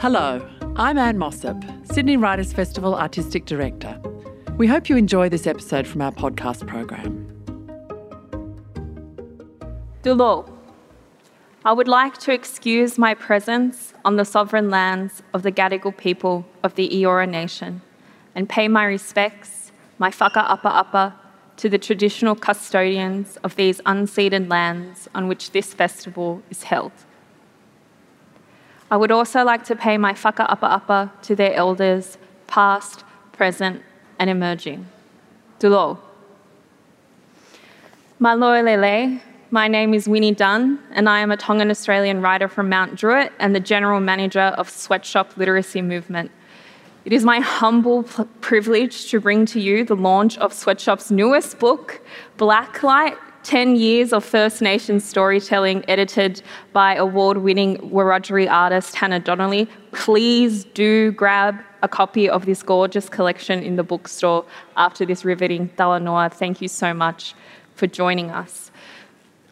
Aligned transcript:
Hello, 0.00 0.40
I'm 0.76 0.96
Anne 0.96 1.18
Mossop, 1.18 1.62
Sydney 1.92 2.16
Writers 2.16 2.54
Festival 2.54 2.94
Artistic 2.94 3.44
Director. 3.44 4.00
We 4.56 4.66
hope 4.66 4.88
you 4.88 4.96
enjoy 4.96 5.28
this 5.28 5.46
episode 5.46 5.86
from 5.86 6.00
our 6.00 6.10
podcast 6.10 6.66
program. 6.66 7.28
Dullo, 10.02 10.50
I 11.66 11.74
would 11.74 11.86
like 11.86 12.16
to 12.20 12.32
excuse 12.32 12.96
my 12.96 13.12
presence 13.12 13.92
on 14.02 14.16
the 14.16 14.24
sovereign 14.24 14.70
lands 14.70 15.22
of 15.34 15.42
the 15.42 15.52
Gadigal 15.52 15.94
people 15.94 16.46
of 16.62 16.76
the 16.76 16.88
Eora 16.88 17.28
Nation 17.28 17.82
and 18.34 18.48
pay 18.48 18.68
my 18.68 18.84
respects, 18.84 19.70
my 19.98 20.10
faka'apa'apa, 20.10 21.12
to 21.58 21.68
the 21.68 21.76
traditional 21.76 22.34
custodians 22.34 23.36
of 23.44 23.54
these 23.56 23.82
unceded 23.82 24.48
lands 24.48 25.10
on 25.14 25.28
which 25.28 25.50
this 25.50 25.74
festival 25.74 26.42
is 26.48 26.62
held. 26.62 26.92
I 28.90 28.96
would 28.96 29.12
also 29.12 29.44
like 29.44 29.64
to 29.64 29.76
pay 29.76 29.96
my 29.98 30.14
faka'apa'apa 30.14 31.22
to 31.22 31.36
their 31.36 31.54
elders, 31.54 32.18
past, 32.48 33.04
present, 33.32 33.82
and 34.18 34.28
emerging. 34.28 34.86
Dulo. 35.60 35.98
Maloelele, 38.20 39.20
my 39.52 39.68
name 39.68 39.94
is 39.94 40.08
Winnie 40.08 40.34
Dunn, 40.34 40.80
and 40.90 41.08
I 41.08 41.20
am 41.20 41.30
a 41.30 41.36
Tongan 41.36 41.70
Australian 41.70 42.20
writer 42.20 42.48
from 42.48 42.68
Mount 42.68 42.96
Druitt 42.96 43.32
and 43.38 43.54
the 43.54 43.60
general 43.60 44.00
manager 44.00 44.54
of 44.58 44.68
Sweatshop 44.68 45.36
Literacy 45.36 45.82
Movement. 45.82 46.32
It 47.04 47.12
is 47.12 47.24
my 47.24 47.40
humble 47.40 48.02
privilege 48.40 49.08
to 49.10 49.20
bring 49.20 49.46
to 49.46 49.60
you 49.60 49.84
the 49.84 49.96
launch 49.96 50.36
of 50.38 50.52
Sweatshop's 50.52 51.10
newest 51.10 51.58
book, 51.58 52.00
Blacklight 52.36 53.16
10 53.42 53.76
Years 53.76 54.12
of 54.12 54.24
First 54.24 54.60
Nations 54.60 55.04
Storytelling, 55.04 55.84
edited 55.88 56.42
by 56.72 56.94
award 56.94 57.38
winning 57.38 57.78
Wiradjuri 57.78 58.50
artist 58.50 58.94
Hannah 58.94 59.18
Donnelly. 59.18 59.66
Please 59.92 60.64
do 60.64 61.12
grab 61.12 61.56
a 61.82 61.88
copy 61.88 62.28
of 62.28 62.44
this 62.44 62.62
gorgeous 62.62 63.08
collection 63.08 63.62
in 63.62 63.76
the 63.76 63.82
bookstore 63.82 64.44
after 64.76 65.06
this 65.06 65.24
riveting 65.24 65.70
Talanoa. 65.70 66.32
Thank 66.32 66.60
you 66.60 66.68
so 66.68 66.92
much 66.92 67.34
for 67.74 67.86
joining 67.86 68.30
us. 68.30 68.70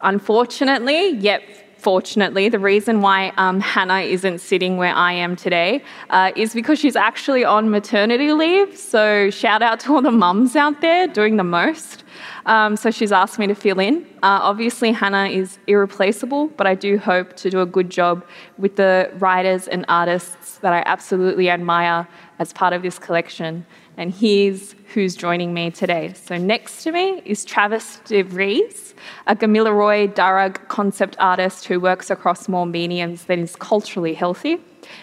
Unfortunately, 0.01 1.09
yet 1.09 1.41
fortunately, 1.79 2.49
the 2.49 2.59
reason 2.59 3.01
why 3.01 3.31
um, 3.37 3.59
Hannah 3.59 4.01
isn't 4.01 4.39
sitting 4.39 4.77
where 4.77 4.93
I 4.93 5.13
am 5.13 5.35
today 5.35 5.83
uh, 6.09 6.31
is 6.35 6.53
because 6.53 6.79
she's 6.79 6.95
actually 6.95 7.43
on 7.43 7.69
maternity 7.69 8.33
leave. 8.33 8.77
So, 8.77 9.29
shout 9.29 9.61
out 9.61 9.79
to 9.81 9.93
all 9.93 10.01
the 10.01 10.11
mums 10.11 10.55
out 10.55 10.81
there 10.81 11.07
doing 11.07 11.37
the 11.37 11.43
most. 11.43 12.03
Um, 12.45 12.75
so, 12.75 12.91
she's 12.91 13.11
asked 13.11 13.39
me 13.39 13.47
to 13.47 13.55
fill 13.55 13.79
in. 13.79 14.05
Uh, 14.21 14.39
obviously, 14.41 14.91
Hannah 14.91 15.27
is 15.27 15.57
irreplaceable, 15.67 16.47
but 16.47 16.67
I 16.67 16.75
do 16.75 16.97
hope 16.97 17.35
to 17.37 17.49
do 17.49 17.61
a 17.61 17.65
good 17.65 17.89
job 17.89 18.25
with 18.57 18.75
the 18.75 19.11
writers 19.15 19.67
and 19.67 19.85
artists 19.87 20.57
that 20.59 20.73
I 20.73 20.83
absolutely 20.85 21.49
admire 21.49 22.07
as 22.39 22.51
part 22.53 22.73
of 22.73 22.81
this 22.81 22.99
collection. 22.99 23.65
And 23.97 24.13
here's 24.13 24.75
who's 24.93 25.15
joining 25.15 25.53
me 25.53 25.71
today. 25.71 26.13
So, 26.13 26.37
next 26.37 26.83
to 26.83 26.91
me 26.91 27.21
is 27.25 27.45
Travis 27.45 28.01
de 28.05 28.21
Vries, 28.23 28.95
a 29.27 29.35
Gamilaroi 29.35 30.13
Darug 30.13 30.67
concept 30.67 31.15
artist 31.19 31.65
who 31.65 31.79
works 31.79 32.09
across 32.09 32.47
more 32.47 32.65
mediums 32.65 33.25
that 33.25 33.39
is 33.39 33.55
culturally 33.55 34.13
healthy. 34.13 34.57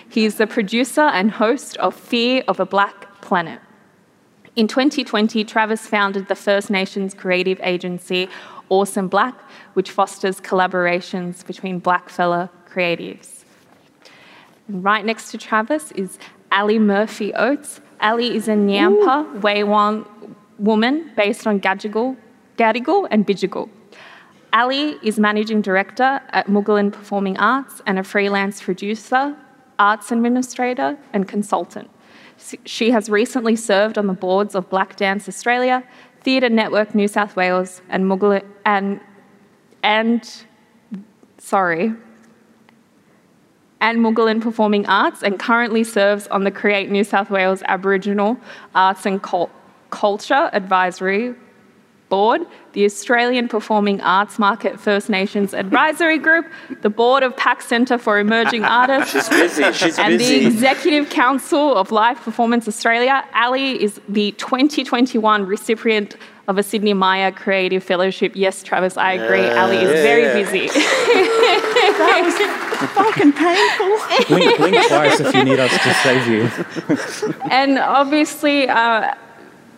He's 0.08 0.36
the 0.36 0.46
producer 0.46 1.02
and 1.02 1.30
host 1.30 1.76
of 1.76 1.94
Fear 1.94 2.42
of 2.48 2.58
a 2.58 2.66
Black 2.66 3.20
Planet. 3.20 3.60
In 4.56 4.66
2020, 4.66 5.44
Travis 5.44 5.86
founded 5.86 6.28
the 6.28 6.34
First 6.34 6.70
Nations 6.70 7.14
creative 7.14 7.60
agency 7.62 8.28
Awesome 8.68 9.06
Black, 9.06 9.38
which 9.74 9.90
fosters 9.90 10.40
collaborations 10.40 11.46
between 11.46 11.80
blackfella 11.80 12.50
creatives. 12.68 13.44
And 14.66 14.82
right 14.82 15.04
next 15.04 15.30
to 15.30 15.38
Travis 15.38 15.92
is 15.92 16.18
Ali 16.50 16.78
Murphy 16.78 17.32
Oates. 17.34 17.80
Ali 18.00 18.34
is 18.36 18.48
a 18.48 18.52
Ngiyampaa 18.52 19.40
Wayilwan 19.40 20.06
woman 20.58 21.10
based 21.16 21.46
on 21.46 21.60
Gadigal, 21.60 22.16
Gadigal 22.56 23.08
and 23.10 23.26
Bidjigal. 23.26 23.68
Ali 24.52 24.96
is 25.02 25.18
managing 25.18 25.60
director 25.60 26.20
at 26.30 26.46
Moogahlin 26.46 26.92
Performing 26.92 27.36
Arts 27.38 27.82
and 27.86 27.98
a 27.98 28.04
freelance 28.04 28.62
producer, 28.62 29.36
arts 29.78 30.10
administrator, 30.10 30.96
and 31.12 31.28
consultant. 31.28 31.90
She 32.64 32.90
has 32.90 33.08
recently 33.08 33.56
served 33.56 33.98
on 33.98 34.06
the 34.06 34.14
boards 34.14 34.54
of 34.54 34.68
Black 34.70 34.96
Dance 34.96 35.28
Australia, 35.28 35.82
Theatre 36.22 36.48
Network 36.48 36.94
New 36.94 37.08
South 37.08 37.36
Wales, 37.36 37.82
and 37.88 38.04
Moogahlin 38.04 38.44
and 38.64 39.00
and 39.82 40.44
sorry, 41.38 41.94
and 43.80 43.98
Moogahlin 43.98 44.40
Performing 44.40 44.86
Arts, 44.86 45.22
and 45.22 45.38
currently 45.38 45.84
serves 45.84 46.26
on 46.28 46.44
the 46.44 46.50
Create 46.50 46.90
New 46.90 47.04
South 47.04 47.30
Wales 47.30 47.62
Aboriginal 47.66 48.38
Arts 48.74 49.04
and 49.06 49.22
Cul- 49.22 49.50
Culture 49.90 50.48
Advisory 50.52 51.34
Board, 52.08 52.42
the 52.72 52.84
Australian 52.84 53.48
Performing 53.48 54.00
Arts 54.00 54.38
Market 54.38 54.78
First 54.78 55.10
Nations 55.10 55.52
Advisory 55.52 56.18
Group, 56.18 56.46
the 56.82 56.88
Board 56.88 57.22
of 57.24 57.36
PACT 57.36 57.62
Centre 57.64 57.98
for 57.98 58.18
Emerging 58.20 58.64
Artists, 58.80 59.12
She's 59.12 59.28
busy. 59.28 59.72
She's 59.72 59.98
and 59.98 60.16
busy. 60.18 60.38
the 60.40 60.46
Executive 60.46 61.10
Council 61.10 61.74
of 61.76 61.90
Live 61.90 62.16
Performance 62.20 62.68
Australia. 62.68 63.24
Ali 63.34 63.82
is 63.82 64.00
the 64.08 64.30
2021 64.32 65.46
recipient 65.46 66.16
of 66.46 66.58
a 66.58 66.62
Sydney 66.62 66.94
Maya 66.94 67.32
Creative 67.32 67.82
Fellowship. 67.82 68.32
Yes, 68.36 68.62
Travis, 68.62 68.96
I 68.96 69.14
agree. 69.14 69.48
Ali 69.50 69.78
is 69.78 69.90
Yeah, 69.90 70.02
very 70.02 70.22
yeah. 70.22 70.34
busy. 70.44 70.70
fucking 72.76 73.32
painful. 73.32 73.98
blink, 74.28 74.56
blink 74.58 74.88
twice 74.88 75.20
if 75.20 75.34
you 75.34 75.44
need 75.44 75.58
us 75.58 75.72
to 75.72 75.94
save 75.94 76.26
you. 76.26 77.34
and 77.50 77.78
obviously, 77.78 78.68
uh, 78.68 79.14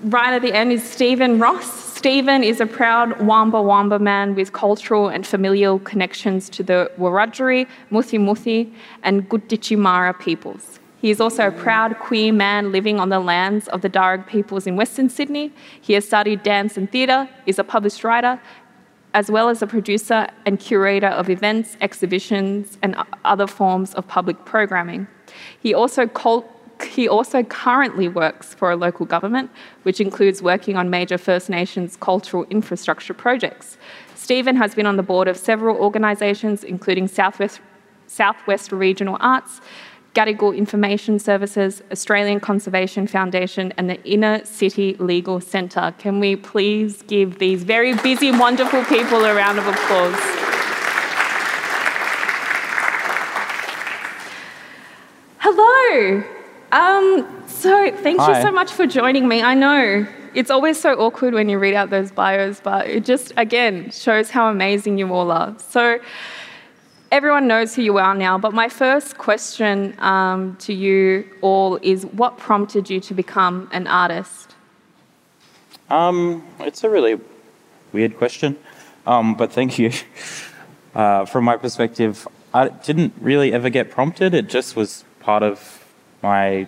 right 0.03 0.33
at 0.33 0.43
the 0.43 0.53
end 0.53 0.73
is 0.73 0.83
Stephen 0.83 1.39
Ross. 1.39 1.89
Stephen 1.97 2.45
is 2.45 2.61
a 2.61 2.67
proud 2.67 3.21
Wamba 3.21 3.61
Wamba 3.61 3.99
man 3.99 4.37
with 4.37 4.53
cultural 4.53 5.09
and 5.09 5.27
familial 5.27 5.81
connections 5.81 6.49
to 6.51 6.63
the 6.63 6.91
Wiradjuri, 6.97 7.67
Muthi 7.91 8.19
Muthi, 8.21 8.73
and 9.03 9.29
Gunditjmara 9.29 10.19
peoples. 10.21 10.79
He 11.01 11.11
is 11.11 11.21
also 11.21 11.49
a 11.49 11.51
proud 11.53 11.99
queer 11.99 12.33
man 12.33 12.73
living 12.73 12.99
on 12.99 13.09
the 13.09 13.21
lands 13.21 13.69
of 13.69 13.83
the 13.83 13.91
Darug 13.91 14.27
peoples 14.27 14.67
in 14.67 14.77
Western 14.77 15.09
Sydney. 15.09 15.53
He 15.81 15.93
has 15.95 16.05
studied 16.05 16.43
dance 16.43 16.77
and 16.77 16.91
theatre, 16.91 17.29
is 17.47 17.59
a 17.59 17.65
published 17.65 18.03
writer, 18.03 18.41
as 19.15 19.31
well 19.31 19.49
as 19.49 19.63
a 19.63 19.67
producer 19.67 20.29
and 20.47 20.61
curator 20.61 21.09
of 21.09 21.31
events, 21.31 21.77
exhibitions, 21.81 22.79
and 22.83 22.97
other 23.25 23.47
forms 23.47 23.95
of 23.95 24.07
public 24.07 24.45
programming. 24.45 25.07
He 25.61 25.75
also 25.75 26.07
he 26.85 27.09
also 27.09 27.43
currently 27.43 28.09
works 28.09 28.55
for 28.55 28.71
a 28.71 28.77
local 28.77 29.05
government, 29.05 29.51
which 29.83 30.01
includes 30.01 30.43
working 30.43 30.77
on 30.77 30.91
major 30.91 31.19
First 31.19 31.51
Nations 31.51 31.97
cultural 31.97 32.45
infrastructure 32.51 33.15
projects. 33.15 33.77
Stephen 34.15 34.57
has 34.57 34.75
been 34.75 34.87
on 34.87 34.97
the 34.97 35.03
board 35.03 35.27
of 35.27 35.37
several 35.37 35.77
organisations, 35.77 36.63
including 36.63 37.09
Southwest, 37.09 37.61
Southwest 38.07 38.71
Regional 38.71 39.17
Arts, 39.21 39.61
Gadigal 40.19 40.57
Information 40.57 41.21
Services, 41.21 41.81
Australian 41.93 42.41
Conservation 42.41 43.07
Foundation, 43.07 43.73
and 43.77 43.89
the 43.89 44.03
Inner 44.03 44.45
City 44.45 44.97
Legal 44.99 45.41
Centre. 45.41 45.95
Can 45.99 46.19
we 46.19 46.35
please 46.35 47.03
give 47.03 47.39
these 47.39 47.63
very 47.63 47.95
busy, 47.95 48.33
wonderful 48.33 48.85
people 48.87 49.25
a 49.25 49.33
round 49.33 49.61
of 49.61 49.69
applause? 49.69 50.19
Hello. 55.39 56.25
Um, 56.73 57.45
so, 57.47 57.93
thank 57.99 58.19
you 58.19 58.43
so 58.43 58.51
much 58.51 58.73
for 58.73 58.89
joining 58.89 59.29
me. 59.29 59.45
I 59.45 59.55
know 59.55 60.05
it's 60.35 60.51
always 60.51 60.81
so 60.81 60.95
awkward 60.95 61.33
when 61.33 61.49
you 61.49 61.61
read 61.61 61.75
out 61.75 61.91
those 61.91 62.11
bios, 62.11 62.61
but 62.61 62.89
it 62.89 63.05
just, 63.05 63.33
again, 63.37 63.93
shows 63.93 64.31
how 64.31 64.51
amazing 64.51 64.99
you 64.99 65.13
all 65.13 65.31
are. 65.31 65.55
So, 65.61 66.01
everyone 67.11 67.47
knows 67.47 67.75
who 67.75 67.83
you 67.83 67.99
are 67.99 68.15
now, 68.15 68.39
but 68.39 68.53
my 68.53 68.69
first 68.69 69.19
question 69.19 69.99
um, 70.01 70.57
to 70.57 70.73
you 70.73 71.25
all 71.41 71.79
is 71.83 72.05
what 72.07 72.39
prompted 72.39 72.91
you 72.91 73.01
to 73.01 73.15
become 73.15 73.69
an 73.73 73.87
artist? 73.87 74.55
Um, 75.91 76.47
it's 76.61 76.85
a 76.85 76.91
really 76.91 77.19
weird 77.93 78.17
question, 78.19 78.59
um, 79.07 79.35
but 79.35 79.53
thank 79.53 79.79
you. 79.79 79.93
Uh, 80.95 81.25
from 81.25 81.45
my 81.45 81.57
perspective, 81.57 82.27
I 82.53 82.71
didn't 82.71 83.13
really 83.21 83.53
ever 83.53 83.69
get 83.69 83.91
prompted. 83.91 84.35
It 84.35 84.49
just 84.49 84.75
was 84.75 85.05
part 85.21 85.45
of 85.45 85.87
my 86.23 86.67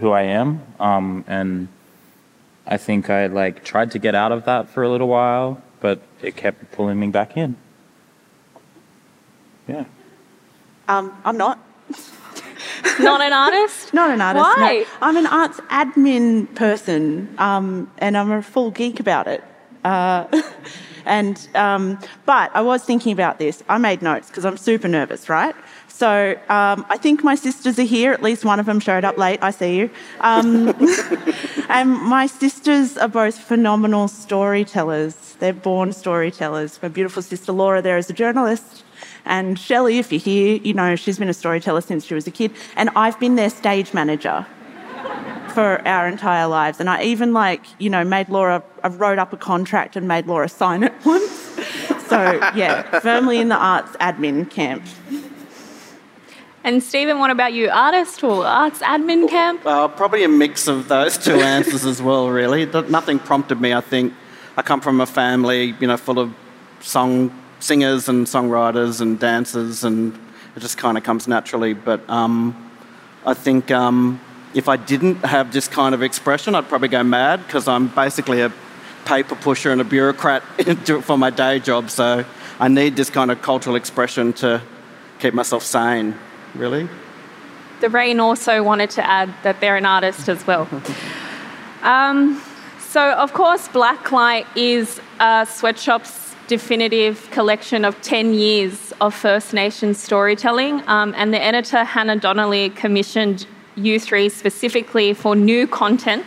who 0.00 0.10
I 0.10 0.22
am, 0.22 0.62
um, 0.80 1.24
and 1.28 1.68
I 2.66 2.78
think 2.78 3.10
I 3.10 3.26
like 3.26 3.64
tried 3.64 3.92
to 3.92 4.00
get 4.00 4.16
out 4.16 4.32
of 4.32 4.46
that 4.46 4.70
for 4.70 4.82
a 4.82 4.88
little 4.88 5.06
while, 5.06 5.62
but 5.80 6.00
it 6.20 6.34
kept 6.34 6.72
pulling 6.72 6.98
me 6.98 7.08
back 7.08 7.36
in. 7.36 7.56
Yeah. 9.66 9.84
Um, 10.88 11.16
I'm 11.24 11.36
not. 11.36 11.58
Not 13.00 13.20
an 13.20 13.32
artist? 13.32 13.94
Not 13.94 14.10
an 14.10 14.20
artist. 14.20 14.44
no. 14.44 14.62
Why? 14.62 14.86
I'm 15.00 15.16
an 15.16 15.26
arts 15.26 15.58
admin 15.70 16.54
person, 16.54 17.34
um, 17.38 17.90
and 17.98 18.16
I'm 18.16 18.30
a 18.30 18.42
full 18.42 18.70
geek 18.70 19.00
about 19.00 19.26
it. 19.26 19.42
Uh, 19.84 20.26
And 21.06 21.46
um, 21.54 21.98
but 22.24 22.50
I 22.54 22.62
was 22.62 22.82
thinking 22.84 23.12
about 23.12 23.38
this. 23.38 23.62
I 23.68 23.78
made 23.78 24.02
notes 24.02 24.28
because 24.28 24.44
I'm 24.44 24.56
super 24.56 24.88
nervous, 24.88 25.28
right? 25.28 25.54
So 25.88 26.32
um, 26.48 26.84
I 26.88 26.96
think 26.96 27.22
my 27.22 27.34
sisters 27.34 27.78
are 27.78 27.82
here. 27.82 28.12
At 28.12 28.22
least 28.22 28.44
one 28.44 28.58
of 28.58 28.66
them 28.66 28.80
showed 28.80 29.04
up 29.04 29.16
late. 29.16 29.38
I 29.42 29.50
see 29.50 29.76
you. 29.76 29.90
Um, 30.20 30.68
and 31.68 31.92
my 31.92 32.26
sisters 32.26 32.96
are 32.96 33.08
both 33.08 33.38
phenomenal 33.38 34.08
storytellers. 34.08 35.36
They're 35.38 35.52
born 35.52 35.92
storytellers. 35.92 36.80
My 36.82 36.88
beautiful 36.88 37.22
sister 37.22 37.52
Laura 37.52 37.80
there 37.80 37.98
is 37.98 38.10
a 38.10 38.12
journalist. 38.12 38.82
And 39.24 39.58
Shelley, 39.58 39.98
if 39.98 40.12
you're 40.12 40.20
here, 40.20 40.60
you 40.62 40.74
know 40.74 40.96
she's 40.96 41.18
been 41.18 41.28
a 41.28 41.34
storyteller 41.34 41.80
since 41.80 42.04
she 42.04 42.14
was 42.14 42.26
a 42.26 42.30
kid. 42.30 42.52
And 42.76 42.90
I've 42.94 43.18
been 43.18 43.36
their 43.36 43.50
stage 43.50 43.94
manager 43.94 44.46
for 45.54 45.86
our 45.86 46.08
entire 46.08 46.46
lives. 46.46 46.80
And 46.80 46.90
I 46.90 47.02
even 47.04 47.32
like, 47.32 47.64
you 47.78 47.88
know, 47.88 48.04
made 48.04 48.28
Laura, 48.28 48.62
I 48.82 48.88
wrote 48.88 49.18
up 49.18 49.32
a 49.32 49.36
contract 49.36 49.96
and 49.96 50.06
made 50.06 50.26
Laura 50.26 50.48
sign 50.60 50.82
it 50.82 50.92
once. 51.04 51.30
So 52.08 52.32
yeah, 52.54 53.00
firmly 53.00 53.38
in 53.38 53.48
the 53.48 53.56
arts 53.56 53.92
admin 53.96 54.50
camp. 54.50 54.84
And 56.64 56.82
Stephen, 56.82 57.18
what 57.18 57.30
about 57.30 57.52
you? 57.52 57.68
Artist 57.68 58.24
or 58.24 58.46
arts 58.46 58.80
admin 58.80 59.28
camp? 59.28 59.64
Well, 59.64 59.88
probably 59.88 60.24
a 60.24 60.28
mix 60.28 60.66
of 60.66 60.88
those 60.88 61.18
two 61.18 61.34
answers 61.34 61.84
as 61.84 62.00
well, 62.00 62.30
really. 62.30 62.64
Nothing 62.64 63.18
prompted 63.18 63.60
me, 63.60 63.74
I 63.74 63.82
think. 63.82 64.14
I 64.56 64.62
come 64.62 64.80
from 64.80 65.00
a 65.00 65.06
family, 65.06 65.74
you 65.78 65.86
know, 65.86 65.98
full 65.98 66.18
of 66.18 66.34
song 66.80 67.38
singers 67.60 68.08
and 68.08 68.26
songwriters 68.26 69.00
and 69.00 69.18
dancers, 69.18 69.84
and 69.84 70.14
it 70.56 70.60
just 70.60 70.78
kind 70.78 70.96
of 70.98 71.04
comes 71.04 71.28
naturally. 71.28 71.74
But 71.74 72.08
um, 72.08 72.70
I 73.24 73.34
think 73.34 73.70
um, 73.70 74.20
if 74.54 74.68
I 74.68 74.76
didn't 74.76 75.16
have 75.24 75.52
this 75.52 75.68
kind 75.68 75.94
of 75.94 76.02
expression, 76.02 76.54
I'd 76.54 76.68
probably 76.68 76.88
go 76.88 77.02
mad 77.02 77.44
because 77.46 77.68
I'm 77.68 77.88
basically 77.88 78.40
a 78.40 78.52
paper 79.04 79.34
pusher 79.34 79.70
and 79.70 79.80
a 79.80 79.84
bureaucrat 79.84 80.42
for 81.02 81.18
my 81.18 81.30
day 81.30 81.58
job. 81.58 81.90
So 81.90 82.24
I 82.58 82.68
need 82.68 82.96
this 82.96 83.10
kind 83.10 83.30
of 83.30 83.42
cultural 83.42 83.76
expression 83.76 84.32
to 84.34 84.62
keep 85.18 85.34
myself 85.34 85.62
sane 85.62 86.14
really. 86.54 86.88
The 87.80 87.90
Rain 87.90 88.20
also 88.20 88.62
wanted 88.62 88.90
to 88.90 89.06
add 89.06 89.34
that 89.42 89.60
they're 89.60 89.76
an 89.76 89.86
artist 89.86 90.28
as 90.28 90.46
well. 90.46 90.68
um, 91.82 92.40
so, 92.78 93.12
of 93.12 93.32
course, 93.32 93.66
Blacklight 93.68 94.46
is 94.56 95.00
a 95.18 95.46
sweatshop's 95.50 96.23
definitive 96.46 97.30
collection 97.30 97.84
of 97.84 98.00
10 98.02 98.34
years 98.34 98.92
of 99.00 99.14
First 99.14 99.52
Nations 99.52 100.02
storytelling, 100.02 100.82
um, 100.88 101.14
and 101.16 101.32
the 101.32 101.42
editor 101.42 101.84
Hannah 101.84 102.16
Donnelly 102.16 102.70
commissioned 102.70 103.46
U3 103.76 104.30
specifically 104.30 105.14
for 105.14 105.34
new 105.34 105.66
content. 105.66 106.24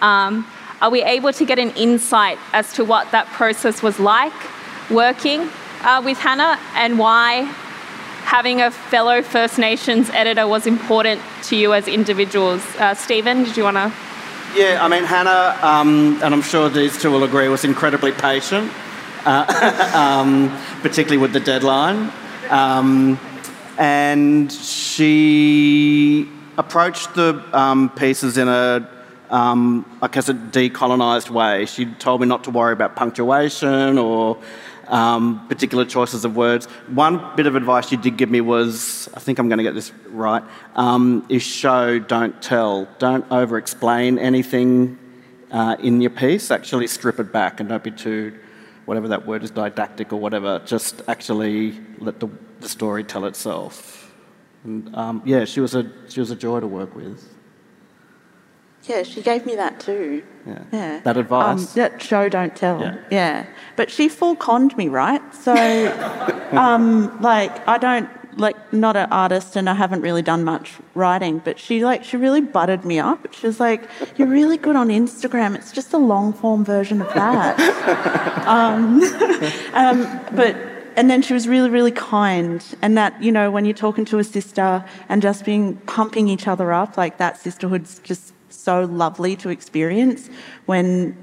Um, 0.00 0.46
are 0.80 0.90
we 0.90 1.02
able 1.02 1.32
to 1.32 1.44
get 1.44 1.58
an 1.58 1.70
insight 1.70 2.38
as 2.52 2.72
to 2.74 2.84
what 2.84 3.10
that 3.12 3.26
process 3.26 3.82
was 3.82 4.00
like 4.00 4.32
working 4.90 5.48
uh, 5.82 6.02
with 6.04 6.18
Hannah 6.18 6.58
and 6.74 6.98
why 6.98 7.42
having 8.24 8.60
a 8.60 8.70
fellow 8.70 9.22
First 9.22 9.58
Nations 9.58 10.08
editor 10.10 10.46
was 10.46 10.66
important 10.66 11.20
to 11.44 11.56
you 11.56 11.74
as 11.74 11.88
individuals. 11.88 12.62
Uh, 12.76 12.94
Stephen, 12.94 13.44
did 13.44 13.56
you 13.56 13.64
want 13.64 13.76
to? 13.76 13.92
Yeah, 14.54 14.78
I 14.80 14.88
mean, 14.88 15.04
Hannah, 15.04 15.56
um, 15.62 16.20
and 16.22 16.34
I'm 16.34 16.42
sure 16.42 16.68
these 16.68 17.00
two 17.00 17.10
will 17.10 17.24
agree, 17.24 17.48
was 17.48 17.64
incredibly 17.64 18.12
patient, 18.12 18.70
uh, 19.24 19.92
um, 19.94 20.50
particularly 20.82 21.18
with 21.18 21.32
the 21.32 21.40
deadline. 21.40 22.12
Um, 22.48 23.18
and 23.78 24.52
she 24.52 26.28
approached 26.58 27.14
the 27.14 27.42
um, 27.52 27.90
pieces 27.90 28.36
in 28.36 28.48
a, 28.48 28.88
um, 29.30 29.98
I 30.02 30.08
guess, 30.08 30.28
a 30.28 30.34
decolonised 30.34 31.30
way. 31.30 31.66
She 31.66 31.86
told 31.86 32.20
me 32.20 32.26
not 32.26 32.44
to 32.44 32.50
worry 32.50 32.72
about 32.72 32.96
punctuation 32.96 33.96
or 33.98 34.38
um, 34.90 35.46
particular 35.48 35.84
choices 35.84 36.24
of 36.24 36.36
words. 36.36 36.66
One 36.88 37.34
bit 37.36 37.46
of 37.46 37.54
advice 37.54 37.90
you 37.90 37.98
did 37.98 38.16
give 38.16 38.30
me 38.30 38.40
was 38.40 39.08
I 39.14 39.20
think 39.20 39.38
I'm 39.38 39.48
going 39.48 39.58
to 39.58 39.64
get 39.64 39.74
this 39.74 39.92
right 40.08 40.42
um, 40.74 41.24
is 41.28 41.42
show, 41.42 41.98
don't 41.98 42.40
tell. 42.42 42.88
Don't 42.98 43.24
over 43.30 43.56
explain 43.56 44.18
anything 44.18 44.98
uh, 45.50 45.76
in 45.80 46.00
your 46.00 46.10
piece. 46.10 46.50
Actually, 46.50 46.88
strip 46.88 47.18
it 47.18 47.32
back 47.32 47.60
and 47.60 47.68
don't 47.68 47.82
be 47.82 47.90
too, 47.90 48.36
whatever 48.90 49.06
that 49.06 49.24
word 49.24 49.44
is, 49.44 49.52
didactic 49.52 50.12
or 50.12 50.16
whatever. 50.16 50.60
Just 50.66 51.00
actually 51.06 51.78
let 52.00 52.18
the, 52.18 52.28
the 52.58 52.68
story 52.68 53.04
tell 53.04 53.24
itself. 53.24 54.12
And, 54.64 54.92
um, 54.96 55.22
yeah, 55.24 55.44
she 55.44 55.60
was, 55.60 55.76
a, 55.76 55.88
she 56.08 56.18
was 56.18 56.32
a 56.32 56.34
joy 56.34 56.58
to 56.58 56.66
work 56.66 56.96
with. 56.96 57.24
Yeah, 58.88 59.04
she 59.04 59.22
gave 59.22 59.46
me 59.46 59.54
that 59.54 59.78
too. 59.78 60.24
Yeah. 60.44 60.62
yeah. 60.72 61.00
That 61.04 61.16
advice? 61.16 61.68
Um, 61.68 61.68
that 61.76 62.02
show, 62.02 62.28
don't 62.28 62.56
tell. 62.56 62.80
Yeah. 62.80 62.96
yeah. 63.12 63.46
But 63.76 63.92
she 63.92 64.08
full 64.08 64.34
conned 64.34 64.76
me, 64.76 64.88
right? 64.88 65.22
So, 65.36 65.54
um, 66.50 67.16
like, 67.20 67.68
I 67.68 67.78
don't, 67.78 68.10
like, 68.36 68.72
not 68.72 68.96
an 68.96 69.10
artist 69.12 69.56
and 69.56 69.68
I 69.68 69.74
haven't 69.74 70.02
really 70.02 70.22
done 70.22 70.44
much 70.44 70.74
writing, 70.94 71.40
but 71.44 71.58
she, 71.58 71.84
like, 71.84 72.04
she 72.04 72.16
really 72.16 72.40
buttered 72.40 72.84
me 72.84 72.98
up. 72.98 73.32
She 73.32 73.46
was 73.46 73.60
like, 73.60 73.88
You're 74.16 74.28
really 74.28 74.56
good 74.56 74.76
on 74.76 74.88
Instagram. 74.88 75.54
It's 75.54 75.72
just 75.72 75.92
a 75.92 75.98
long 75.98 76.32
form 76.32 76.64
version 76.64 77.00
of 77.02 77.12
that. 77.14 77.58
um, 78.46 79.02
um, 79.74 80.20
but, 80.34 80.56
and 80.96 81.10
then 81.10 81.22
she 81.22 81.32
was 81.32 81.48
really, 81.48 81.70
really 81.70 81.92
kind. 81.92 82.64
And 82.82 82.96
that, 82.96 83.22
you 83.22 83.32
know, 83.32 83.50
when 83.50 83.64
you're 83.64 83.74
talking 83.74 84.04
to 84.06 84.18
a 84.18 84.24
sister 84.24 84.84
and 85.08 85.22
just 85.22 85.44
being 85.44 85.76
pumping 85.86 86.28
each 86.28 86.46
other 86.46 86.72
up, 86.72 86.96
like, 86.96 87.18
that 87.18 87.36
sisterhood's 87.36 87.98
just 88.00 88.32
so 88.48 88.84
lovely 88.84 89.36
to 89.36 89.48
experience 89.48 90.28
when, 90.66 91.16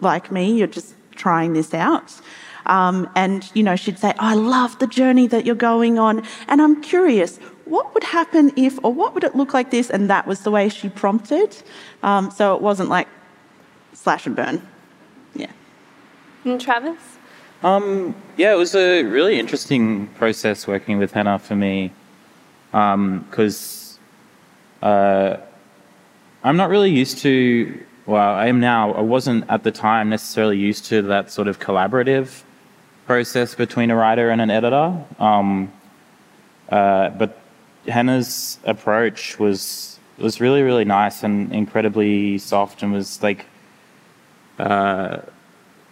like 0.00 0.30
me, 0.30 0.56
you're 0.56 0.66
just 0.66 0.94
trying 1.18 1.52
this 1.52 1.74
out. 1.74 2.20
Um, 2.66 3.08
and, 3.14 3.50
you 3.54 3.62
know, 3.62 3.76
she'd 3.76 3.98
say, 3.98 4.10
oh, 4.10 4.16
I 4.18 4.34
love 4.34 4.78
the 4.78 4.86
journey 4.86 5.26
that 5.28 5.46
you're 5.46 5.54
going 5.54 5.98
on. 5.98 6.22
And 6.48 6.60
I'm 6.60 6.80
curious, 6.82 7.38
what 7.64 7.92
would 7.94 8.04
happen 8.04 8.52
if, 8.56 8.78
or 8.82 8.92
what 8.92 9.14
would 9.14 9.24
it 9.24 9.34
look 9.34 9.54
like 9.54 9.70
this? 9.70 9.90
And 9.90 10.08
that 10.10 10.26
was 10.26 10.40
the 10.40 10.50
way 10.50 10.68
she 10.68 10.88
prompted. 10.88 11.56
Um, 12.02 12.30
so 12.30 12.54
it 12.54 12.62
wasn't 12.62 12.88
like 12.88 13.08
slash 13.92 14.26
and 14.26 14.36
burn. 14.36 14.66
Yeah. 15.34 15.50
And 16.44 16.60
Travis? 16.60 16.98
Um, 17.62 18.14
yeah, 18.36 18.52
it 18.52 18.56
was 18.56 18.74
a 18.74 19.02
really 19.02 19.38
interesting 19.38 20.06
process 20.08 20.66
working 20.66 20.98
with 20.98 21.12
Hannah 21.12 21.38
for 21.38 21.56
me 21.56 21.92
because 22.70 23.98
um, 24.82 24.90
uh, 24.90 25.36
I'm 26.44 26.56
not 26.56 26.70
really 26.70 26.90
used 26.90 27.18
to, 27.18 27.84
well, 28.06 28.34
I 28.34 28.46
am 28.46 28.60
now, 28.60 28.92
I 28.92 29.00
wasn't 29.00 29.44
at 29.48 29.64
the 29.64 29.72
time 29.72 30.08
necessarily 30.08 30.56
used 30.56 30.84
to 30.86 31.02
that 31.02 31.32
sort 31.32 31.48
of 31.48 31.58
collaborative 31.58 32.42
process 33.08 33.54
between 33.54 33.90
a 33.90 33.96
writer 33.96 34.28
and 34.28 34.40
an 34.40 34.50
editor. 34.50 34.88
Um, 35.18 35.72
uh, 36.68 37.08
but 37.08 37.40
Hannah's 37.88 38.58
approach 38.64 39.38
was 39.38 39.98
was 40.18 40.40
really 40.40 40.62
really 40.62 40.84
nice 40.84 41.22
and 41.22 41.52
incredibly 41.52 42.38
soft 42.38 42.82
and 42.82 42.92
was 42.92 43.22
like 43.22 43.46
uh, 44.58 45.18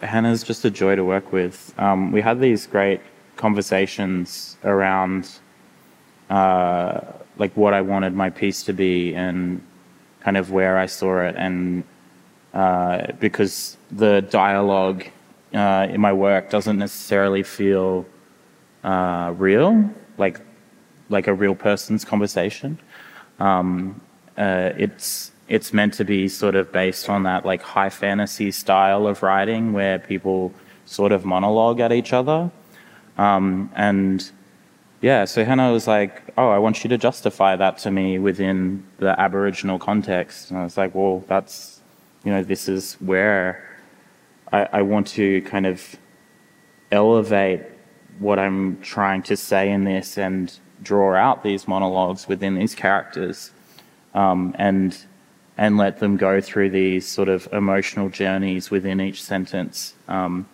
Hannah's 0.02 0.42
just 0.42 0.64
a 0.64 0.70
joy 0.70 0.94
to 0.94 1.04
work 1.04 1.32
with. 1.32 1.56
Um, 1.78 2.12
we 2.12 2.20
had 2.20 2.38
these 2.38 2.66
great 2.66 3.00
conversations 3.36 4.58
around 4.62 5.22
uh, 6.28 7.00
like 7.38 7.56
what 7.56 7.72
I 7.72 7.80
wanted 7.80 8.12
my 8.12 8.28
piece 8.28 8.62
to 8.64 8.74
be 8.74 9.14
and 9.14 9.62
kind 10.20 10.36
of 10.36 10.50
where 10.50 10.76
I 10.76 10.86
saw 10.86 11.22
it, 11.28 11.34
and 11.38 11.82
uh, 12.52 13.12
because 13.20 13.78
the 13.90 14.20
dialogue 14.20 15.04
uh, 15.56 15.86
in 15.90 16.00
my 16.00 16.12
work 16.12 16.50
doesn't 16.50 16.78
necessarily 16.78 17.42
feel 17.42 18.04
uh, 18.84 19.32
real, 19.36 19.90
like 20.18 20.40
like 21.08 21.26
a 21.28 21.34
real 21.34 21.54
person's 21.54 22.04
conversation. 22.04 22.78
Um, 23.40 24.00
uh, 24.36 24.72
it's 24.76 25.32
it's 25.48 25.72
meant 25.72 25.94
to 25.94 26.04
be 26.04 26.28
sort 26.28 26.56
of 26.56 26.72
based 26.72 27.08
on 27.08 27.22
that 27.22 27.46
like 27.46 27.62
high 27.62 27.90
fantasy 27.90 28.50
style 28.50 29.06
of 29.06 29.22
writing 29.22 29.72
where 29.72 29.98
people 29.98 30.52
sort 30.84 31.12
of 31.12 31.24
monologue 31.24 31.80
at 31.80 31.92
each 31.92 32.12
other, 32.12 32.50
um, 33.18 33.70
and 33.74 34.30
yeah, 35.00 35.24
so 35.24 35.44
Hannah 35.44 35.72
was 35.72 35.86
like, 35.86 36.22
"Oh, 36.36 36.50
I 36.50 36.58
want 36.58 36.84
you 36.84 36.90
to 36.90 36.98
justify 36.98 37.56
that 37.56 37.78
to 37.78 37.90
me 37.90 38.18
within 38.18 38.84
the 38.98 39.18
Aboriginal 39.18 39.78
context." 39.78 40.50
And 40.50 40.58
I 40.58 40.64
was 40.64 40.76
like, 40.76 40.94
"Well, 40.94 41.24
that's, 41.28 41.80
you 42.24 42.32
know, 42.32 42.42
this 42.42 42.68
is 42.68 42.94
where 43.00 43.65
I, 44.52 44.68
I 44.72 44.82
want 44.82 45.06
to 45.08 45.42
kind 45.42 45.66
of 45.66 45.96
elevate 46.92 47.62
what 48.18 48.38
I'm 48.38 48.80
trying 48.80 49.22
to 49.24 49.36
say 49.36 49.70
in 49.70 49.84
this 49.84 50.16
and 50.16 50.52
draw 50.82 51.14
out 51.14 51.42
these 51.42 51.66
monologues 51.68 52.28
within 52.28 52.54
these 52.54 52.74
characters, 52.74 53.50
um, 54.14 54.54
and 54.58 54.96
and 55.58 55.78
let 55.78 56.00
them 56.00 56.16
go 56.16 56.40
through 56.40 56.68
these 56.70 57.08
sort 57.08 57.28
of 57.28 57.48
emotional 57.52 58.10
journeys 58.10 58.70
within 58.70 59.00
each 59.00 59.22
sentence, 59.22 59.94
um, 60.08 60.48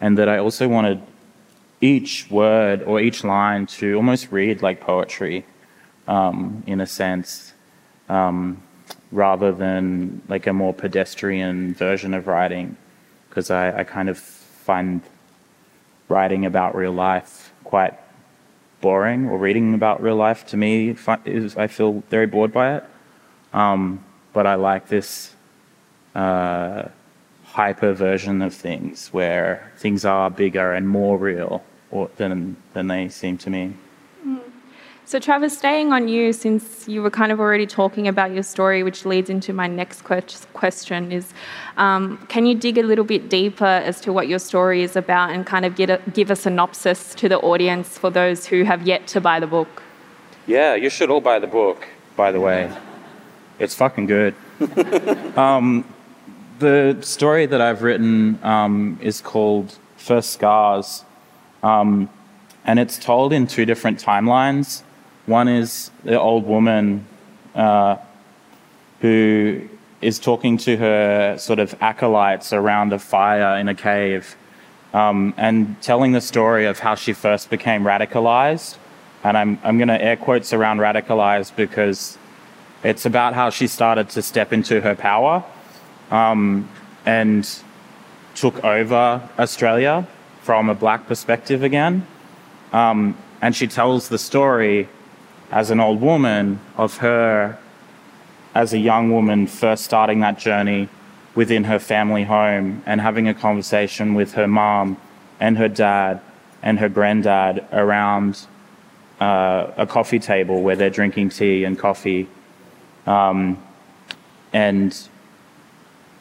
and 0.00 0.16
that 0.18 0.28
I 0.28 0.38
also 0.38 0.68
wanted." 0.68 1.00
each 1.80 2.30
word 2.30 2.82
or 2.82 3.00
each 3.00 3.24
line 3.24 3.66
to 3.66 3.94
almost 3.94 4.32
read 4.32 4.62
like 4.62 4.80
poetry 4.80 5.44
um, 6.08 6.62
in 6.66 6.80
a 6.80 6.86
sense, 6.86 7.52
um, 8.08 8.62
rather 9.12 9.52
than 9.52 10.22
like 10.28 10.46
a 10.46 10.52
more 10.52 10.72
pedestrian 10.72 11.74
version 11.74 12.14
of 12.14 12.26
writing, 12.26 12.76
because 13.36 13.50
I, 13.50 13.80
I, 13.80 13.84
kind 13.84 14.08
of 14.08 14.16
find 14.16 15.02
writing 16.08 16.46
about 16.46 16.74
real 16.74 16.92
life 16.92 17.52
quite 17.64 17.92
boring, 18.80 19.28
or 19.28 19.36
reading 19.36 19.74
about 19.74 20.02
real 20.02 20.16
life 20.16 20.46
to 20.46 20.56
me 20.56 20.96
is 21.26 21.54
I 21.54 21.66
feel 21.66 22.02
very 22.08 22.26
bored 22.26 22.50
by 22.50 22.76
it. 22.76 22.84
Um, 23.52 24.02
but 24.32 24.46
I 24.46 24.54
like 24.54 24.88
this 24.88 25.34
uh, 26.14 26.84
hyper 27.44 27.92
version 27.92 28.40
of 28.40 28.54
things 28.54 29.08
where 29.08 29.70
things 29.76 30.06
are 30.06 30.30
bigger 30.30 30.72
and 30.72 30.88
more 30.88 31.18
real 31.18 31.62
or, 31.90 32.08
than 32.16 32.56
than 32.72 32.86
they 32.86 33.10
seem 33.10 33.36
to 33.36 33.50
me. 33.50 33.74
So, 35.08 35.20
Travis, 35.20 35.56
staying 35.56 35.92
on 35.92 36.08
you, 36.08 36.32
since 36.32 36.88
you 36.88 37.00
were 37.00 37.12
kind 37.12 37.30
of 37.30 37.38
already 37.38 37.64
talking 37.64 38.08
about 38.08 38.32
your 38.32 38.42
story, 38.42 38.82
which 38.82 39.06
leads 39.06 39.30
into 39.30 39.52
my 39.52 39.68
next 39.68 40.02
question 40.02 41.12
is 41.12 41.32
um, 41.76 42.18
can 42.26 42.44
you 42.44 42.56
dig 42.56 42.76
a 42.76 42.82
little 42.82 43.04
bit 43.04 43.28
deeper 43.28 43.64
as 43.64 44.00
to 44.00 44.12
what 44.12 44.26
your 44.26 44.40
story 44.40 44.82
is 44.82 44.96
about 44.96 45.30
and 45.30 45.46
kind 45.46 45.64
of 45.64 45.78
a, 45.78 46.02
give 46.12 46.32
a 46.32 46.34
synopsis 46.34 47.14
to 47.14 47.28
the 47.28 47.38
audience 47.38 47.96
for 47.96 48.10
those 48.10 48.46
who 48.46 48.64
have 48.64 48.84
yet 48.84 49.06
to 49.06 49.20
buy 49.20 49.38
the 49.38 49.46
book? 49.46 49.80
Yeah, 50.48 50.74
you 50.74 50.90
should 50.90 51.08
all 51.08 51.20
buy 51.20 51.38
the 51.38 51.46
book, 51.46 51.86
by 52.16 52.32
the 52.32 52.40
way. 52.40 52.76
It's 53.60 53.76
fucking 53.76 54.06
good. 54.06 54.34
um, 55.36 55.84
the 56.58 56.98
story 57.02 57.46
that 57.46 57.60
I've 57.60 57.82
written 57.84 58.40
um, 58.42 58.98
is 59.00 59.20
called 59.20 59.78
First 59.96 60.30
Scars, 60.30 61.04
um, 61.62 62.10
and 62.64 62.80
it's 62.80 62.98
told 62.98 63.32
in 63.32 63.46
two 63.46 63.64
different 63.64 64.02
timelines. 64.02 64.82
One 65.26 65.48
is 65.48 65.90
the 66.04 66.18
old 66.20 66.46
woman 66.46 67.04
uh, 67.54 67.96
who 69.00 69.68
is 70.00 70.20
talking 70.20 70.56
to 70.58 70.76
her 70.76 71.36
sort 71.38 71.58
of 71.58 71.74
acolytes 71.80 72.52
around 72.52 72.92
a 72.92 72.98
fire 72.98 73.58
in 73.58 73.68
a 73.68 73.74
cave 73.74 74.36
um, 74.94 75.34
and 75.36 75.80
telling 75.82 76.12
the 76.12 76.20
story 76.20 76.64
of 76.64 76.78
how 76.78 76.94
she 76.94 77.12
first 77.12 77.50
became 77.50 77.82
radicalized. 77.82 78.76
And 79.24 79.36
I'm, 79.36 79.58
I'm 79.64 79.78
going 79.78 79.88
to 79.88 80.00
air 80.00 80.16
quotes 80.16 80.52
around 80.52 80.78
radicalized 80.78 81.56
because 81.56 82.16
it's 82.84 83.04
about 83.04 83.34
how 83.34 83.50
she 83.50 83.66
started 83.66 84.08
to 84.10 84.22
step 84.22 84.52
into 84.52 84.80
her 84.80 84.94
power 84.94 85.44
um, 86.12 86.68
and 87.04 87.48
took 88.36 88.62
over 88.64 89.28
Australia 89.40 90.06
from 90.42 90.68
a 90.68 90.74
black 90.74 91.08
perspective 91.08 91.64
again. 91.64 92.06
Um, 92.72 93.16
and 93.42 93.56
she 93.56 93.66
tells 93.66 94.08
the 94.08 94.18
story 94.18 94.88
as 95.50 95.70
an 95.70 95.80
old 95.80 96.00
woman 96.00 96.60
of 96.76 96.98
her 96.98 97.58
as 98.54 98.72
a 98.72 98.78
young 98.78 99.10
woman 99.10 99.46
first 99.46 99.84
starting 99.84 100.20
that 100.20 100.38
journey 100.38 100.88
within 101.34 101.64
her 101.64 101.78
family 101.78 102.24
home 102.24 102.82
and 102.86 103.00
having 103.00 103.28
a 103.28 103.34
conversation 103.34 104.14
with 104.14 104.32
her 104.32 104.48
mom 104.48 104.96
and 105.38 105.58
her 105.58 105.68
dad 105.68 106.20
and 106.62 106.78
her 106.78 106.88
granddad 106.88 107.64
around 107.72 108.46
uh, 109.20 109.70
a 109.76 109.86
coffee 109.86 110.18
table 110.18 110.62
where 110.62 110.74
they're 110.74 110.90
drinking 110.90 111.28
tea 111.28 111.64
and 111.64 111.78
coffee. 111.78 112.26
Um, 113.06 113.62
and 114.52 115.08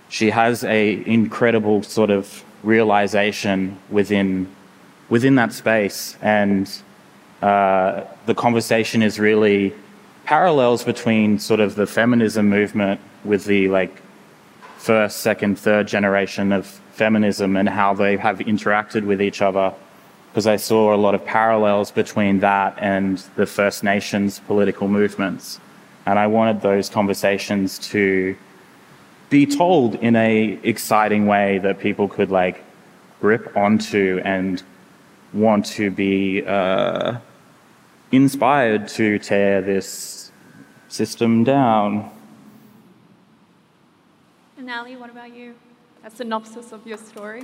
she 0.09 0.29
has 0.29 0.63
a 0.65 1.03
incredible 1.05 1.83
sort 1.83 2.09
of 2.09 2.43
realization 2.63 3.77
within 3.89 4.53
within 5.07 5.35
that 5.35 5.53
space 5.53 6.17
and 6.21 6.81
uh, 7.41 8.03
the 8.25 8.35
conversation 8.35 9.01
is 9.01 9.19
really 9.19 9.73
parallels 10.25 10.83
between 10.83 11.39
sort 11.39 11.59
of 11.59 11.75
the 11.75 11.85
feminism 11.85 12.49
movement 12.49 12.99
with 13.23 13.45
the 13.45 13.67
like 13.69 14.01
first, 14.77 15.17
second, 15.17 15.57
third 15.57 15.87
generation 15.87 16.51
of 16.51 16.65
feminism 16.93 17.55
and 17.55 17.67
how 17.67 17.93
they 17.93 18.17
have 18.17 18.39
interacted 18.39 19.05
with 19.05 19.21
each 19.21 19.41
other. 19.41 19.73
Because 20.31 20.47
I 20.47 20.57
saw 20.57 20.93
a 20.93 20.97
lot 20.97 21.15
of 21.15 21.23
parallels 21.25 21.91
between 21.91 22.39
that 22.39 22.77
and 22.79 23.17
the 23.35 23.45
First 23.45 23.83
Nations 23.83 24.39
political 24.39 24.87
movements. 24.87 25.59
And 26.05 26.19
I 26.19 26.27
wanted 26.27 26.61
those 26.61 26.89
conversations 26.89 27.79
to 27.89 28.35
be 29.29 29.45
told 29.45 29.95
in 29.95 30.15
a 30.15 30.59
exciting 30.63 31.25
way 31.25 31.57
that 31.59 31.79
people 31.79 32.07
could 32.07 32.29
like 32.29 32.63
grip 33.21 33.55
onto 33.55 34.21
and 34.23 34.61
want 35.33 35.65
to 35.65 35.91
be 35.91 36.43
uh, 36.45 37.17
inspired 38.11 38.87
to 38.89 39.19
tear 39.19 39.61
this 39.61 40.31
system 40.87 41.43
down. 41.43 42.11
And 44.57 44.69
Ali, 44.69 44.95
what 44.95 45.09
about 45.09 45.35
you? 45.35 45.55
A 46.03 46.09
synopsis 46.09 46.71
of 46.71 46.85
your 46.87 46.97
story? 46.97 47.43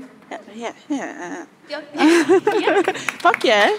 Yeah, 0.56 0.74
yeah. 0.90 1.46
yeah. 1.68 1.82
yeah. 1.96 2.82
Fuck 3.24 3.44
yeah. 3.44 3.70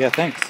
yeah, 0.00 0.08
thanks. 0.10 0.40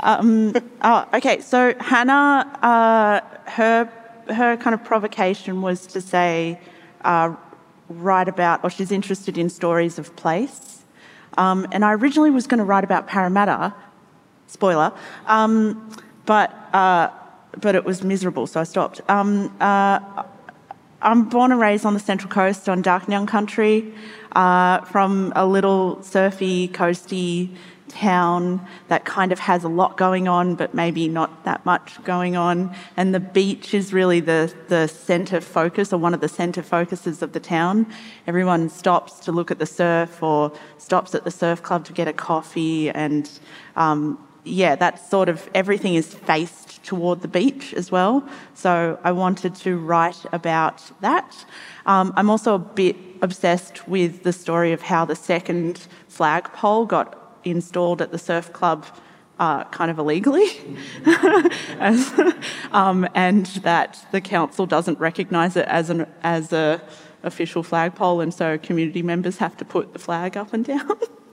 Um, 0.00 0.54
oh, 0.82 1.08
okay, 1.14 1.40
so 1.40 1.74
Hannah, 1.80 2.58
uh, 2.62 3.20
her 3.50 3.90
her 4.32 4.56
kind 4.56 4.74
of 4.74 4.84
provocation 4.84 5.62
was 5.62 5.86
to 5.86 6.00
say, 6.00 6.60
uh, 7.02 7.34
write 7.88 8.28
about, 8.28 8.62
or 8.64 8.70
she's 8.70 8.92
interested 8.92 9.38
in 9.38 9.48
stories 9.48 9.98
of 9.98 10.14
place. 10.16 10.82
Um, 11.36 11.66
and 11.72 11.84
I 11.84 11.92
originally 11.94 12.30
was 12.30 12.46
going 12.46 12.58
to 12.58 12.64
write 12.64 12.84
about 12.84 13.06
Parramatta, 13.06 13.74
spoiler, 14.46 14.92
um, 15.26 15.90
but, 16.26 16.50
uh, 16.74 17.10
but 17.60 17.74
it 17.74 17.84
was 17.84 18.02
miserable, 18.02 18.46
so 18.46 18.60
I 18.60 18.64
stopped. 18.64 19.00
Um, 19.08 19.54
uh, 19.60 20.24
I'm 21.00 21.28
born 21.28 21.52
and 21.52 21.60
raised 21.60 21.86
on 21.86 21.94
the 21.94 22.00
Central 22.00 22.30
Coast 22.30 22.68
on 22.68 22.82
Darkinjung 22.82 23.28
country, 23.28 23.94
uh, 24.32 24.80
from 24.82 25.32
a 25.36 25.46
little 25.46 26.02
surfy, 26.02 26.68
coasty 26.68 27.54
town 27.88 28.66
that 28.88 29.04
kind 29.04 29.32
of 29.32 29.38
has 29.38 29.64
a 29.64 29.68
lot 29.68 29.96
going 29.96 30.28
on, 30.28 30.54
but 30.54 30.74
maybe 30.74 31.08
not 31.08 31.44
that 31.44 31.64
much 31.64 32.02
going 32.04 32.36
on. 32.36 32.74
And 32.96 33.14
the 33.14 33.20
beach 33.20 33.74
is 33.74 33.92
really 33.92 34.20
the, 34.20 34.52
the 34.68 34.86
centre 34.86 35.40
focus, 35.40 35.92
or 35.92 35.98
one 35.98 36.14
of 36.14 36.20
the 36.20 36.28
centre 36.28 36.62
focuses 36.62 37.22
of 37.22 37.32
the 37.32 37.40
town. 37.40 37.86
Everyone 38.26 38.68
stops 38.68 39.20
to 39.20 39.32
look 39.32 39.50
at 39.50 39.58
the 39.58 39.66
surf 39.66 40.22
or 40.22 40.52
stops 40.78 41.14
at 41.14 41.24
the 41.24 41.30
surf 41.30 41.62
club 41.62 41.84
to 41.86 41.92
get 41.92 42.08
a 42.08 42.12
coffee. 42.12 42.90
And 42.90 43.30
um, 43.76 44.18
yeah, 44.44 44.76
that 44.76 45.08
sort 45.08 45.28
of 45.28 45.48
everything 45.54 45.94
is 45.94 46.14
faced 46.14 46.82
toward 46.84 47.20
the 47.20 47.28
beach 47.28 47.74
as 47.74 47.90
well. 47.90 48.26
So 48.54 48.98
I 49.04 49.12
wanted 49.12 49.54
to 49.56 49.76
write 49.76 50.24
about 50.32 50.82
that. 51.00 51.44
Um, 51.86 52.12
I'm 52.16 52.30
also 52.30 52.54
a 52.54 52.58
bit 52.58 52.96
obsessed 53.20 53.88
with 53.88 54.22
the 54.22 54.32
story 54.32 54.72
of 54.72 54.82
how 54.82 55.04
the 55.04 55.16
second 55.16 55.86
flagpole 56.08 56.86
got 56.86 57.27
installed 57.50 58.02
at 58.02 58.10
the 58.10 58.18
surf 58.18 58.52
club 58.52 58.86
uh, 59.38 59.64
kind 59.64 59.90
of 59.90 59.98
illegally, 59.98 60.48
as, 61.78 62.12
um, 62.72 63.08
and 63.14 63.46
that 63.62 64.04
the 64.10 64.20
council 64.20 64.66
doesn't 64.66 64.98
recognise 64.98 65.56
it 65.56 65.66
as 65.68 65.90
an 65.90 66.06
as 66.22 66.52
a 66.52 66.82
official 67.22 67.62
flagpole, 67.62 68.20
and 68.20 68.34
so 68.34 68.58
community 68.58 69.02
members 69.02 69.38
have 69.38 69.56
to 69.56 69.64
put 69.64 69.92
the 69.92 69.98
flag 69.98 70.36
up 70.36 70.52
and 70.52 70.64
down. 70.64 70.90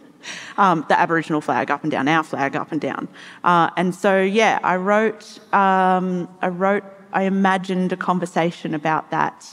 um, 0.58 0.86
the 0.88 1.00
Aboriginal 1.00 1.42
flag 1.42 1.72
up 1.72 1.84
and 1.84 1.92
down, 1.92 2.08
our 2.08 2.24
flag 2.24 2.56
up 2.56 2.72
and 2.72 2.82
down, 2.82 3.08
uh, 3.44 3.70
and 3.76 3.96
so 3.96 4.22
yeah, 4.22 4.60
I 4.64 4.76
wrote, 4.76 5.40
um, 5.54 6.30
I 6.42 6.50
wrote, 6.50 6.84
I 7.12 7.24
imagined 7.24 7.92
a 7.92 7.98
conversation 7.98 8.76
about 8.76 9.10
that 9.12 9.48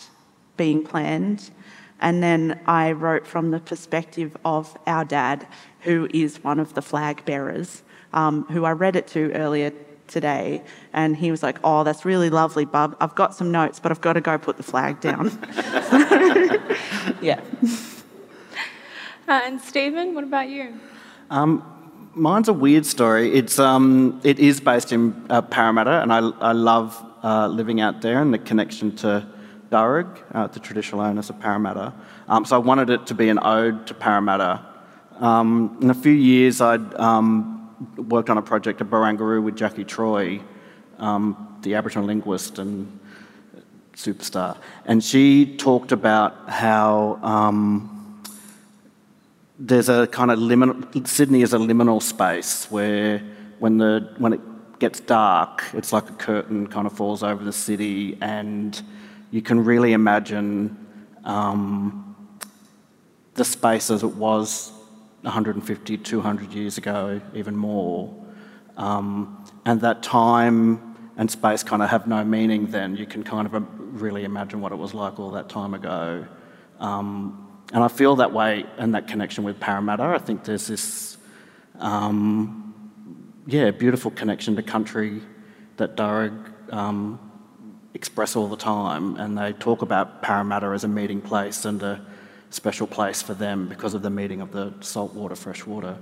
being 0.58 0.84
planned, 0.84 1.50
and 2.00 2.22
then 2.22 2.60
I 2.66 2.92
wrote 2.92 3.26
from 3.26 3.50
the 3.50 3.60
perspective 3.60 4.36
of 4.44 4.76
our 4.86 5.06
dad, 5.06 5.46
who 5.82 6.08
is 6.12 6.42
one 6.42 6.58
of 6.58 6.74
the 6.74 6.82
flag 6.82 7.24
bearers, 7.24 7.82
um, 8.12 8.44
who 8.44 8.64
I 8.64 8.72
read 8.72 8.96
it 8.96 9.06
to 9.08 9.32
earlier 9.32 9.72
today, 10.06 10.62
and 10.92 11.16
he 11.16 11.30
was 11.30 11.42
like, 11.42 11.58
"Oh, 11.64 11.84
that's 11.84 12.04
really 12.04 12.30
lovely, 12.30 12.64
bub. 12.64 12.96
I've 13.00 13.14
got 13.14 13.34
some 13.34 13.50
notes, 13.50 13.80
but 13.80 13.90
I've 13.90 14.00
got 14.00 14.14
to 14.14 14.20
go 14.20 14.38
put 14.38 14.56
the 14.56 14.62
flag 14.62 15.00
down." 15.00 15.30
yeah. 17.20 17.40
Uh, 19.28 19.40
and 19.44 19.60
Stephen, 19.60 20.14
what 20.14 20.24
about 20.24 20.48
you? 20.48 20.78
Um, 21.30 21.64
mine's 22.14 22.48
a 22.48 22.52
weird 22.52 22.86
story. 22.86 23.32
It's 23.32 23.58
um, 23.58 24.20
it 24.22 24.38
is 24.38 24.60
based 24.60 24.92
in 24.92 25.14
uh, 25.30 25.42
Parramatta, 25.42 26.02
and 26.02 26.12
I 26.12 26.18
I 26.18 26.52
love 26.52 27.04
uh, 27.22 27.48
living 27.48 27.80
out 27.80 28.02
there 28.02 28.20
and 28.20 28.32
the 28.32 28.38
connection 28.38 28.94
to 28.96 29.26
Darug, 29.70 30.18
uh, 30.32 30.46
the 30.48 30.60
traditional 30.60 31.00
owners 31.00 31.30
of 31.30 31.40
Parramatta. 31.40 31.94
Um, 32.28 32.44
so 32.44 32.56
I 32.56 32.58
wanted 32.58 32.90
it 32.90 33.06
to 33.06 33.14
be 33.14 33.28
an 33.30 33.38
ode 33.42 33.86
to 33.86 33.94
Parramatta 33.94 34.71
um, 35.20 35.78
in 35.80 35.90
a 35.90 35.94
few 35.94 36.12
years, 36.12 36.60
I'd 36.60 36.94
um, 36.94 37.74
worked 37.96 38.30
on 38.30 38.38
a 38.38 38.42
project 38.42 38.80
at 38.80 38.88
Barangaroo 38.88 39.42
with 39.42 39.56
Jackie 39.56 39.84
Troy, 39.84 40.40
um, 40.98 41.58
the 41.62 41.74
Aboriginal 41.74 42.06
linguist 42.06 42.58
and 42.58 42.98
superstar, 43.94 44.56
and 44.86 45.02
she 45.02 45.56
talked 45.56 45.92
about 45.92 46.48
how 46.48 47.18
um, 47.22 48.22
there's 49.58 49.88
a 49.88 50.06
kind 50.06 50.30
of 50.30 50.38
liminal. 50.38 51.06
Sydney 51.06 51.42
is 51.42 51.52
a 51.54 51.58
liminal 51.58 52.02
space 52.02 52.70
where, 52.70 53.18
when 53.58 53.78
the 53.78 54.14
when 54.18 54.32
it 54.32 54.40
gets 54.78 55.00
dark, 55.00 55.64
it's 55.74 55.92
like 55.92 56.08
a 56.10 56.14
curtain 56.14 56.66
kind 56.66 56.86
of 56.86 56.92
falls 56.92 57.22
over 57.22 57.44
the 57.44 57.52
city, 57.52 58.18
and 58.20 58.82
you 59.30 59.42
can 59.42 59.64
really 59.64 59.92
imagine. 59.92 60.78
Um, 61.24 62.12
the 63.34 63.44
space 63.44 63.90
as 63.90 64.02
it 64.02 64.14
was 64.14 64.72
150, 65.22 65.98
200 65.98 66.52
years 66.52 66.78
ago, 66.78 67.20
even 67.34 67.56
more. 67.56 68.14
Um, 68.76 69.44
and 69.64 69.80
that 69.82 70.02
time 70.02 70.92
and 71.16 71.30
space 71.30 71.62
kind 71.62 71.82
of 71.82 71.90
have 71.90 72.06
no 72.06 72.24
meaning 72.24 72.66
then. 72.66 72.96
You 72.96 73.06
can 73.06 73.22
kind 73.22 73.46
of 73.46 73.54
uh, 73.54 73.60
really 73.78 74.24
imagine 74.24 74.60
what 74.60 74.72
it 74.72 74.76
was 74.76 74.94
like 74.94 75.20
all 75.20 75.30
that 75.32 75.48
time 75.48 75.74
ago. 75.74 76.26
Um, 76.80 77.48
and 77.72 77.82
I 77.82 77.88
feel 77.88 78.16
that 78.16 78.32
way 78.32 78.66
and 78.78 78.94
that 78.94 79.08
connection 79.08 79.44
with 79.44 79.60
Parramatta. 79.60 80.02
I 80.02 80.18
think 80.18 80.44
there's 80.44 80.66
this, 80.66 81.16
um, 81.78 82.74
yeah, 83.46 83.70
beautiful 83.70 84.10
connection 84.10 84.56
to 84.56 84.62
country 84.62 85.22
that 85.76 85.96
Darug 85.96 86.72
um, 86.72 87.18
express 87.94 88.36
all 88.36 88.48
the 88.48 88.56
time. 88.56 89.16
And 89.16 89.38
they 89.38 89.52
talk 89.52 89.82
about 89.82 90.22
Parramatta 90.22 90.66
as 90.68 90.84
a 90.84 90.88
meeting 90.88 91.20
place 91.20 91.64
and 91.64 91.82
a 91.82 92.04
special 92.52 92.86
place 92.86 93.22
for 93.22 93.34
them 93.34 93.68
because 93.68 93.94
of 93.94 94.02
the 94.02 94.10
meeting 94.10 94.40
of 94.40 94.52
the 94.52 94.72
saltwater, 94.80 95.34
freshwater. 95.34 95.96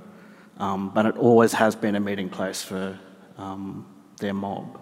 Um, 0.59 0.91
but 0.91 1.07
it 1.07 1.17
always 1.17 1.53
has 1.55 1.75
been 1.75 1.97
a 1.97 2.01
meeting 2.01 2.29
place 2.29 2.63
for 2.63 2.99
um, 3.39 3.87
their 4.19 4.35
mob. 4.35 4.79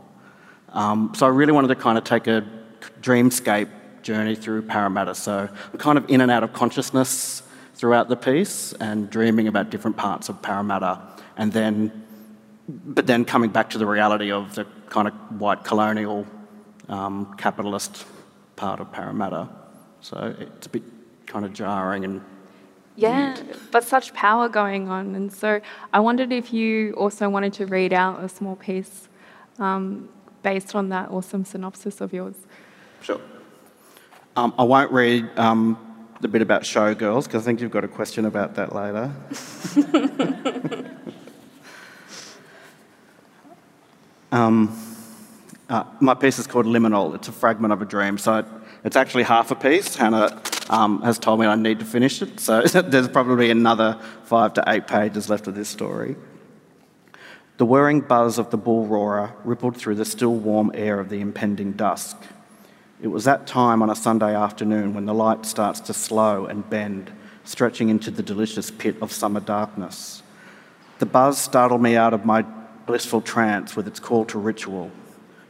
Um, 0.71 1.13
so 1.15 1.27
I 1.27 1.29
really 1.31 1.53
wanted 1.53 1.69
to 1.69 1.77
kind 1.77 1.97
of 1.97 2.05
take 2.05 2.27
a 2.27 2.45
dreamscape 3.01 3.69
journey 4.03 4.35
through 4.35 4.63
Parramatta. 4.63 5.15
So 5.15 5.49
I'm 5.73 5.79
kind 5.79 5.99
of 5.99 6.09
in 6.11 6.21
and 6.21 6.31
out 6.31 6.43
of 6.43 6.53
consciousness 6.53 7.43
throughout 7.75 8.09
the 8.09 8.17
piece 8.17 8.73
and 8.75 9.09
dreaming 9.09 9.47
about 9.47 9.71
different 9.71 9.97
parts 9.97 10.29
of 10.29 10.43
Parramatta, 10.43 11.01
and 11.37 11.53
then, 11.53 12.05
but 12.69 13.07
then 13.07 13.25
coming 13.25 13.51
back 13.51 13.71
to 13.71 13.79
the 13.79 13.87
reality 13.87 14.33
of 14.33 14.55
the 14.57 14.67
kind 14.89 15.07
of 15.07 15.15
white 15.41 15.63
colonial 15.63 16.27
um, 16.89 17.35
capitalist 17.37 18.05
part 18.57 18.81
of 18.81 18.91
Parramatta. 18.91 19.49
So 20.01 20.35
it's 20.41 20.67
a 20.67 20.71
bit 20.71 20.83
kind 21.29 21.45
of 21.45 21.53
jarring 21.53 22.05
and 22.05 22.21
yeah, 22.97 23.41
but 23.71 23.85
such 23.85 24.13
power 24.13 24.49
going 24.49 24.89
on. 24.89 25.15
And 25.15 25.33
so 25.33 25.61
I 25.93 26.01
wondered 26.01 26.33
if 26.33 26.53
you 26.53 26.95
also 26.95 27.29
wanted 27.29 27.53
to 27.55 27.67
read 27.67 27.93
out 27.93 28.25
a 28.25 28.29
small 28.29 28.57
piece 28.57 29.09
um, 29.61 30.09
based 30.43 30.75
on 30.75 30.89
that 30.89 31.09
awesome 31.11 31.45
synopsis 31.45 32.01
of 32.01 32.13
yours. 32.13 32.35
Sure. 33.01 33.21
Um, 34.35 34.53
I 34.59 34.65
won't 34.65 34.91
read 34.91 35.31
um, 35.39 35.79
the 36.21 36.27
bit 36.27 36.43
about 36.43 36.63
showgirls 36.63 37.25
because 37.25 37.43
I 37.43 37.45
think 37.45 37.61
you've 37.61 37.71
got 37.71 37.85
a 37.85 37.89
question 37.89 38.25
about 38.25 38.57
that 38.57 38.75
later. 38.75 39.13
um, 44.33 44.77
uh, 45.69 45.85
my 46.01 46.15
piece 46.15 46.41
is 46.41 46.49
called 46.49 46.67
Liminal. 46.67 47.15
It's 47.15 47.29
a 47.29 47.33
fragment 47.33 47.73
of 47.73 47.81
a 47.81 47.85
dream. 47.85 48.19
So 48.19 48.39
it, 48.39 48.47
it's 48.85 48.97
actually 48.97 49.25
half 49.25 49.51
a 49.51 49.55
piece. 49.55 49.97
Hannah 49.97 50.41
um, 50.71 51.03
has 51.03 51.19
told 51.19 51.41
me 51.41 51.47
I 51.47 51.55
need 51.55 51.79
to 51.81 51.85
finish 51.85 52.23
it, 52.23 52.41
so 52.41 52.63
there's 52.63 53.09
probably 53.09 53.51
another 53.51 54.01
five 54.25 54.55
to 54.55 54.65
eight 54.67 54.87
pages 54.87 55.29
left 55.29 55.47
of 55.47 55.55
this 55.55 55.69
story. 55.69 56.17
The 57.59 57.67
whirring 57.67 58.03
buzz 58.03 58.39
of 58.39 58.51
the 58.51 58.57
bull 58.57 58.87
roarer 58.87 59.35
rippled 59.45 59.77
through 59.77 59.97
the 59.97 60.05
still 60.05 60.35
warm 60.35 60.71
air 60.75 61.01
of 61.01 61.09
the 61.09 61.21
impending 61.21 61.73
dusk. 61.73 62.17
It 63.03 63.09
was 63.09 63.25
that 63.25 63.47
time 63.47 63.83
on 63.83 63.91
a 63.91 63.97
Sunday 63.97 64.35
afternoon 64.35 64.95
when 64.95 65.07
the 65.07 65.15
light 65.15 65.45
starts 65.45 65.81
to 65.81 65.95
slow 65.95 66.47
and 66.47 66.69
bend, 66.69 67.11
stretching 67.45 67.89
into 67.89 68.11
the 68.11 68.23
delicious 68.23 68.71
pit 68.71 68.97
of 69.03 69.11
summer 69.11 69.41
darkness. 69.41 70.23
The 70.99 71.07
buzz 71.07 71.39
startled 71.39 71.83
me 71.83 71.97
out 71.97 72.13
of 72.13 72.25
my 72.25 72.43
blissful 72.87 73.21
trance 73.21 73.77
with 73.77 73.87
its 73.87 74.01
call 74.01 74.25
to 74.27 74.39
ritual. 74.39 74.91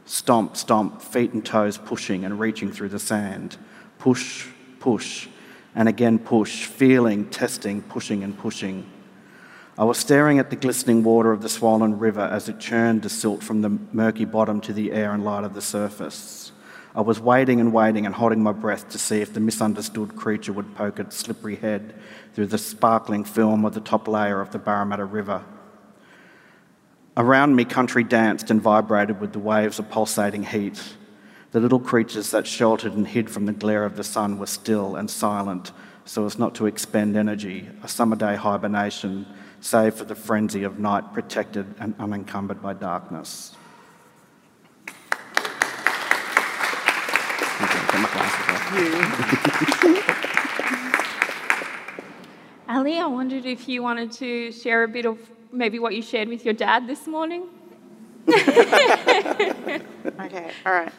Stomp, 0.09 0.57
stomp, 0.57 1.03
feet 1.03 1.35
and 1.35 1.45
toes 1.45 1.77
pushing 1.77 2.25
and 2.25 2.41
reaching 2.41 2.73
through 2.73 2.88
the 2.88 2.99
sand. 2.99 3.59
Push, 3.99 4.49
push, 4.81 5.29
and 5.75 5.87
again 5.87 6.19
push, 6.19 6.65
feeling, 6.65 7.29
testing, 7.29 7.83
pushing 7.83 8.25
and 8.25 8.38
pushing. 8.38 8.91
I 9.77 9.85
was 9.85 9.99
staring 9.99 10.38
at 10.38 10.49
the 10.49 10.57
glistening 10.57 11.05
water 11.05 11.31
of 11.31 11.43
the 11.43 11.49
swollen 11.50 11.99
river 11.99 12.23
as 12.23 12.49
it 12.49 12.59
churned 12.59 13.03
the 13.03 13.11
silt 13.11 13.43
from 13.43 13.61
the 13.61 13.79
murky 13.93 14.25
bottom 14.25 14.62
to 14.62 14.73
the 14.73 14.93
air 14.93 15.12
and 15.12 15.27
light 15.27 15.44
of 15.44 15.53
the 15.53 15.61
surface. 15.61 16.53
I 16.94 17.03
was 17.03 17.21
waiting 17.21 17.61
and 17.61 17.71
waiting 17.71 18.07
and 18.07 18.14
holding 18.14 18.42
my 18.42 18.53
breath 18.53 18.88
to 18.88 18.99
see 18.99 19.21
if 19.21 19.35
the 19.35 19.40
misunderstood 19.40 20.16
creature 20.16 20.55
would 20.55 20.75
poke 20.75 20.99
its 20.99 21.18
slippery 21.18 21.57
head 21.57 21.94
through 22.33 22.47
the 22.47 22.57
sparkling 22.57 23.25
film 23.25 23.66
of 23.66 23.75
the 23.75 23.83
top 23.83 24.09
layer 24.09 24.40
of 24.40 24.53
the 24.53 24.59
Parramatta 24.59 25.05
River. 25.05 25.44
Around 27.18 27.57
me, 27.57 27.64
country 27.64 28.04
danced 28.04 28.48
and 28.48 28.62
vibrated 28.62 29.20
with 29.20 29.33
the 29.33 29.40
waves 29.40 29.81
of 29.81 29.90
pulsating 29.90 30.44
heat. 30.44 30.81
The 31.50 31.59
little 31.59 31.81
creatures 31.81 32.31
that 32.31 32.46
sheltered 32.46 32.92
and 32.92 33.09
hid 33.09 33.28
from 33.28 33.44
the 33.44 33.52
glare 33.52 33.85
of 33.85 33.96
the 33.96 34.04
sun 34.04 34.38
were 34.38 34.46
still 34.46 34.94
and 34.94 35.11
silent 35.11 35.72
so 36.04 36.26
as 36.26 36.38
not 36.38 36.54
to 36.54 36.66
expend 36.66 37.16
energy, 37.16 37.68
a 37.83 37.88
summer 37.88 38.14
day 38.14 38.37
hibernation, 38.37 39.26
save 39.61 39.94
for 39.94 40.04
the 40.04 40.14
frenzy 40.14 40.62
of 40.62 40.78
night 40.78 41.12
protected 41.12 41.74
and 41.81 41.96
unencumbered 41.98 42.62
by 42.62 42.72
darkness. 42.72 43.50
Ali, 52.68 52.98
I 52.98 53.07
wondered 53.07 53.44
if 53.44 53.68
you 53.68 53.83
wanted 53.83 54.12
to 54.12 54.52
share 54.52 54.85
a 54.85 54.88
bit 54.88 55.04
of 55.04 55.18
maybe 55.53 55.79
what 55.79 55.95
you 55.95 56.03
shared 56.03 56.29
with 56.29 56.45
your 56.45 56.55
dad 56.55 56.87
this 56.87 57.07
morning. 57.07 57.47
okay, 58.29 59.83
all 60.67 60.73
right. 60.73 60.93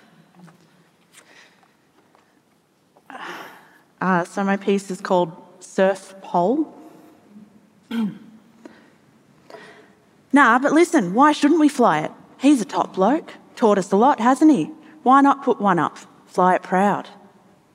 Uh, 4.01 4.23
so 4.23 4.43
my 4.43 4.57
piece 4.57 4.89
is 4.89 5.01
called 5.01 5.31
Surf 5.59 6.15
Pole. 6.21 6.73
nah, 10.33 10.59
but 10.59 10.71
listen, 10.71 11.13
why 11.13 11.31
shouldn't 11.31 11.59
we 11.59 11.69
fly 11.69 11.99
it? 11.99 12.11
He's 12.39 12.61
a 12.61 12.65
top 12.65 12.95
bloke. 12.95 13.33
Taught 13.55 13.77
us 13.77 13.91
a 13.91 13.97
lot, 13.97 14.19
hasn't 14.19 14.51
he? 14.51 14.71
Why 15.03 15.21
not 15.21 15.43
put 15.43 15.59
one 15.59 15.79
up? 15.79 15.97
Fly 16.27 16.55
it 16.55 16.63
proud. 16.63 17.09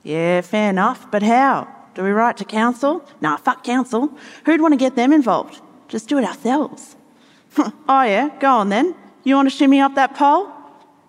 Yeah, 0.03 0.41
fair 0.41 0.69
enough, 0.69 1.09
but 1.11 1.21
how? 1.23 1.67
Do 1.93 2.03
we 2.03 2.09
write 2.09 2.37
to 2.37 2.45
council? 2.45 3.07
Nah, 3.21 3.37
fuck 3.37 3.63
council. 3.63 4.11
Who'd 4.45 4.61
want 4.61 4.73
to 4.73 4.77
get 4.77 4.95
them 4.95 5.13
involved? 5.13 5.61
Just 5.87 6.09
do 6.09 6.17
it 6.17 6.25
ourselves. 6.25 6.95
oh, 7.57 7.73
yeah, 8.03 8.29
go 8.39 8.49
on 8.49 8.69
then. 8.69 8.95
You 9.23 9.35
want 9.35 9.49
to 9.49 9.55
shimmy 9.55 9.79
up 9.79 9.95
that 9.95 10.15
pole? 10.15 10.51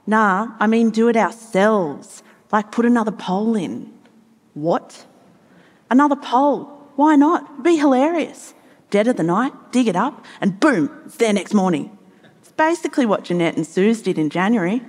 Nah, 0.07 0.53
I 0.61 0.67
mean 0.67 0.91
do 0.91 1.09
it 1.09 1.17
ourselves. 1.17 2.23
Like 2.53 2.71
put 2.71 2.85
another 2.85 3.11
pole 3.11 3.57
in. 3.57 3.93
What? 4.55 5.05
Another 5.91 6.17
pole. 6.17 6.65
Why 6.95 7.17
not? 7.17 7.63
Be 7.63 7.77
hilarious. 7.77 8.55
Dead 8.91 9.09
of 9.09 9.17
the 9.17 9.25
night, 9.25 9.53
dig 9.73 9.89
it 9.89 9.97
up, 9.97 10.25
and 10.41 10.61
boom, 10.61 11.03
it's 11.05 11.17
there 11.17 11.33
next 11.33 11.53
morning. 11.53 11.97
It's 12.41 12.53
basically 12.53 13.05
what 13.05 13.25
Jeanette 13.25 13.57
and 13.57 13.67
Suze 13.67 14.01
did 14.01 14.17
in 14.17 14.31
January. 14.31 14.81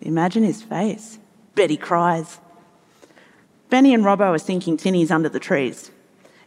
Imagine 0.00 0.42
his 0.42 0.62
face. 0.62 1.20
Betty 1.54 1.76
cries. 1.76 2.40
Benny 3.70 3.94
and 3.94 4.04
Robbo 4.04 4.34
are 4.34 4.38
sinking 4.38 4.76
tinnies 4.76 5.12
under 5.12 5.28
the 5.28 5.38
trees. 5.38 5.91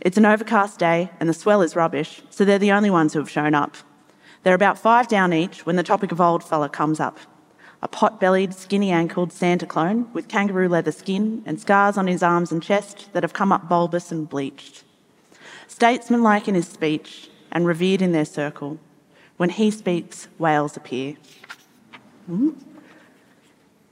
It's 0.01 0.17
an 0.17 0.25
overcast 0.25 0.79
day 0.79 1.09
and 1.19 1.27
the 1.29 1.33
swell 1.33 1.61
is 1.61 1.75
rubbish, 1.75 2.21
so 2.29 2.45
they're 2.45 2.59
the 2.59 2.71
only 2.71 2.89
ones 2.89 3.13
who 3.13 3.19
have 3.19 3.29
shown 3.29 3.55
up. 3.55 3.75
They're 4.43 4.53
about 4.53 4.77
five 4.77 5.07
down 5.07 5.33
each 5.33 5.65
when 5.65 5.75
the 5.75 5.83
topic 5.83 6.11
of 6.11 6.21
old 6.21 6.43
fella 6.43 6.69
comes 6.69 6.99
up 6.99 7.17
a 7.85 7.87
pot 7.87 8.19
bellied, 8.19 8.51
skinny 8.51 8.89
ankled 8.89 9.31
Santa 9.31 9.67
clone 9.67 10.11
with 10.11 10.27
kangaroo 10.27 10.67
leather 10.67 10.91
skin 10.91 11.43
and 11.45 11.61
scars 11.61 11.97
on 11.97 12.07
his 12.07 12.23
arms 12.23 12.51
and 12.51 12.63
chest 12.63 13.13
that 13.13 13.21
have 13.21 13.33
come 13.33 13.51
up 13.51 13.69
bulbous 13.69 14.11
and 14.11 14.27
bleached. 14.27 14.83
Statesmanlike 15.67 16.47
in 16.47 16.55
his 16.55 16.67
speech 16.67 17.29
and 17.51 17.67
revered 17.67 18.01
in 18.01 18.11
their 18.11 18.25
circle, 18.25 18.79
when 19.37 19.51
he 19.51 19.69
speaks, 19.69 20.27
whales 20.39 20.75
appear. 20.75 21.15
Hmm? 22.25 22.51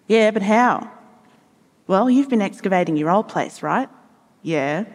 Yeah, 0.08 0.32
but 0.32 0.42
how? 0.42 0.92
Well, 1.86 2.10
you've 2.10 2.30
been 2.30 2.42
excavating 2.42 2.98
your 2.98 3.12
old 3.12 3.28
place, 3.28 3.62
right? 3.62 3.90
Yeah. 4.42 4.86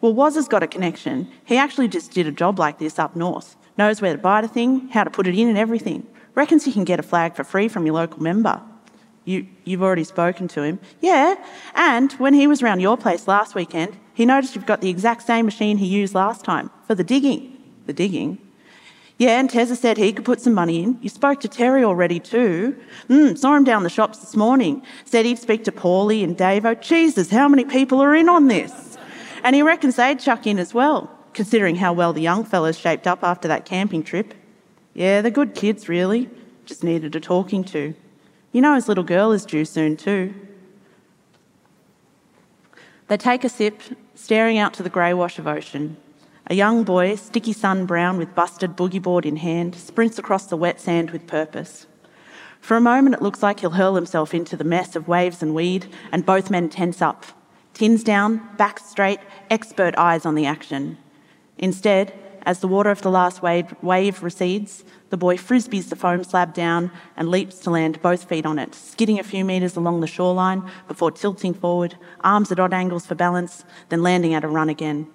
Well, 0.00 0.14
Woz 0.14 0.34
has 0.34 0.48
got 0.48 0.62
a 0.62 0.66
connection. 0.66 1.28
He 1.44 1.56
actually 1.56 1.88
just 1.88 2.12
did 2.12 2.26
a 2.26 2.32
job 2.32 2.58
like 2.58 2.78
this 2.78 2.98
up 2.98 3.16
north. 3.16 3.56
Knows 3.78 4.00
where 4.00 4.12
to 4.12 4.18
buy 4.18 4.40
the 4.40 4.48
thing, 4.48 4.88
how 4.88 5.04
to 5.04 5.10
put 5.10 5.26
it 5.26 5.38
in, 5.38 5.48
and 5.48 5.58
everything. 5.58 6.06
Reckons 6.34 6.64
he 6.64 6.72
can 6.72 6.84
get 6.84 7.00
a 7.00 7.02
flag 7.02 7.34
for 7.34 7.44
free 7.44 7.68
from 7.68 7.86
your 7.86 7.94
local 7.94 8.22
member. 8.22 8.60
You, 9.24 9.46
you've 9.64 9.82
already 9.82 10.04
spoken 10.04 10.48
to 10.48 10.62
him. 10.62 10.78
Yeah, 11.00 11.34
and 11.74 12.12
when 12.12 12.32
he 12.32 12.46
was 12.46 12.62
around 12.62 12.80
your 12.80 12.96
place 12.96 13.26
last 13.26 13.54
weekend, 13.54 13.96
he 14.14 14.24
noticed 14.24 14.54
you've 14.54 14.66
got 14.66 14.80
the 14.80 14.88
exact 14.88 15.22
same 15.22 15.44
machine 15.44 15.78
he 15.78 15.86
used 15.86 16.14
last 16.14 16.44
time 16.44 16.70
for 16.86 16.94
the 16.94 17.04
digging. 17.04 17.56
The 17.86 17.92
digging? 17.92 18.38
Yeah, 19.18 19.40
and 19.40 19.50
Tezza 19.50 19.76
said 19.76 19.96
he 19.96 20.12
could 20.12 20.26
put 20.26 20.42
some 20.42 20.52
money 20.52 20.82
in. 20.82 20.98
You 21.00 21.08
spoke 21.08 21.40
to 21.40 21.48
Terry 21.48 21.82
already 21.82 22.20
too. 22.20 22.76
Mm, 23.08 23.36
saw 23.36 23.56
him 23.56 23.64
down 23.64 23.82
the 23.82 23.88
shops 23.88 24.18
this 24.18 24.36
morning. 24.36 24.82
Said 25.06 25.24
he'd 25.24 25.38
speak 25.38 25.64
to 25.64 25.72
Paulie 25.72 26.22
and 26.22 26.36
Davo. 26.36 26.78
Jesus, 26.80 27.30
how 27.30 27.48
many 27.48 27.64
people 27.64 28.02
are 28.02 28.14
in 28.14 28.28
on 28.28 28.48
this? 28.48 28.85
And 29.46 29.54
he 29.54 29.62
reckons 29.62 29.94
they'd 29.94 30.18
chuck 30.18 30.44
in 30.44 30.58
as 30.58 30.74
well, 30.74 31.08
considering 31.32 31.76
how 31.76 31.92
well 31.92 32.12
the 32.12 32.20
young 32.20 32.42
fellas 32.42 32.76
shaped 32.76 33.06
up 33.06 33.22
after 33.22 33.46
that 33.46 33.64
camping 33.64 34.02
trip. 34.02 34.34
Yeah, 34.92 35.22
they're 35.22 35.30
good 35.30 35.54
kids, 35.54 35.88
really. 35.88 36.28
Just 36.64 36.82
needed 36.82 37.14
a 37.14 37.20
talking 37.20 37.62
to. 37.66 37.94
You 38.50 38.60
know 38.60 38.74
his 38.74 38.88
little 38.88 39.04
girl 39.04 39.30
is 39.30 39.46
due 39.46 39.64
soon, 39.64 39.96
too. 39.96 40.34
They 43.06 43.16
take 43.16 43.44
a 43.44 43.48
sip, 43.48 43.82
staring 44.16 44.58
out 44.58 44.74
to 44.74 44.82
the 44.82 44.90
grey 44.90 45.14
wash 45.14 45.38
of 45.38 45.46
ocean. 45.46 45.96
A 46.48 46.54
young 46.54 46.82
boy, 46.82 47.14
sticky 47.14 47.52
sun 47.52 47.86
brown 47.86 48.18
with 48.18 48.34
busted 48.34 48.76
boogie 48.76 49.00
board 49.00 49.24
in 49.24 49.36
hand, 49.36 49.76
sprints 49.76 50.18
across 50.18 50.46
the 50.46 50.56
wet 50.56 50.80
sand 50.80 51.12
with 51.12 51.28
purpose. 51.28 51.86
For 52.60 52.76
a 52.76 52.80
moment, 52.80 53.14
it 53.14 53.22
looks 53.22 53.44
like 53.44 53.60
he'll 53.60 53.70
hurl 53.70 53.94
himself 53.94 54.34
into 54.34 54.56
the 54.56 54.64
mess 54.64 54.96
of 54.96 55.06
waves 55.06 55.40
and 55.40 55.54
weed, 55.54 55.86
and 56.10 56.26
both 56.26 56.50
men 56.50 56.68
tense 56.68 57.00
up. 57.00 57.24
Tins 57.76 58.02
down, 58.02 58.40
back 58.56 58.78
straight, 58.78 59.20
expert 59.50 59.94
eyes 59.98 60.24
on 60.24 60.34
the 60.34 60.46
action. 60.46 60.96
Instead, 61.58 62.10
as 62.46 62.60
the 62.60 62.68
water 62.68 62.88
of 62.88 63.02
the 63.02 63.10
last 63.10 63.42
wave, 63.42 64.22
recedes, 64.22 64.82
the 65.10 65.18
boy 65.18 65.36
frisbees 65.36 65.90
the 65.90 65.94
foam 65.94 66.24
slab 66.24 66.54
down 66.54 66.90
and 67.18 67.28
leaps 67.28 67.58
to 67.58 67.70
land 67.70 68.00
both 68.00 68.30
feet 68.30 68.46
on 68.46 68.58
it, 68.58 68.74
skidding 68.74 69.18
a 69.18 69.22
few 69.22 69.44
metres 69.44 69.76
along 69.76 70.00
the 70.00 70.06
shoreline 70.06 70.66
before 70.88 71.10
tilting 71.10 71.52
forward, 71.52 71.98
arms 72.22 72.50
at 72.50 72.58
odd 72.58 72.72
angles 72.72 73.04
for 73.04 73.14
balance, 73.14 73.62
then 73.90 74.02
landing 74.02 74.32
at 74.32 74.42
a 74.42 74.48
run 74.48 74.70
again. 74.70 75.06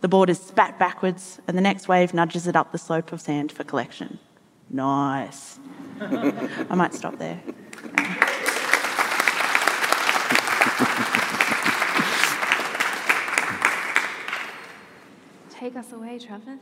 The 0.00 0.06
board 0.06 0.30
is 0.30 0.38
spat 0.38 0.78
backwards, 0.78 1.40
and 1.48 1.58
the 1.58 1.62
next 1.62 1.88
wave 1.88 2.14
nudges 2.14 2.46
it 2.46 2.54
up 2.54 2.70
the 2.70 2.78
slope 2.78 3.10
of 3.10 3.20
sand 3.20 3.50
for 3.50 3.64
collection. 3.64 4.20
Nice. 4.70 5.58
I 6.00 6.76
might 6.76 6.94
stop 6.94 7.18
there. 7.18 7.42
Take 15.64 15.76
us 15.76 15.92
away, 15.92 16.18
Travis. 16.18 16.58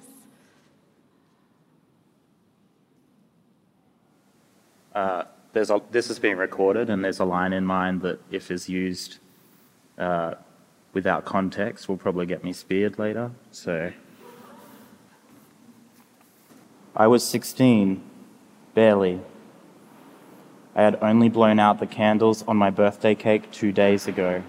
Uh, 4.95 5.25
there's 5.53 5.71
a, 5.71 5.83
this 5.91 6.09
is 6.09 6.21
being 6.21 6.37
recorded, 6.37 6.89
and 6.89 7.05
there's 7.05 7.19
a 7.19 7.25
line 7.25 7.53
in 7.53 7.67
mind 7.67 8.03
that, 8.03 8.21
if 8.31 8.49
is 8.49 8.69
used 8.69 9.19
uh, 9.99 10.35
without 10.93 11.25
context, 11.25 11.89
will 11.89 11.97
probably 11.97 12.27
get 12.27 12.45
me 12.45 12.53
speared 12.53 12.97
later. 12.97 13.33
So, 13.51 13.93
I 16.95 17.09
was 17.09 17.27
16, 17.27 18.01
barely. 18.73 19.21
I 20.77 20.83
had 20.83 20.97
only 21.03 21.29
blown 21.29 21.59
out 21.59 21.81
the 21.81 21.89
candles 21.89 22.45
on 22.47 22.57
my 22.57 22.71
birthday 22.71 23.17
cake 23.17 23.51
two 23.51 23.73
days 23.73 24.07
ago. 24.07 24.45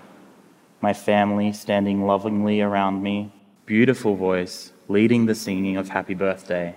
My 0.80 0.94
family 0.94 1.54
standing 1.54 2.06
lovingly 2.06 2.62
around 2.62 3.02
me, 3.02 3.32
beautiful 3.66 4.18
voice 4.18 4.74
leading 4.90 5.26
the 5.26 5.34
singing 5.34 5.78
of 5.78 5.88
Happy 5.88 6.14
Birthday. 6.14 6.76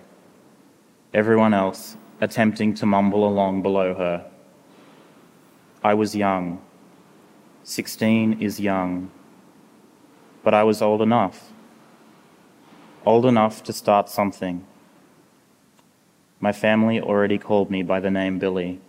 Everyone 1.12 1.52
else 1.52 1.96
attempting 2.20 2.74
to 2.74 2.86
mumble 2.86 3.26
along 3.26 3.60
below 3.62 3.92
her. 3.94 4.24
I 5.82 5.94
was 5.94 6.14
young. 6.14 6.62
16 7.64 8.40
is 8.40 8.60
young. 8.60 9.10
But 10.44 10.54
I 10.54 10.62
was 10.62 10.80
old 10.80 11.02
enough. 11.02 11.50
Old 13.04 13.26
enough 13.26 13.64
to 13.64 13.72
start 13.72 14.08
something. 14.08 14.64
My 16.38 16.52
family 16.52 17.00
already 17.00 17.38
called 17.38 17.68
me 17.68 17.82
by 17.82 17.98
the 17.98 18.12
name 18.12 18.38
Billy. 18.38 18.80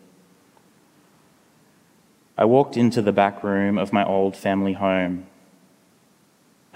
I 2.38 2.46
walked 2.46 2.78
into 2.78 3.02
the 3.02 3.12
back 3.12 3.44
room 3.44 3.80
of 3.80 3.92
my 3.92 4.06
old 4.06 4.38
family 4.38 4.74
home. 4.74 5.26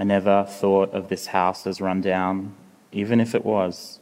I 0.01 0.03
never 0.03 0.47
thought 0.49 0.95
of 0.95 1.09
this 1.09 1.27
house 1.27 1.67
as 1.67 1.79
run 1.79 2.01
down, 2.01 2.55
even 2.91 3.19
if 3.19 3.35
it 3.35 3.45
was. 3.45 3.99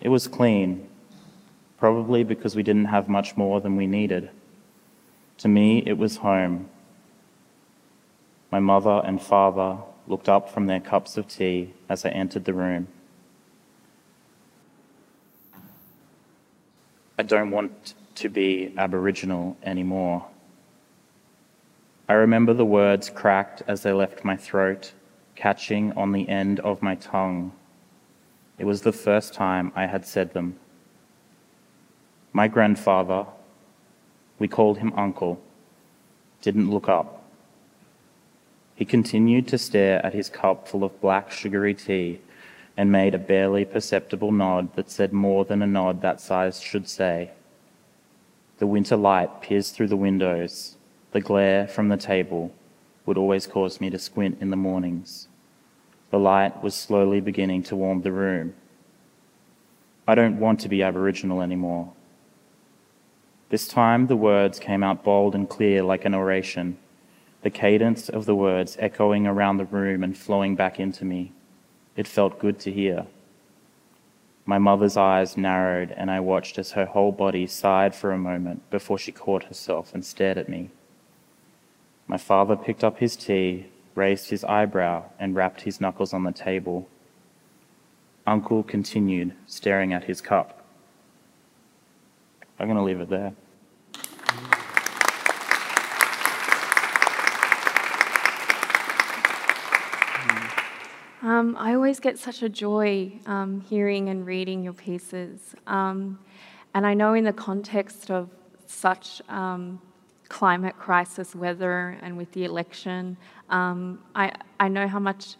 It 0.00 0.08
was 0.08 0.26
clean, 0.26 0.88
probably 1.78 2.24
because 2.24 2.56
we 2.56 2.64
didn't 2.64 2.86
have 2.86 3.08
much 3.08 3.36
more 3.36 3.60
than 3.60 3.76
we 3.76 3.86
needed. 3.86 4.30
To 5.38 5.46
me, 5.46 5.84
it 5.86 5.96
was 5.96 6.16
home. 6.16 6.70
My 8.50 8.58
mother 8.58 9.00
and 9.04 9.22
father 9.22 9.78
looked 10.08 10.28
up 10.28 10.50
from 10.50 10.66
their 10.66 10.80
cups 10.80 11.16
of 11.16 11.28
tea 11.28 11.72
as 11.88 12.04
I 12.04 12.08
entered 12.08 12.44
the 12.44 12.52
room. 12.52 12.88
I 17.16 17.22
don't 17.22 17.52
want 17.52 17.94
to 18.16 18.28
be 18.28 18.74
Aboriginal 18.76 19.56
anymore. 19.62 20.26
I 22.08 22.12
remember 22.14 22.52
the 22.52 22.66
words 22.66 23.08
cracked 23.08 23.62
as 23.66 23.82
they 23.82 23.92
left 23.92 24.24
my 24.24 24.36
throat, 24.36 24.92
catching 25.36 25.92
on 25.92 26.12
the 26.12 26.28
end 26.28 26.60
of 26.60 26.82
my 26.82 26.96
tongue. 26.96 27.52
It 28.58 28.66
was 28.66 28.82
the 28.82 28.92
first 28.92 29.32
time 29.32 29.72
I 29.74 29.86
had 29.86 30.04
said 30.06 30.34
them. 30.34 30.56
My 32.32 32.46
grandfather, 32.46 33.26
we 34.38 34.48
called 34.48 34.78
him 34.78 34.92
Uncle, 34.96 35.40
didn't 36.42 36.70
look 36.70 36.88
up. 36.88 37.22
He 38.74 38.84
continued 38.84 39.48
to 39.48 39.58
stare 39.58 40.04
at 40.04 40.12
his 40.12 40.28
cup 40.28 40.68
full 40.68 40.84
of 40.84 41.00
black 41.00 41.30
sugary 41.30 41.74
tea 41.74 42.20
and 42.76 42.92
made 42.92 43.14
a 43.14 43.18
barely 43.18 43.64
perceptible 43.64 44.32
nod 44.32 44.74
that 44.74 44.90
said 44.90 45.12
more 45.12 45.44
than 45.44 45.62
a 45.62 45.66
nod 45.66 46.02
that 46.02 46.20
size 46.20 46.60
should 46.60 46.88
say. 46.88 47.30
The 48.58 48.66
winter 48.66 48.96
light 48.96 49.40
pierced 49.40 49.74
through 49.74 49.88
the 49.88 49.96
windows. 49.96 50.76
The 51.14 51.20
glare 51.20 51.68
from 51.68 51.90
the 51.90 51.96
table 51.96 52.52
would 53.06 53.16
always 53.16 53.46
cause 53.46 53.80
me 53.80 53.88
to 53.88 54.00
squint 54.00 54.38
in 54.40 54.50
the 54.50 54.56
mornings. 54.56 55.28
The 56.10 56.18
light 56.18 56.60
was 56.60 56.74
slowly 56.74 57.20
beginning 57.20 57.62
to 57.64 57.76
warm 57.76 58.02
the 58.02 58.10
room. 58.10 58.54
I 60.08 60.16
don't 60.16 60.40
want 60.40 60.58
to 60.60 60.68
be 60.68 60.82
Aboriginal 60.82 61.40
anymore. 61.40 61.92
This 63.48 63.68
time 63.68 64.08
the 64.08 64.16
words 64.16 64.58
came 64.58 64.82
out 64.82 65.04
bold 65.04 65.36
and 65.36 65.48
clear 65.48 65.84
like 65.84 66.04
an 66.04 66.16
oration, 66.16 66.78
the 67.42 67.50
cadence 67.50 68.08
of 68.08 68.26
the 68.26 68.34
words 68.34 68.76
echoing 68.80 69.24
around 69.24 69.58
the 69.58 69.66
room 69.66 70.02
and 70.02 70.18
flowing 70.18 70.56
back 70.56 70.80
into 70.80 71.04
me. 71.04 71.30
It 71.94 72.08
felt 72.08 72.40
good 72.40 72.58
to 72.58 72.72
hear. 72.72 73.06
My 74.46 74.58
mother's 74.58 74.96
eyes 74.96 75.36
narrowed, 75.36 75.92
and 75.92 76.10
I 76.10 76.18
watched 76.18 76.58
as 76.58 76.72
her 76.72 76.86
whole 76.86 77.12
body 77.12 77.46
sighed 77.46 77.94
for 77.94 78.10
a 78.10 78.18
moment 78.18 78.68
before 78.68 78.98
she 78.98 79.12
caught 79.12 79.44
herself 79.44 79.94
and 79.94 80.04
stared 80.04 80.38
at 80.38 80.48
me. 80.48 80.70
My 82.06 82.18
father 82.18 82.56
picked 82.56 82.84
up 82.84 82.98
his 82.98 83.16
tea, 83.16 83.66
raised 83.94 84.30
his 84.30 84.44
eyebrow, 84.44 85.04
and 85.18 85.34
rapped 85.34 85.62
his 85.62 85.80
knuckles 85.80 86.12
on 86.12 86.24
the 86.24 86.32
table. 86.32 86.88
Uncle 88.26 88.62
continued, 88.62 89.34
staring 89.46 89.92
at 89.92 90.04
his 90.04 90.20
cup. 90.20 90.62
I'm 92.58 92.66
going 92.66 92.76
to 92.76 92.84
leave 92.84 93.00
it 93.00 93.08
there. 93.08 93.34
Um, 101.22 101.56
I 101.58 101.74
always 101.74 102.00
get 102.00 102.18
such 102.18 102.42
a 102.42 102.50
joy 102.50 103.12
um, 103.24 103.62
hearing 103.62 104.10
and 104.10 104.26
reading 104.26 104.62
your 104.62 104.74
pieces. 104.74 105.54
Um, 105.66 106.18
and 106.74 106.86
I 106.86 106.92
know 106.92 107.14
in 107.14 107.24
the 107.24 107.32
context 107.32 108.10
of 108.10 108.28
such 108.66 109.22
um, 109.30 109.80
climate 110.28 110.76
crisis 110.78 111.34
weather 111.34 111.98
and 112.02 112.16
with 112.16 112.32
the 112.32 112.44
election, 112.44 113.16
um, 113.50 114.00
I, 114.14 114.32
I 114.58 114.68
know 114.68 114.88
how 114.88 114.98
much, 114.98 115.36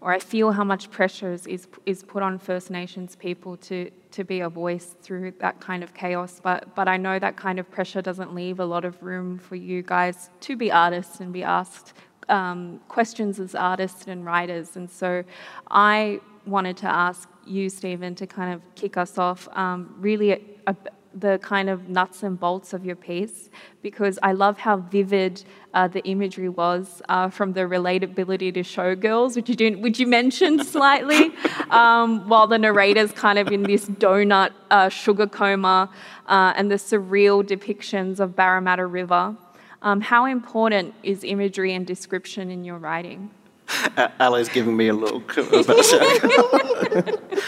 or 0.00 0.12
I 0.12 0.18
feel 0.18 0.52
how 0.52 0.64
much 0.64 0.90
pressure 0.90 1.32
is, 1.32 1.66
is 1.86 2.02
put 2.02 2.22
on 2.22 2.38
First 2.38 2.70
Nations 2.70 3.16
people 3.16 3.56
to, 3.58 3.90
to 4.12 4.24
be 4.24 4.40
a 4.40 4.48
voice 4.48 4.94
through 5.02 5.32
that 5.40 5.60
kind 5.60 5.82
of 5.82 5.94
chaos. 5.94 6.40
But, 6.42 6.74
but 6.74 6.88
I 6.88 6.96
know 6.96 7.18
that 7.18 7.36
kind 7.36 7.58
of 7.58 7.70
pressure 7.70 8.02
doesn't 8.02 8.34
leave 8.34 8.60
a 8.60 8.64
lot 8.64 8.84
of 8.84 9.02
room 9.02 9.38
for 9.38 9.56
you 9.56 9.82
guys 9.82 10.30
to 10.40 10.56
be 10.56 10.70
artists 10.70 11.20
and 11.20 11.32
be 11.32 11.42
asked 11.42 11.94
um, 12.28 12.80
questions 12.88 13.40
as 13.40 13.54
artists 13.54 14.06
and 14.06 14.24
writers. 14.24 14.76
And 14.76 14.90
so 14.90 15.24
I 15.70 16.20
wanted 16.46 16.76
to 16.78 16.86
ask 16.86 17.28
you, 17.46 17.68
Stephen, 17.68 18.14
to 18.16 18.26
kind 18.26 18.54
of 18.54 18.62
kick 18.74 18.96
us 18.96 19.18
off 19.18 19.48
um, 19.52 19.94
really 19.98 20.32
a, 20.32 20.40
a, 20.66 20.76
the 21.14 21.38
kind 21.42 21.68
of 21.68 21.88
nuts 21.88 22.22
and 22.22 22.38
bolts 22.38 22.72
of 22.72 22.84
your 22.84 22.96
piece 22.96 23.50
because 23.82 24.18
I 24.22 24.32
love 24.32 24.58
how 24.58 24.78
vivid 24.78 25.44
uh, 25.74 25.88
the 25.88 26.02
imagery 26.04 26.48
was 26.48 27.02
uh, 27.08 27.28
from 27.28 27.52
the 27.52 27.62
relatability 27.62 28.52
to 28.54 28.60
showgirls, 28.60 29.36
which 29.36 29.48
you 29.48 29.54
didn't, 29.54 29.80
which 29.80 29.98
you 29.98 30.06
mentioned 30.06 30.66
slightly, 30.66 31.32
um, 31.70 32.28
while 32.28 32.46
the 32.46 32.58
narrator's 32.58 33.12
kind 33.12 33.38
of 33.38 33.48
in 33.48 33.62
this 33.62 33.86
donut 33.86 34.50
uh, 34.70 34.88
sugar 34.88 35.26
coma 35.26 35.90
uh, 36.26 36.52
and 36.56 36.70
the 36.70 36.76
surreal 36.76 37.42
depictions 37.42 38.20
of 38.20 38.36
Parramatta 38.36 38.86
River. 38.86 39.36
Um, 39.82 40.00
how 40.00 40.26
important 40.26 40.94
is 41.02 41.24
imagery 41.24 41.74
and 41.74 41.86
description 41.86 42.50
in 42.50 42.64
your 42.64 42.78
writing? 42.78 43.30
Ali's 44.20 44.48
giving 44.48 44.76
me 44.76 44.88
a 44.88 44.94
look 44.94 45.36
and 45.36 45.56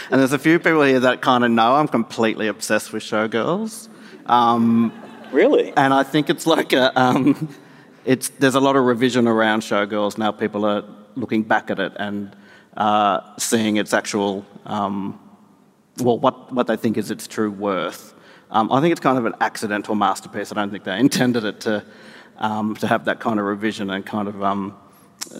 there's 0.09 0.33
a 0.33 0.39
few 0.39 0.59
people 0.59 0.83
here 0.83 0.99
that 0.99 1.21
kind 1.21 1.43
of 1.43 1.51
know 1.51 1.75
I'm 1.75 1.87
completely 1.87 2.47
obsessed 2.47 2.93
with 2.93 3.03
showgirls. 3.03 3.89
Um, 4.25 4.91
really? 5.31 5.73
And 5.75 5.93
I 5.93 6.03
think 6.03 6.29
it's 6.29 6.47
like 6.47 6.73
a, 6.73 6.97
um, 6.99 7.49
it's, 8.05 8.29
there's 8.29 8.55
a 8.55 8.59
lot 8.59 8.75
of 8.75 8.85
revision 8.85 9.27
around 9.27 9.61
showgirls 9.61 10.17
now. 10.17 10.31
People 10.31 10.65
are 10.65 10.83
looking 11.15 11.43
back 11.43 11.69
at 11.69 11.79
it 11.79 11.93
and 11.97 12.35
uh, 12.77 13.21
seeing 13.37 13.77
its 13.77 13.93
actual, 13.93 14.45
um, 14.65 15.19
well, 15.99 16.19
what, 16.19 16.51
what 16.51 16.67
they 16.67 16.75
think 16.75 16.97
is 16.97 17.11
its 17.11 17.27
true 17.27 17.51
worth. 17.51 18.13
Um, 18.51 18.71
I 18.71 18.81
think 18.81 18.91
it's 18.91 19.01
kind 19.01 19.17
of 19.17 19.25
an 19.25 19.33
accidental 19.41 19.95
masterpiece. 19.95 20.51
I 20.51 20.55
don't 20.55 20.71
think 20.71 20.83
they 20.83 20.99
intended 20.99 21.43
it 21.43 21.61
to 21.61 21.83
um, 22.37 22.75
to 22.77 22.87
have 22.87 23.05
that 23.05 23.19
kind 23.19 23.39
of 23.39 23.45
revision 23.45 23.89
and 23.89 24.05
kind 24.05 24.27
of 24.27 24.43
um, 24.43 24.75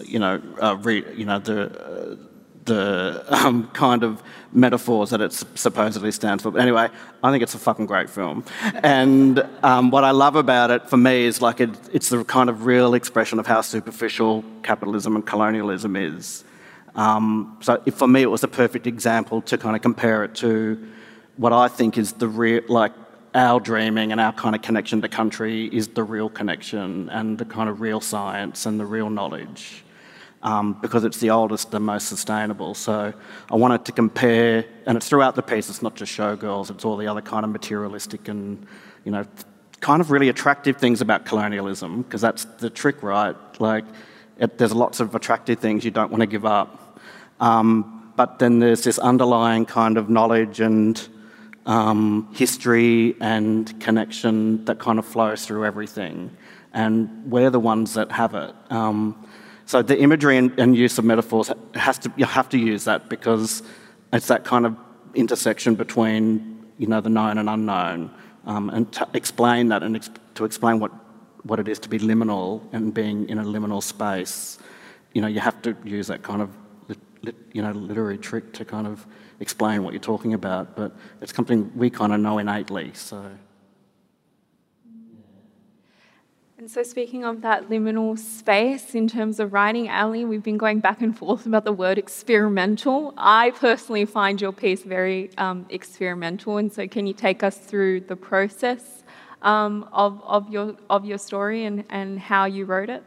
you 0.04 0.18
know, 0.18 0.42
uh, 0.60 0.76
re, 0.76 1.04
you 1.14 1.24
know 1.24 1.38
the 1.38 1.70
uh, 1.70 2.16
the 2.66 3.24
um, 3.28 3.68
kind 3.68 4.02
of 4.02 4.22
metaphors 4.52 5.10
that 5.10 5.20
it 5.20 5.32
supposedly 5.32 6.12
stands 6.12 6.42
for. 6.42 6.50
But 6.50 6.60
anyway, 6.60 6.88
I 7.22 7.30
think 7.30 7.42
it's 7.42 7.54
a 7.54 7.58
fucking 7.58 7.86
great 7.86 8.10
film. 8.10 8.44
And 8.82 9.46
um, 9.62 9.90
what 9.90 10.04
I 10.04 10.10
love 10.10 10.36
about 10.36 10.70
it 10.70 10.88
for 10.90 10.96
me 10.96 11.24
is 11.24 11.40
like 11.40 11.60
it, 11.60 11.70
it's 11.92 12.08
the 12.08 12.24
kind 12.24 12.50
of 12.50 12.66
real 12.66 12.94
expression 12.94 13.38
of 13.38 13.46
how 13.46 13.60
superficial 13.60 14.44
capitalism 14.62 15.16
and 15.16 15.24
colonialism 15.24 15.96
is. 15.96 16.44
Um, 16.96 17.58
so 17.60 17.80
for 17.92 18.08
me, 18.08 18.22
it 18.22 18.30
was 18.30 18.42
a 18.42 18.48
perfect 18.48 18.86
example 18.86 19.42
to 19.42 19.58
kind 19.58 19.76
of 19.76 19.82
compare 19.82 20.24
it 20.24 20.34
to 20.36 20.88
what 21.36 21.52
I 21.52 21.68
think 21.68 21.98
is 21.98 22.14
the 22.14 22.28
real, 22.28 22.62
like 22.68 22.92
our 23.36 23.60
dreaming 23.60 24.10
and 24.12 24.20
our 24.20 24.32
kind 24.32 24.56
of 24.56 24.62
connection 24.62 25.02
to 25.02 25.08
country 25.08 25.66
is 25.66 25.88
the 25.88 26.02
real 26.02 26.30
connection 26.30 27.08
and 27.10 27.38
the 27.38 27.44
kind 27.44 27.68
of 27.68 27.80
real 27.80 28.00
science 28.00 28.66
and 28.66 28.80
the 28.80 28.86
real 28.86 29.10
knowledge. 29.10 29.84
Um, 30.42 30.74
because 30.80 31.04
it's 31.04 31.18
the 31.18 31.30
oldest 31.30 31.74
and 31.74 31.84
most 31.84 32.08
sustainable. 32.08 32.74
So 32.74 33.12
I 33.50 33.56
wanted 33.56 33.84
to 33.86 33.92
compare, 33.92 34.64
and 34.86 34.96
it's 34.96 35.08
throughout 35.08 35.34
the 35.34 35.42
piece, 35.42 35.68
it's 35.68 35.82
not 35.82 35.96
just 35.96 36.12
showgirls, 36.16 36.70
it's 36.70 36.84
all 36.84 36.96
the 36.96 37.08
other 37.08 37.20
kind 37.20 37.44
of 37.44 37.50
materialistic 37.50 38.28
and, 38.28 38.64
you 39.04 39.10
know, 39.10 39.24
kind 39.80 40.00
of 40.00 40.10
really 40.10 40.28
attractive 40.28 40.76
things 40.76 41.00
about 41.00 41.24
colonialism, 41.24 42.02
because 42.02 42.20
that's 42.20 42.44
the 42.58 42.70
trick, 42.70 43.02
right? 43.02 43.34
Like, 43.60 43.84
it, 44.38 44.56
there's 44.58 44.74
lots 44.74 45.00
of 45.00 45.14
attractive 45.14 45.58
things 45.58 45.84
you 45.84 45.90
don't 45.90 46.10
want 46.10 46.20
to 46.20 46.26
give 46.26 46.46
up. 46.46 47.00
Um, 47.40 48.12
but 48.14 48.38
then 48.38 48.60
there's 48.60 48.84
this 48.84 48.98
underlying 48.98 49.66
kind 49.66 49.98
of 49.98 50.08
knowledge 50.08 50.60
and 50.60 51.08
um, 51.66 52.28
history 52.32 53.16
and 53.20 53.78
connection 53.80 54.64
that 54.64 54.78
kind 54.78 54.98
of 54.98 55.04
flows 55.04 55.44
through 55.44 55.64
everything. 55.64 56.36
And 56.72 57.30
we're 57.30 57.50
the 57.50 57.60
ones 57.60 57.94
that 57.94 58.12
have 58.12 58.34
it. 58.34 58.54
Um, 58.70 59.26
so 59.66 59.82
the 59.82 59.98
imagery 59.98 60.36
and, 60.36 60.56
and, 60.60 60.76
use 60.76 60.96
of 60.96 61.04
metaphors 61.04 61.50
has 61.74 61.98
to 61.98 62.12
you 62.16 62.24
have 62.24 62.48
to 62.50 62.58
use 62.58 62.84
that 62.84 63.08
because 63.08 63.64
it's 64.12 64.28
that 64.28 64.44
kind 64.44 64.64
of 64.64 64.76
intersection 65.14 65.74
between 65.74 66.64
you 66.78 66.86
know 66.86 67.00
the 67.00 67.08
known 67.08 67.38
and 67.38 67.48
unknown, 67.50 68.14
um, 68.44 68.70
and 68.70 68.92
to 68.92 69.08
explain 69.12 69.68
that 69.68 69.82
and 69.82 70.08
to 70.36 70.44
explain 70.44 70.78
what 70.78 70.92
what 71.42 71.58
it 71.58 71.66
is 71.66 71.80
to 71.80 71.88
be 71.88 71.98
liminal 71.98 72.62
and 72.72 72.94
being 72.94 73.28
in 73.28 73.38
a 73.38 73.44
liminal 73.44 73.82
space, 73.82 74.58
you 75.14 75.20
know, 75.20 75.28
you 75.28 75.40
have 75.40 75.60
to 75.62 75.76
use 75.84 76.08
that 76.08 76.22
kind 76.22 76.42
of 76.42 76.50
lit, 76.88 76.98
lit, 77.22 77.34
you 77.52 77.62
know 77.62 77.72
literary 77.72 78.18
trick 78.18 78.52
to 78.52 78.64
kind 78.64 78.86
of 78.86 79.04
explain 79.40 79.82
what 79.82 79.92
you're 79.92 80.00
talking 80.00 80.34
about, 80.34 80.76
but 80.76 80.92
it's 81.20 81.34
something 81.34 81.70
we 81.76 81.90
kind 81.90 82.12
of 82.12 82.20
know 82.20 82.38
innately. 82.38 82.92
So. 82.94 83.30
And 86.58 86.70
so, 86.70 86.82
speaking 86.82 87.22
of 87.22 87.42
that 87.42 87.68
liminal 87.68 88.18
space 88.18 88.94
in 88.94 89.08
terms 89.08 89.38
of 89.40 89.52
writing, 89.52 89.90
Ali, 89.90 90.24
we've 90.24 90.42
been 90.42 90.56
going 90.56 90.80
back 90.80 91.02
and 91.02 91.16
forth 91.16 91.44
about 91.44 91.64
the 91.64 91.72
word 91.72 91.98
experimental. 91.98 93.12
I 93.18 93.50
personally 93.50 94.06
find 94.06 94.40
your 94.40 94.52
piece 94.52 94.82
very 94.82 95.30
um, 95.36 95.66
experimental, 95.68 96.56
and 96.56 96.72
so 96.72 96.88
can 96.88 97.06
you 97.06 97.12
take 97.12 97.42
us 97.42 97.58
through 97.58 98.00
the 98.00 98.16
process 98.16 99.04
um, 99.42 99.86
of, 99.92 100.22
of, 100.24 100.48
your, 100.48 100.76
of 100.88 101.04
your 101.04 101.18
story 101.18 101.66
and, 101.66 101.84
and 101.90 102.18
how 102.18 102.46
you 102.46 102.64
wrote 102.64 102.88
it? 102.88 103.04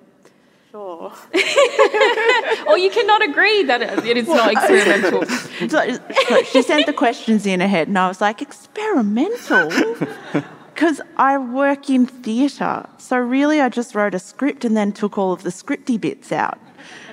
Sure. 0.71 1.11
or 2.67 2.77
you 2.77 2.91
cannot 2.91 3.23
agree 3.23 3.63
that 3.63 3.81
it 3.81 4.17
is 4.17 4.27
not 4.27 4.51
experimental. 4.51 5.25
so, 5.69 6.43
she 6.43 6.61
sent 6.61 6.85
the 6.85 6.93
questions 6.93 7.47
in 7.47 7.59
ahead, 7.59 7.87
and 7.87 7.97
I 7.97 8.07
was 8.07 8.21
like, 8.21 8.41
experimental? 8.41 9.71
Because 10.75 11.01
I 11.17 11.37
work 11.37 11.89
in 11.89 12.05
theatre. 12.05 12.87
So, 12.99 13.17
really, 13.17 13.59
I 13.59 13.67
just 13.67 13.95
wrote 13.95 14.15
a 14.15 14.19
script 14.19 14.63
and 14.63 14.77
then 14.77 14.93
took 14.93 15.17
all 15.17 15.33
of 15.33 15.43
the 15.43 15.49
scripty 15.49 15.99
bits 15.99 16.31
out. 16.31 16.57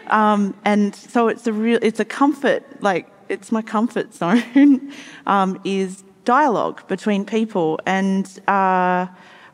Um, 0.07 0.55
and 0.65 0.95
so, 0.95 1.27
it's 1.27 1.49
a 1.49 1.53
real, 1.53 1.81
it's 1.83 1.99
a 1.99 2.05
comfort, 2.05 2.63
like, 2.81 3.11
it's 3.29 3.51
my 3.51 3.63
comfort 3.63 4.15
zone, 4.15 4.93
um, 5.27 5.61
is 5.65 6.05
dialogue 6.25 6.87
between 6.87 7.25
people. 7.25 7.81
And, 7.87 8.27
uh, 8.47 9.09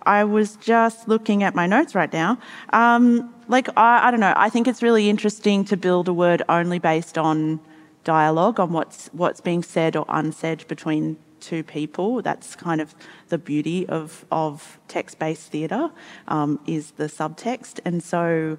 I 0.05 0.25
was 0.25 0.57
just 0.57 1.09
looking 1.09 1.43
at 1.43 1.55
my 1.55 1.67
notes 1.67 1.95
right 1.95 2.13
now. 2.13 2.39
Um, 2.73 3.33
like, 3.53 3.69
I, 3.77 4.09
I 4.09 4.11
don't 4.11 4.21
know, 4.21 4.35
I 4.37 4.49
think 4.49 4.67
it's 4.67 4.83
really 4.83 5.09
interesting 5.09 5.65
to 5.67 5.77
build 5.77 6.09
a 6.09 6.13
word 6.13 6.43
only 6.49 6.79
based 6.79 7.17
on 7.17 7.61
dialogue, 8.03 8.59
on 8.59 8.73
what's, 8.73 9.09
what's 9.13 9.41
being 9.41 9.63
said 9.63 9.95
or 9.95 10.05
unsaid 10.09 10.67
between 10.67 11.19
two 11.39 11.63
people. 11.63 12.23
That's 12.23 12.57
kind 12.57 12.81
of 12.81 12.95
the 13.29 13.39
beauty 13.39 13.87
of, 13.89 14.25
of 14.31 14.81
text 14.89 15.19
based 15.19 15.53
theatre, 15.53 15.91
um, 16.29 16.59
is 16.67 16.93
the 16.93 17.05
subtext. 17.05 17.79
And 17.85 18.03
so, 18.03 18.59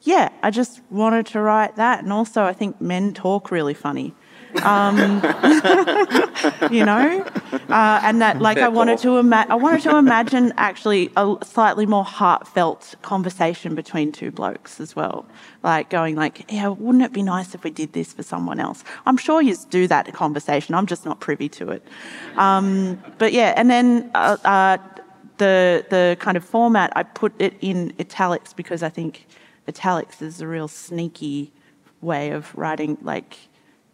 yeah, 0.00 0.30
I 0.42 0.50
just 0.50 0.80
wanted 0.90 1.26
to 1.26 1.40
write 1.40 1.76
that. 1.76 2.02
And 2.02 2.12
also, 2.12 2.44
I 2.44 2.52
think 2.52 2.80
men 2.80 3.14
talk 3.14 3.50
really 3.50 3.74
funny. 3.74 4.14
Um, 4.62 4.96
you 6.70 6.84
know, 6.84 7.24
uh, 7.68 8.00
and 8.02 8.20
that 8.20 8.40
like 8.40 8.58
I 8.58 8.68
wanted 8.68 8.98
to 8.98 9.18
ima- 9.18 9.46
I 9.48 9.54
wanted 9.54 9.82
to 9.82 9.96
imagine 9.96 10.52
actually 10.56 11.10
a 11.16 11.36
slightly 11.42 11.86
more 11.86 12.04
heartfelt 12.04 12.94
conversation 13.02 13.74
between 13.74 14.12
two 14.12 14.30
blokes 14.30 14.80
as 14.80 14.94
well, 14.94 15.26
like 15.62 15.90
going 15.90 16.16
like, 16.16 16.44
yeah, 16.50 16.68
wouldn't 16.68 17.04
it 17.04 17.12
be 17.12 17.22
nice 17.22 17.54
if 17.54 17.64
we 17.64 17.70
did 17.70 17.92
this 17.92 18.12
for 18.12 18.22
someone 18.22 18.60
else? 18.60 18.84
I'm 19.06 19.16
sure 19.16 19.40
you 19.40 19.56
do 19.70 19.86
that 19.88 20.12
conversation. 20.12 20.74
I'm 20.74 20.86
just 20.86 21.04
not 21.04 21.20
privy 21.20 21.48
to 21.50 21.70
it. 21.70 21.86
Um, 22.36 23.02
but 23.18 23.32
yeah, 23.32 23.54
and 23.56 23.70
then. 23.70 24.10
Uh, 24.14 24.36
uh, 24.44 24.78
the 25.38 25.84
the 25.90 26.16
kind 26.20 26.36
of 26.36 26.44
format 26.44 26.92
I 26.94 27.02
put 27.02 27.32
it 27.40 27.54
in 27.60 27.92
italics 27.98 28.52
because 28.52 28.82
I 28.82 28.88
think 28.88 29.26
italics 29.66 30.22
is 30.22 30.40
a 30.40 30.46
real 30.46 30.68
sneaky 30.68 31.52
way 32.00 32.30
of 32.30 32.54
writing 32.56 32.98
like 33.02 33.38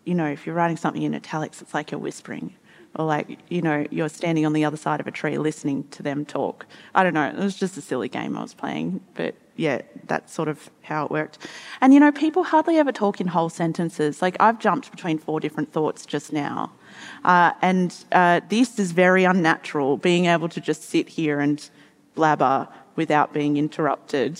you 0.08 0.14
know, 0.14 0.26
if 0.26 0.46
you're 0.46 0.54
writing 0.54 0.78
something 0.78 1.02
in 1.02 1.14
italics, 1.14 1.60
it's 1.60 1.74
like 1.74 1.90
you're 1.90 2.00
whispering. 2.00 2.54
Or 2.96 3.04
like, 3.04 3.38
you 3.50 3.60
know, 3.60 3.86
you're 3.90 4.08
standing 4.08 4.46
on 4.46 4.54
the 4.54 4.64
other 4.64 4.78
side 4.78 5.00
of 5.00 5.06
a 5.06 5.10
tree 5.10 5.36
listening 5.36 5.86
to 5.90 6.02
them 6.02 6.24
talk. 6.24 6.64
I 6.94 7.02
don't 7.02 7.12
know. 7.12 7.28
It 7.28 7.36
was 7.36 7.56
just 7.56 7.76
a 7.76 7.82
silly 7.82 8.08
game 8.08 8.36
I 8.36 8.40
was 8.40 8.54
playing. 8.54 9.02
But 9.14 9.34
yeah, 9.56 9.82
that's 10.06 10.32
sort 10.32 10.48
of 10.48 10.70
how 10.80 11.04
it 11.04 11.10
worked. 11.10 11.46
And 11.82 11.92
you 11.92 12.00
know, 12.00 12.10
people 12.10 12.42
hardly 12.42 12.78
ever 12.78 12.90
talk 12.90 13.20
in 13.20 13.26
whole 13.26 13.50
sentences. 13.50 14.22
Like 14.22 14.36
I've 14.40 14.58
jumped 14.58 14.90
between 14.90 15.18
four 15.18 15.40
different 15.40 15.70
thoughts 15.72 16.06
just 16.06 16.32
now. 16.32 16.72
Uh, 17.24 17.52
and 17.60 17.94
uh, 18.12 18.40
this 18.48 18.78
is 18.78 18.92
very 18.92 19.24
unnatural, 19.24 19.98
being 19.98 20.24
able 20.24 20.48
to 20.48 20.60
just 20.60 20.84
sit 20.84 21.10
here 21.10 21.38
and 21.40 21.68
blabber 22.14 22.66
without 22.98 23.32
being 23.32 23.56
interrupted. 23.56 24.38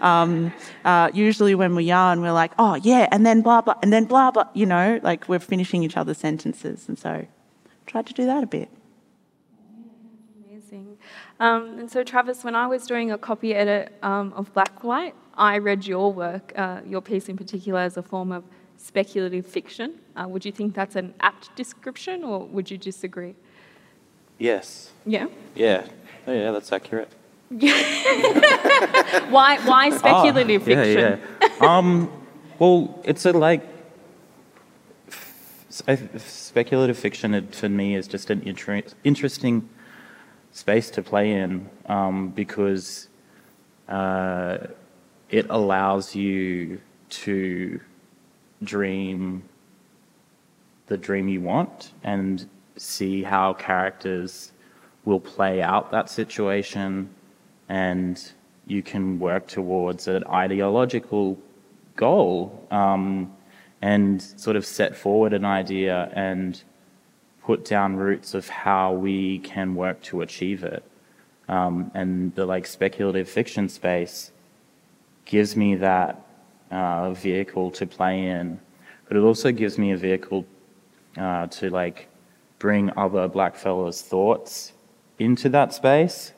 Um, 0.00 0.54
uh, 0.84 1.10
usually, 1.12 1.54
when 1.54 1.74
we 1.74 1.84
yarn, 1.84 2.22
we're 2.22 2.32
like, 2.32 2.52
oh, 2.58 2.76
yeah, 2.76 3.08
and 3.10 3.26
then 3.26 3.42
blah, 3.42 3.60
blah, 3.60 3.74
and 3.82 3.92
then 3.92 4.04
blah, 4.06 4.30
blah, 4.30 4.48
you 4.54 4.64
know, 4.64 4.98
like 5.02 5.28
we're 5.28 5.38
finishing 5.38 5.82
each 5.82 5.98
other's 5.98 6.16
sentences. 6.16 6.88
And 6.88 6.98
so, 6.98 7.26
tried 7.86 8.06
to 8.06 8.14
do 8.14 8.24
that 8.24 8.42
a 8.42 8.46
bit. 8.46 8.70
Amazing. 10.48 10.96
Um, 11.38 11.78
and 11.78 11.90
so, 11.90 12.02
Travis, 12.02 12.44
when 12.44 12.54
I 12.54 12.66
was 12.66 12.86
doing 12.86 13.10
a 13.10 13.18
copy 13.18 13.54
edit 13.54 13.92
um, 14.02 14.32
of 14.34 14.54
Blacklight, 14.54 15.12
I 15.34 15.58
read 15.58 15.84
your 15.84 16.12
work, 16.12 16.52
uh, 16.56 16.80
your 16.86 17.02
piece 17.02 17.28
in 17.28 17.36
particular, 17.36 17.80
as 17.80 17.98
a 17.98 18.02
form 18.02 18.32
of 18.32 18.44
speculative 18.78 19.44
fiction. 19.44 19.94
Uh, 20.14 20.26
would 20.28 20.44
you 20.44 20.52
think 20.52 20.74
that's 20.74 20.96
an 20.96 21.12
apt 21.20 21.54
description, 21.56 22.24
or 22.24 22.46
would 22.46 22.70
you 22.70 22.78
disagree? 22.78 23.34
Yes. 24.38 24.92
Yeah. 25.04 25.26
Yeah. 25.54 25.86
Oh, 26.26 26.32
yeah, 26.32 26.52
that's 26.52 26.72
accurate. 26.72 27.10
why? 29.30 29.58
Why 29.64 29.90
speculative 29.90 30.62
oh, 30.62 30.64
fiction? 30.64 31.20
Yeah, 31.40 31.56
um, 31.60 32.10
well, 32.58 33.00
it's 33.04 33.24
a 33.24 33.32
like 33.32 33.62
speculative 35.70 36.98
fiction. 36.98 37.34
It, 37.34 37.54
for 37.54 37.68
me, 37.68 37.94
is 37.94 38.08
just 38.08 38.30
an 38.30 38.42
inter- 38.42 38.82
interesting 39.04 39.68
space 40.50 40.90
to 40.90 41.02
play 41.02 41.32
in 41.32 41.68
um, 41.86 42.30
because 42.30 43.08
uh, 43.88 44.58
it 45.30 45.46
allows 45.48 46.16
you 46.16 46.80
to 47.10 47.80
dream 48.64 49.44
the 50.86 50.96
dream 50.96 51.28
you 51.28 51.40
want 51.40 51.92
and 52.02 52.48
see 52.76 53.22
how 53.22 53.52
characters 53.52 54.52
will 55.04 55.20
play 55.20 55.62
out 55.62 55.92
that 55.92 56.10
situation 56.10 57.08
and 57.68 58.32
you 58.66 58.82
can 58.82 59.18
work 59.18 59.46
towards 59.46 60.08
an 60.08 60.24
ideological 60.26 61.38
goal 61.94 62.66
um, 62.70 63.32
and 63.80 64.20
sort 64.20 64.56
of 64.56 64.64
set 64.64 64.96
forward 64.96 65.32
an 65.32 65.44
idea 65.44 66.10
and 66.14 66.62
put 67.42 67.64
down 67.64 67.96
roots 67.96 68.34
of 68.34 68.48
how 68.48 68.92
we 68.92 69.38
can 69.38 69.74
work 69.74 70.02
to 70.02 70.20
achieve 70.20 70.64
it. 70.64 70.82
Um, 71.48 71.92
and 71.94 72.34
the 72.34 72.44
like 72.44 72.66
speculative 72.66 73.28
fiction 73.28 73.68
space 73.68 74.32
gives 75.24 75.54
me 75.54 75.76
that 75.76 76.20
uh, 76.72 77.12
vehicle 77.12 77.70
to 77.70 77.86
play 77.86 78.26
in, 78.26 78.58
but 79.06 79.16
it 79.16 79.20
also 79.20 79.52
gives 79.52 79.78
me 79.78 79.92
a 79.92 79.96
vehicle 79.96 80.44
uh, 81.16 81.46
to 81.46 81.70
like 81.70 82.08
bring 82.58 82.90
other 82.96 83.28
blackfellas' 83.28 84.02
thoughts 84.02 84.72
into 85.18 85.48
that 85.50 85.72
space 85.72 86.32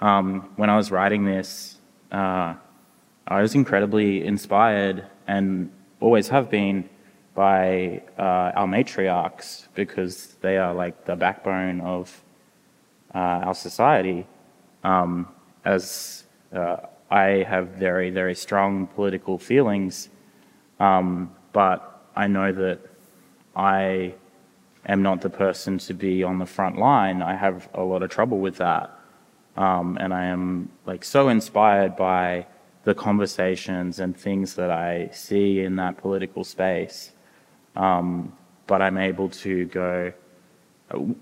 um, 0.00 0.50
when 0.56 0.70
I 0.70 0.76
was 0.76 0.90
writing 0.90 1.24
this, 1.24 1.78
uh, 2.10 2.54
I 3.26 3.42
was 3.42 3.54
incredibly 3.54 4.24
inspired 4.24 5.06
and 5.26 5.70
always 6.00 6.28
have 6.28 6.50
been 6.50 6.88
by 7.34 8.02
uh, 8.18 8.52
our 8.56 8.66
matriarchs 8.66 9.68
because 9.74 10.36
they 10.40 10.56
are 10.56 10.74
like 10.74 11.04
the 11.04 11.16
backbone 11.16 11.80
of 11.80 12.22
uh, 13.14 13.18
our 13.18 13.54
society. 13.54 14.26
Um, 14.82 15.28
as 15.64 16.24
uh, 16.54 16.76
I 17.10 17.44
have 17.48 17.68
very, 17.68 18.10
very 18.10 18.34
strong 18.34 18.86
political 18.86 19.38
feelings, 19.38 20.08
um, 20.78 21.34
but 21.52 22.06
I 22.16 22.26
know 22.26 22.52
that 22.52 22.80
I 23.54 24.14
am 24.86 25.02
not 25.02 25.20
the 25.20 25.30
person 25.30 25.78
to 25.78 25.94
be 25.94 26.22
on 26.22 26.38
the 26.38 26.46
front 26.46 26.78
line. 26.78 27.22
I 27.22 27.34
have 27.34 27.68
a 27.74 27.82
lot 27.82 28.02
of 28.02 28.10
trouble 28.10 28.38
with 28.38 28.56
that. 28.56 28.99
Um, 29.56 29.98
and 30.00 30.14
I 30.14 30.24
am 30.26 30.70
like 30.86 31.04
so 31.04 31.28
inspired 31.28 31.96
by 31.96 32.46
the 32.84 32.94
conversations 32.94 33.98
and 33.98 34.16
things 34.16 34.54
that 34.54 34.70
I 34.70 35.10
see 35.12 35.60
in 35.60 35.76
that 35.76 35.98
political 35.98 36.44
space. 36.44 37.12
Um, 37.76 38.32
but 38.66 38.80
I'm 38.80 38.98
able 38.98 39.28
to 39.28 39.66
go 39.66 40.12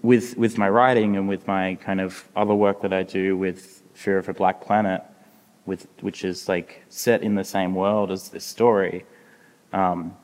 with 0.03 0.37
with 0.37 0.57
my 0.57 0.69
writing 0.69 1.17
and 1.17 1.29
with 1.29 1.47
my 1.47 1.75
kind 1.77 2.01
of 2.01 2.29
other 2.37 2.55
work 2.55 2.81
that 2.83 2.93
I 2.93 3.03
do 3.03 3.37
with 3.37 3.83
Fear 3.95 4.19
of 4.19 4.29
a 4.29 4.35
Black 4.35 4.61
Planet, 4.61 5.03
with 5.67 5.89
which 6.01 6.25
is 6.25 6.49
like 6.49 6.83
set 6.89 7.23
in 7.23 7.35
the 7.35 7.45
same 7.45 7.75
world 7.75 8.11
as 8.11 8.29
this 8.29 8.45
story. 8.45 9.05
Um, 9.73 10.17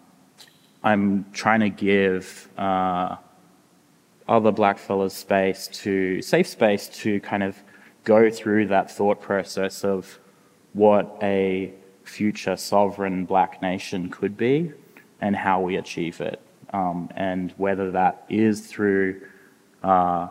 I'm 0.82 1.26
trying 1.32 1.60
to 1.60 1.70
give 1.70 2.48
uh, 2.58 3.16
other 4.28 4.52
black 4.52 4.78
fellas 4.78 5.14
space 5.14 5.68
to 5.68 6.20
safe 6.22 6.46
space 6.46 6.88
to 6.88 7.20
kind 7.20 7.42
of 7.42 7.56
go 8.04 8.30
through 8.30 8.66
that 8.68 8.90
thought 8.90 9.20
process 9.20 9.84
of 9.84 10.18
what 10.72 11.18
a 11.22 11.72
future 12.04 12.56
sovereign 12.56 13.24
black 13.24 13.62
nation 13.62 14.10
could 14.10 14.36
be 14.36 14.72
and 15.20 15.34
how 15.34 15.60
we 15.60 15.76
achieve 15.76 16.20
it. 16.20 16.40
Um, 16.72 17.08
and 17.16 17.52
whether 17.56 17.90
that 17.92 18.24
is 18.28 18.66
through 18.66 19.22
uh, 19.82 20.28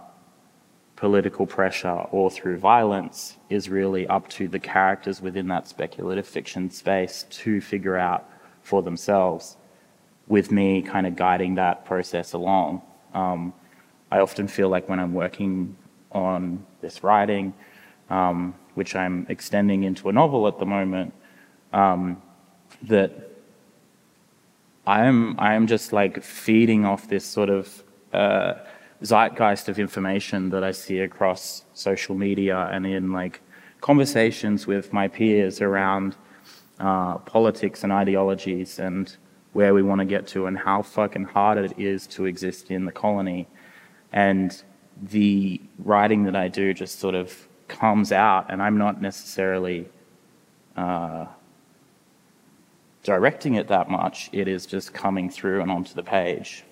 political 0.96 1.46
pressure 1.46 2.06
or 2.12 2.30
through 2.30 2.58
violence 2.58 3.38
is 3.50 3.70
really 3.70 4.08
up 4.08 4.28
to 4.30 4.48
the 4.48 4.60
characters 4.60 5.22
within 5.22 5.48
that 5.48 5.68
speculative 5.68 6.28
fiction 6.28 6.70
space 6.70 7.26
to 7.30 7.60
figure 7.60 7.98
out 7.98 8.30
for 8.62 8.82
themselves, 8.82 9.58
with 10.28 10.52
me 10.52 10.82
kind 10.82 11.06
of 11.06 11.16
guiding 11.16 11.56
that 11.56 11.86
process 11.86 12.34
along. 12.34 12.82
Um, 13.14 13.54
I 14.12 14.20
often 14.20 14.48
feel 14.48 14.70
like 14.70 14.88
when 14.88 15.00
I'm 15.00 15.14
working 15.14 15.76
on 16.14 16.66
this 16.82 17.04
writing, 17.04 17.54
um, 18.10 18.56
which 18.76 18.96
I'm 18.96 19.26
extending 19.30 19.84
into 19.84 20.10
a 20.10 20.14
novel 20.14 20.48
at 20.48 20.60
the 20.60 20.66
moment, 20.66 21.14
um, 21.72 22.22
that 22.84 23.30
I 24.86 25.06
am 25.06 25.40
I 25.40 25.54
am 25.54 25.68
just 25.68 25.94
like 25.94 26.22
feeding 26.22 26.86
off 26.86 27.08
this 27.08 27.26
sort 27.26 27.50
of 27.50 27.84
uh, 28.12 28.56
zeitgeist 29.02 29.70
of 29.70 29.80
information 29.80 30.50
that 30.50 30.64
I 30.64 30.72
see 30.72 31.00
across 31.00 31.64
social 31.74 32.16
media 32.16 32.70
and 32.72 32.86
in 32.86 33.12
like 33.12 33.42
conversations 33.82 34.68
with 34.68 34.94
my 34.94 35.08
peers 35.08 35.62
around 35.62 36.16
uh, 36.80 37.18
politics 37.20 37.84
and 37.84 37.92
ideologies 37.92 38.80
and 38.80 39.16
where 39.54 39.74
we 39.74 39.84
want 39.84 40.00
to 40.00 40.06
get 40.06 40.26
to 40.28 40.48
and 40.48 40.58
how 40.58 40.82
fucking 40.82 41.26
hard 41.26 41.58
it 41.58 41.74
is 41.78 42.08
to 42.08 42.26
exist 42.26 42.72
in 42.72 42.86
the 42.86 42.92
colony. 42.92 43.48
And 44.12 44.64
the 45.02 45.62
writing 45.80 46.24
that 46.24 46.36
I 46.36 46.48
do 46.48 46.74
just 46.74 47.00
sort 47.00 47.16
of 47.16 47.48
comes 47.68 48.12
out, 48.12 48.46
and 48.50 48.62
I'm 48.62 48.78
not 48.78 49.02
necessarily 49.02 49.90
uh, 50.76 51.26
directing 53.04 53.56
it 53.56 53.68
that 53.68 53.90
much. 53.90 54.30
It 54.32 54.48
is 54.48 54.66
just 54.66 54.94
coming 54.94 55.30
through 55.30 55.62
and 55.62 55.72
onto 55.72 55.94
the 55.94 56.04
page. 56.04 56.64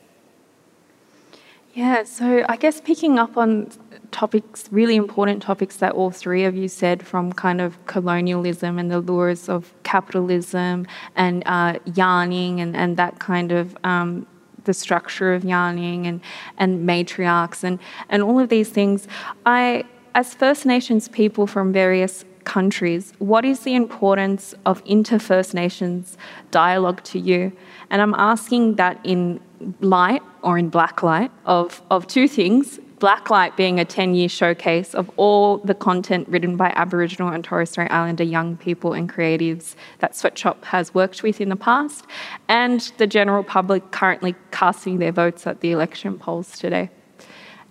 Yeah, 1.73 2.03
so 2.03 2.45
I 2.49 2.57
guess 2.57 2.81
picking 2.81 3.17
up 3.17 3.38
on 3.38 3.71
topics, 4.12 4.67
really 4.71 4.97
important 4.97 5.41
topics 5.41 5.77
that 5.77 5.93
all 5.93 6.12
three 6.12 6.43
of 6.43 6.53
you 6.53 6.67
said 6.67 7.05
from 7.07 7.31
kind 7.31 7.62
of 7.62 7.84
colonialism 7.86 8.77
and 8.77 8.91
the 8.91 8.99
lures 8.99 9.47
of 9.47 9.73
capitalism 9.84 10.86
and 11.15 11.43
uh, 11.45 11.79
yarning 11.95 12.60
and, 12.60 12.75
and 12.75 12.97
that 12.97 13.19
kind 13.19 13.53
of 13.53 13.77
um, 13.86 14.27
the 14.65 14.74
structure 14.74 15.34
of 15.34 15.43
yarning 15.43 16.08
and, 16.08 16.21
and 16.58 16.88
matriarchs 16.88 17.63
and, 17.63 17.80
and 18.10 18.24
all 18.24 18.39
of 18.39 18.50
these 18.50 18.69
things. 18.69 19.08
I, 19.45 19.86
as 20.15 20.34
First 20.34 20.65
Nations 20.65 21.08
people 21.08 21.47
from 21.47 21.71
various 21.71 22.26
countries, 22.43 23.13
what 23.19 23.45
is 23.45 23.62
the 23.62 23.76
importance 23.76 24.56
of 24.65 24.82
inter 24.86 25.19
First 25.19 25.54
Nations 25.54 26.17
dialogue 26.50 27.04
to 27.06 27.19
you? 27.19 27.52
And 27.89 28.02
I'm 28.02 28.15
asking 28.15 28.76
that 28.76 29.00
in 29.04 29.39
light 29.80 30.24
or 30.41 30.58
in 30.58 30.69
black 30.69 31.04
light 31.04 31.32
of, 31.45 31.82
of 31.91 32.08
two 32.08 32.28
things. 32.28 32.80
Blacklight 33.01 33.55
being 33.55 33.79
a 33.79 33.83
10 33.83 34.13
year 34.13 34.29
showcase 34.29 34.93
of 34.93 35.09
all 35.17 35.57
the 35.57 35.73
content 35.73 36.29
written 36.29 36.55
by 36.55 36.71
Aboriginal 36.75 37.29
and 37.29 37.43
Torres 37.43 37.71
Strait 37.71 37.89
Islander 37.89 38.23
young 38.23 38.55
people 38.57 38.93
and 38.93 39.11
creatives 39.11 39.73
that 39.99 40.15
Sweatshop 40.15 40.63
has 40.65 40.93
worked 40.93 41.23
with 41.23 41.41
in 41.41 41.49
the 41.49 41.55
past, 41.55 42.05
and 42.47 42.79
the 42.99 43.07
general 43.07 43.43
public 43.43 43.89
currently 43.89 44.35
casting 44.51 44.99
their 44.99 45.11
votes 45.11 45.47
at 45.47 45.61
the 45.61 45.71
election 45.71 46.19
polls 46.19 46.59
today. 46.59 46.91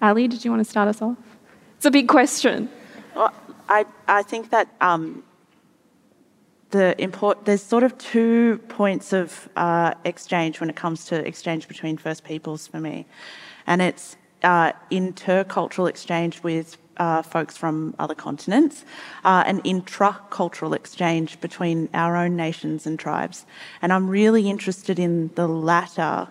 Ali, 0.03 0.27
did 0.27 0.45
you 0.45 0.51
want 0.51 0.65
to 0.65 0.69
start 0.69 0.89
us 0.89 1.01
off? 1.01 1.17
It's 1.77 1.87
a 1.87 1.93
big 1.93 2.09
question. 2.09 2.69
Well, 3.15 3.33
I, 3.69 3.87
I 4.09 4.25
think 4.25 4.51
that 4.51 4.69
um, 4.81 5.23
the 6.71 7.01
import 7.01 7.45
there's 7.45 7.63
sort 7.63 7.85
of 7.85 7.97
two 7.99 8.59
points 8.69 9.13
of 9.13 9.49
uh, 9.55 9.95
exchange 10.05 10.59
when 10.59 10.71
it 10.71 10.75
comes 10.75 11.05
to 11.07 11.25
exchange 11.25 11.69
between 11.69 11.97
First 11.99 12.25
Peoples 12.25 12.67
for 12.67 12.81
me, 12.81 13.07
and 13.69 13.81
it's 13.81 14.17
uh, 14.43 14.73
intercultural 14.91 15.89
exchange 15.89 16.43
with 16.43 16.77
uh, 16.97 17.23
folks 17.23 17.57
from 17.57 17.95
other 17.99 18.15
continents, 18.15 18.85
uh, 19.25 19.43
an 19.47 19.63
intracultural 19.63 20.75
exchange 20.75 21.41
between 21.41 21.89
our 21.95 22.15
own 22.15 22.37
nations 22.37 22.87
and 22.87 22.99
tribes, 22.99 23.47
and 23.81 23.93
I'm 23.93 24.09
really 24.09 24.51
interested 24.51 24.99
in 24.99 25.31
the 25.35 25.49
latter, 25.49 26.29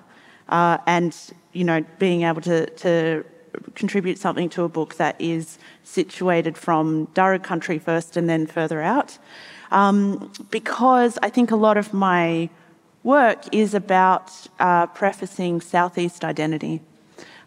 uh, 0.47 0.77
and 0.85 1.15
you 1.53 1.63
know 1.63 1.83
being 1.97 2.21
able 2.21 2.41
to 2.41 2.69
to 2.69 3.25
contribute 3.73 4.19
something 4.19 4.47
to 4.49 4.63
a 4.63 4.69
book 4.69 4.95
that 4.95 5.19
is 5.19 5.57
situated 5.83 6.55
from 6.57 7.07
Darug 7.07 7.43
country 7.43 7.79
first 7.79 8.15
and 8.15 8.29
then 8.29 8.45
further 8.45 8.81
out. 8.81 9.17
Um, 9.71 10.31
because 10.49 11.17
I 11.21 11.29
think 11.29 11.51
a 11.51 11.55
lot 11.55 11.77
of 11.77 11.93
my 11.93 12.49
work 13.03 13.43
is 13.51 13.73
about 13.73 14.31
uh, 14.59 14.87
prefacing 14.87 15.61
Southeast 15.61 16.23
identity. 16.23 16.81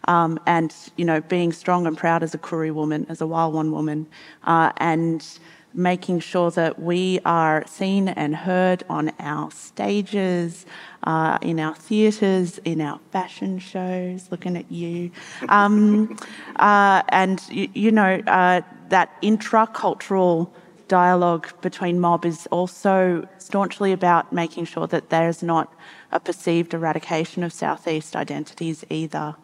Um, 0.07 0.39
and 0.45 0.75
you 0.97 1.05
know, 1.05 1.21
being 1.21 1.51
strong 1.51 1.87
and 1.87 1.97
proud 1.97 2.23
as 2.23 2.33
a 2.33 2.37
Koori 2.37 2.73
woman, 2.73 3.05
as 3.09 3.21
a 3.21 3.25
Wayilwan 3.25 3.71
woman, 3.71 4.07
uh, 4.43 4.71
and 4.77 5.25
making 5.73 6.19
sure 6.19 6.51
that 6.51 6.79
we 6.79 7.19
are 7.25 7.63
seen 7.67 8.07
and 8.09 8.35
heard 8.35 8.83
on 8.89 9.11
our 9.19 9.49
stages, 9.51 10.65
uh, 11.03 11.37
in 11.41 11.59
our 11.59 11.75
theatres, 11.75 12.59
in 12.59 12.79
our 12.81 12.99
fashion 13.11 13.59
shows, 13.59 14.27
looking 14.31 14.55
at 14.55 14.71
you. 14.71 15.11
Um, 15.49 16.17
uh, 16.57 17.01
and, 17.09 17.41
you, 17.49 17.69
you 17.73 17.91
know, 17.91 18.21
uh, 18.27 18.61
that 18.89 19.21
intracultural 19.21 20.49
dialogue 20.87 21.49
between 21.61 21.99
mob 21.99 22.25
is 22.25 22.47
also 22.51 23.27
staunchly 23.37 23.91
about 23.91 24.31
making 24.31 24.65
sure 24.65 24.85
that 24.87 25.09
there's 25.09 25.41
not 25.41 25.73
a 26.11 26.19
perceived 26.19 26.73
eradication 26.73 27.43
of 27.43 27.51
Southeast 27.51 28.15
identities 28.15 28.85
either. 28.89 29.35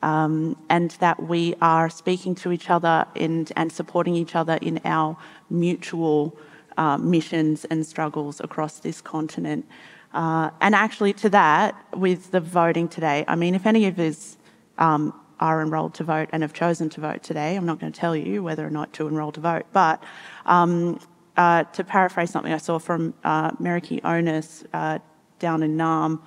Um, 0.00 0.56
and 0.68 0.92
that 1.00 1.20
we 1.20 1.56
are 1.60 1.90
speaking 1.90 2.36
to 2.36 2.52
each 2.52 2.70
other 2.70 3.04
and, 3.16 3.50
and 3.56 3.72
supporting 3.72 4.14
each 4.14 4.36
other 4.36 4.56
in 4.62 4.80
our 4.84 5.16
mutual 5.50 6.38
uh, 6.76 6.96
missions 6.98 7.64
and 7.64 7.84
struggles 7.84 8.40
across 8.40 8.78
this 8.78 9.00
continent. 9.00 9.66
Uh, 10.14 10.50
and 10.60 10.74
actually, 10.74 11.12
to 11.12 11.28
that, 11.28 11.74
with 11.96 12.30
the 12.30 12.40
voting 12.40 12.88
today, 12.88 13.24
I 13.28 13.34
mean, 13.34 13.54
if 13.54 13.66
any 13.66 13.86
of 13.86 13.98
us 13.98 14.38
um, 14.78 15.12
are 15.40 15.60
enrolled 15.60 15.94
to 15.94 16.04
vote 16.04 16.28
and 16.32 16.42
have 16.42 16.52
chosen 16.52 16.88
to 16.90 17.00
vote 17.00 17.22
today, 17.22 17.56
I'm 17.56 17.66
not 17.66 17.78
going 17.78 17.92
to 17.92 18.00
tell 18.00 18.16
you 18.16 18.42
whether 18.42 18.66
or 18.66 18.70
not 18.70 18.92
to 18.94 19.08
enrol 19.08 19.32
to 19.32 19.40
vote, 19.40 19.66
but 19.72 20.02
um, 20.46 20.98
uh, 21.36 21.64
to 21.64 21.84
paraphrase 21.84 22.30
something 22.30 22.52
I 22.52 22.58
saw 22.58 22.78
from 22.78 23.14
uh, 23.22 23.52
Onus 24.04 24.64
uh, 24.72 24.98
down 25.38 25.62
in 25.62 25.76
Naarm, 25.76 26.20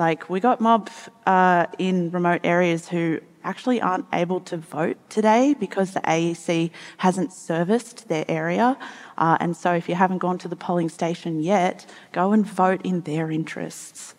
like 0.00 0.30
we 0.30 0.40
got 0.40 0.62
mob 0.62 0.90
uh, 1.26 1.66
in 1.78 2.10
remote 2.10 2.40
areas 2.42 2.88
who 2.88 3.20
actually 3.44 3.80
aren't 3.82 4.06
able 4.14 4.40
to 4.40 4.56
vote 4.56 4.96
today 5.10 5.54
because 5.60 5.92
the 5.92 6.00
AEC 6.00 6.70
hasn't 6.96 7.32
serviced 7.34 8.08
their 8.08 8.24
area. 8.26 8.78
Uh, 9.18 9.36
and 9.40 9.54
so 9.54 9.74
if 9.74 9.90
you 9.90 9.94
haven't 9.94 10.18
gone 10.18 10.38
to 10.38 10.48
the 10.48 10.56
polling 10.56 10.88
station 10.88 11.42
yet, 11.42 11.86
go 12.12 12.32
and 12.32 12.46
vote 12.46 12.80
in 12.82 13.02
their 13.02 13.30
interests. 13.30 14.14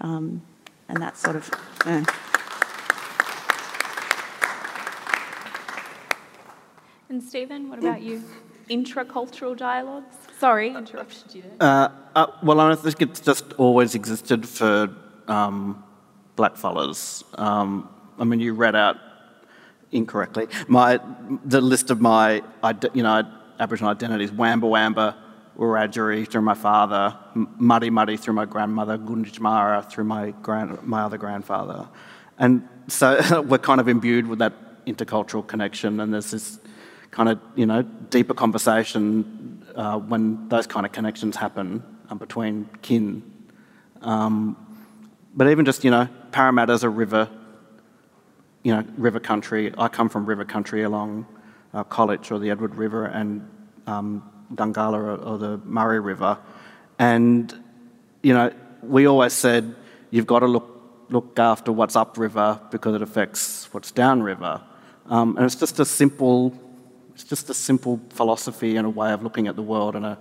Um, 0.00 0.40
and 0.88 0.96
that's 1.02 1.20
sort 1.20 1.36
of. 1.36 1.50
Uh. 1.84 2.04
And 7.10 7.22
Stephen, 7.22 7.68
what 7.68 7.78
about 7.78 8.00
you? 8.00 8.22
Intracultural 8.70 9.54
dialogues? 9.56 10.16
Sorry, 10.38 10.68
interrupted 10.74 11.34
you 11.34 11.42
there. 11.42 11.56
Uh, 11.60 11.88
uh, 12.14 12.26
well, 12.42 12.60
I 12.60 12.74
think 12.74 13.02
it's 13.02 13.20
just 13.20 13.52
always 13.54 13.94
existed 13.94 14.48
for 14.48 14.94
um, 15.28 15.82
black 16.36 16.56
fellas. 16.56 17.24
Um, 17.34 17.88
I 18.18 18.24
mean, 18.24 18.40
you 18.40 18.54
read 18.54 18.74
out 18.74 18.96
incorrectly 19.90 20.46
my 20.66 21.00
the 21.46 21.60
list 21.62 21.90
of 21.90 22.00
my 22.00 22.42
you 22.94 23.02
know 23.02 23.22
Aboriginal 23.60 23.90
identities: 23.90 24.32
Wamba 24.32 24.66
Wamba, 24.66 25.16
Wiradjuri 25.58 26.28
through 26.28 26.42
my 26.42 26.54
father, 26.54 27.16
Mutti 27.36 27.90
Mutti 27.90 28.18
through 28.18 28.34
my 28.34 28.44
grandmother, 28.44 28.98
Gunditjmara 28.98 29.88
through 29.90 30.04
my 30.04 30.30
grand 30.42 30.82
my 30.82 31.02
other 31.02 31.18
grandfather, 31.18 31.88
and 32.38 32.68
so 32.88 33.42
we're 33.48 33.58
kind 33.58 33.80
of 33.80 33.88
imbued 33.88 34.26
with 34.26 34.38
that 34.38 34.52
intercultural 34.86 35.46
connection, 35.46 36.00
and 36.00 36.12
there's 36.12 36.30
this 36.30 36.58
kind 37.10 37.28
of 37.28 37.38
you 37.56 37.66
know 37.66 37.82
deeper 37.82 38.34
conversation 38.34 39.64
uh, 39.74 39.98
when 39.98 40.48
those 40.48 40.66
kind 40.66 40.84
of 40.86 40.92
connections 40.92 41.36
happen 41.36 41.82
um, 42.10 42.18
between 42.18 42.68
kin. 42.82 43.22
Um, 44.02 44.56
but 45.38 45.48
even 45.48 45.64
just 45.64 45.84
you 45.84 45.90
know, 45.92 46.08
Parramatta's 46.32 46.82
a 46.82 46.88
river, 46.90 47.30
you 48.64 48.74
know, 48.74 48.84
river 48.96 49.20
country. 49.20 49.72
I 49.78 49.86
come 49.86 50.08
from 50.08 50.26
river 50.26 50.44
country 50.44 50.82
along 50.82 51.26
uh, 51.72 51.84
Kolety 51.84 52.32
or 52.32 52.40
the 52.40 52.50
Edward 52.50 52.74
River 52.74 53.04
and 53.04 53.48
um, 53.86 54.28
Dungala 54.52 54.94
or, 54.94 55.14
or 55.14 55.38
the 55.38 55.58
Murray 55.58 56.00
River, 56.00 56.38
and 56.98 57.54
you 58.20 58.34
know, 58.34 58.52
we 58.82 59.06
always 59.06 59.32
said 59.32 59.76
you've 60.10 60.26
got 60.26 60.40
to 60.40 60.48
look 60.48 60.74
look 61.08 61.38
after 61.38 61.70
what's 61.70 61.94
upriver 61.94 62.60
because 62.72 62.96
it 62.96 63.02
affects 63.02 63.72
what's 63.72 63.92
downriver. 63.92 64.60
Um, 65.06 65.36
and 65.36 65.46
it's 65.46 65.54
just 65.54 65.78
a 65.78 65.84
simple, 65.84 66.52
it's 67.14 67.24
just 67.24 67.48
a 67.48 67.54
simple 67.54 68.00
philosophy 68.10 68.76
and 68.76 68.86
a 68.86 68.90
way 68.90 69.12
of 69.12 69.22
looking 69.22 69.46
at 69.46 69.54
the 69.54 69.62
world 69.62 69.94
and 69.94 70.04
a, 70.04 70.18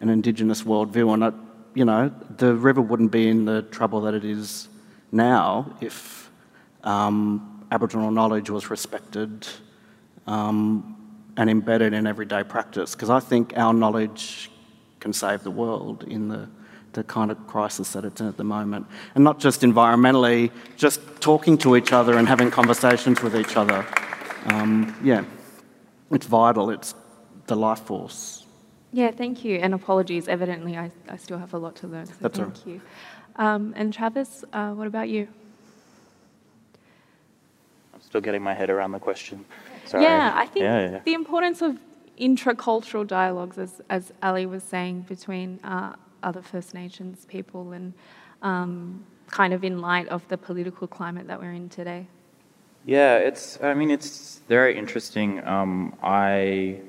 an 0.00 0.08
indigenous 0.10 0.62
worldview. 0.62 1.14
And 1.14 1.45
you 1.76 1.84
know, 1.84 2.10
the 2.38 2.54
river 2.54 2.80
wouldn't 2.80 3.12
be 3.12 3.28
in 3.28 3.44
the 3.44 3.60
trouble 3.62 4.00
that 4.00 4.14
it 4.14 4.24
is 4.24 4.68
now 5.12 5.76
if 5.82 6.30
um, 6.82 7.66
Aboriginal 7.70 8.10
knowledge 8.10 8.48
was 8.48 8.70
respected 8.70 9.46
um, 10.26 10.96
and 11.36 11.50
embedded 11.50 11.92
in 11.92 12.06
everyday 12.06 12.42
practice. 12.42 12.94
Because 12.94 13.10
I 13.10 13.20
think 13.20 13.52
our 13.58 13.74
knowledge 13.74 14.50
can 15.00 15.12
save 15.12 15.42
the 15.42 15.50
world 15.50 16.02
in 16.04 16.28
the 16.28 16.48
the 16.94 17.04
kind 17.04 17.30
of 17.30 17.46
crisis 17.46 17.92
that 17.92 18.06
it's 18.06 18.22
in 18.22 18.26
at 18.26 18.38
the 18.38 18.44
moment. 18.44 18.86
And 19.14 19.22
not 19.22 19.38
just 19.38 19.60
environmentally, 19.60 20.50
just 20.78 20.98
talking 21.20 21.58
to 21.58 21.76
each 21.76 21.92
other 21.92 22.16
and 22.16 22.26
having 22.26 22.50
conversations 22.50 23.22
with 23.22 23.36
each 23.36 23.54
other. 23.54 23.86
Um, 24.46 24.96
yeah, 25.04 25.24
it's 26.10 26.24
vital, 26.24 26.70
it's 26.70 26.94
the 27.48 27.54
life 27.54 27.80
force. 27.80 28.45
Yeah, 28.96 29.10
thank 29.10 29.44
you. 29.44 29.58
And 29.58 29.74
apologies, 29.74 30.26
evidently, 30.26 30.78
I, 30.78 30.90
I 31.06 31.18
still 31.18 31.36
have 31.36 31.52
a 31.52 31.58
lot 31.58 31.76
to 31.76 31.86
learn. 31.86 32.06
So 32.06 32.14
That's 32.18 32.38
thank 32.38 32.54
right. 32.54 32.66
you. 32.66 32.80
Um, 33.36 33.74
and 33.76 33.92
Travis, 33.92 34.42
uh, 34.54 34.70
what 34.70 34.86
about 34.86 35.10
you? 35.10 35.28
I'm 37.92 38.00
still 38.00 38.22
getting 38.22 38.42
my 38.42 38.54
head 38.54 38.70
around 38.70 38.92
the 38.92 38.98
question. 38.98 39.44
Sorry. 39.84 40.02
Yeah, 40.02 40.32
I 40.34 40.46
think 40.46 40.62
yeah, 40.62 40.90
yeah. 40.92 41.00
the 41.04 41.12
importance 41.12 41.60
of 41.60 41.78
intracultural 42.18 43.06
dialogues, 43.06 43.58
as, 43.58 43.82
as 43.90 44.14
Ali 44.22 44.46
was 44.46 44.62
saying, 44.62 45.02
between 45.02 45.60
uh, 45.62 45.94
other 46.22 46.40
First 46.40 46.72
Nations 46.72 47.26
people 47.26 47.72
and 47.72 47.92
um, 48.40 49.04
kind 49.26 49.52
of 49.52 49.62
in 49.62 49.82
light 49.82 50.08
of 50.08 50.26
the 50.28 50.38
political 50.38 50.86
climate 50.86 51.26
that 51.26 51.38
we're 51.38 51.52
in 51.52 51.68
today? 51.68 52.06
Yeah, 52.86 53.18
it's. 53.18 53.62
I 53.62 53.74
mean, 53.74 53.90
it's 53.90 54.40
very 54.48 54.78
interesting. 54.78 55.46
Um, 55.46 55.94
I 56.02 56.80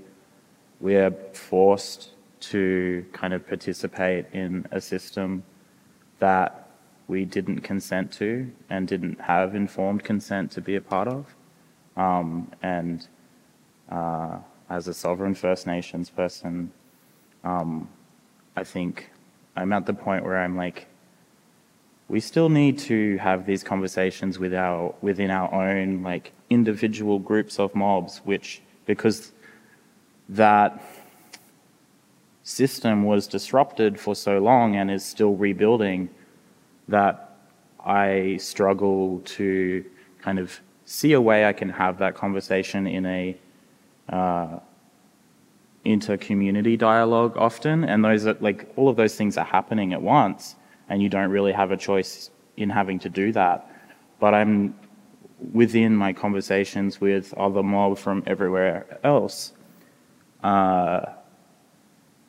we're 0.80 1.12
forced 1.34 2.12
to 2.40 3.06
kind 3.14 3.34
of 3.34 3.48
participate 3.48 4.26
in 4.34 4.66
a 4.72 4.80
system 4.80 5.44
that 6.20 6.70
we 7.08 7.26
didn't 7.26 7.62
consent 7.62 8.12
to 8.12 8.52
and 8.70 8.88
didn't 8.88 9.20
have 9.22 9.56
informed 9.56 10.04
consent 10.04 10.52
to 10.52 10.62
be 10.62 10.76
a 10.76 10.82
part 10.82 11.08
of. 11.08 11.36
Um, 11.96 12.52
and 12.62 13.08
uh, 13.90 14.38
as 14.70 14.88
a 14.88 14.94
sovereign 14.94 15.34
First 15.34 15.66
Nations 15.66 16.10
person, 16.10 16.72
um, 17.44 17.90
I 18.56 18.64
think 18.64 19.10
I'm 19.56 19.74
at 19.74 19.86
the 19.86 19.94
point 19.94 20.24
where 20.26 20.38
I'm 20.38 20.58
like, 20.58 20.88
we 22.10 22.20
still 22.20 22.50
need 22.50 22.78
to 22.80 23.18
have 23.18 23.46
these 23.46 23.64
conversations 23.64 24.40
with 24.40 24.54
our, 24.54 24.94
within 25.02 25.32
our 25.32 25.54
own 25.54 26.04
like 26.04 26.32
individual 26.50 27.20
groups 27.20 27.60
of 27.60 27.74
mobs, 27.76 28.22
which 28.24 28.62
because 28.86 29.34
that 30.30 30.84
system 32.44 33.04
was 33.04 33.28
disrupted 33.28 34.00
for 34.00 34.16
so 34.16 34.40
long 34.40 34.76
and 34.76 34.90
is 34.90 35.04
still 35.04 35.36
rebuilding 35.36 36.10
that 36.88 37.36
I 37.86 38.38
struggle 38.38 39.22
to 39.26 39.84
kind 40.22 40.40
of 40.40 40.60
see 40.86 41.14
a 41.14 41.22
way 41.22 41.46
I 41.46 41.54
can 41.54 41.70
have 41.70 41.98
that 42.00 42.16
conversation 42.16 42.88
in 42.88 43.06
a 43.06 43.38
uh, 44.10 44.60
inter-community 45.84 46.78
dialogue 46.78 47.38
often, 47.38 47.84
and 47.84 48.04
those 48.04 48.26
are 48.26 48.38
like 48.40 48.72
all 48.76 48.90
of 48.90 48.96
those 48.96 49.16
things 49.16 49.38
are 49.38 49.46
happening 49.46 49.94
at 49.94 50.02
once, 50.02 50.56
and 50.90 51.02
you 51.02 51.10
don't 51.10 51.30
really 51.30 51.52
have 51.52 51.72
a 51.72 51.78
choice 51.78 52.30
in 52.56 52.70
having 52.70 53.00
to 53.00 53.10
do 53.10 53.32
that. 53.34 53.70
But 54.20 54.34
I'm 54.34 54.76
within 55.54 55.96
my 55.96 56.14
conversations 56.14 57.00
with 57.00 57.34
other 57.36 57.64
mob 57.64 57.98
from 57.98 58.24
everywhere 58.26 59.00
else. 59.04 59.54
Uh, 60.48 61.14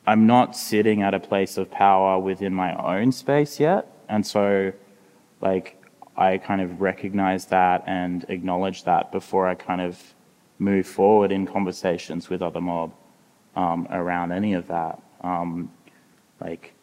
I'm 0.05 0.27
not 0.27 0.55
sitting 0.55 1.03
at 1.03 1.13
a 1.13 1.19
place 1.19 1.57
of 1.57 1.71
power 1.71 2.19
within 2.19 2.53
my 2.53 2.71
own 2.75 3.11
space 3.11 3.59
yet, 3.59 3.87
and 4.09 4.25
so 4.25 4.73
like 5.39 5.81
I 6.17 6.37
kind 6.37 6.59
of 6.59 6.81
recognize 6.81 7.45
that 7.45 7.83
and 7.87 8.25
acknowledge 8.27 8.83
that 8.83 9.13
before 9.13 9.47
I 9.47 9.55
kind 9.55 9.79
of 9.79 9.97
move 10.57 10.85
forward 10.85 11.31
in 11.31 11.45
conversations 11.45 12.29
with 12.29 12.41
other 12.41 12.59
mob 12.59 12.91
um, 13.55 13.87
around 13.89 14.33
any 14.33 14.53
of 14.53 14.67
that. 14.67 15.01
Um, 15.21 15.71
like, 16.41 16.73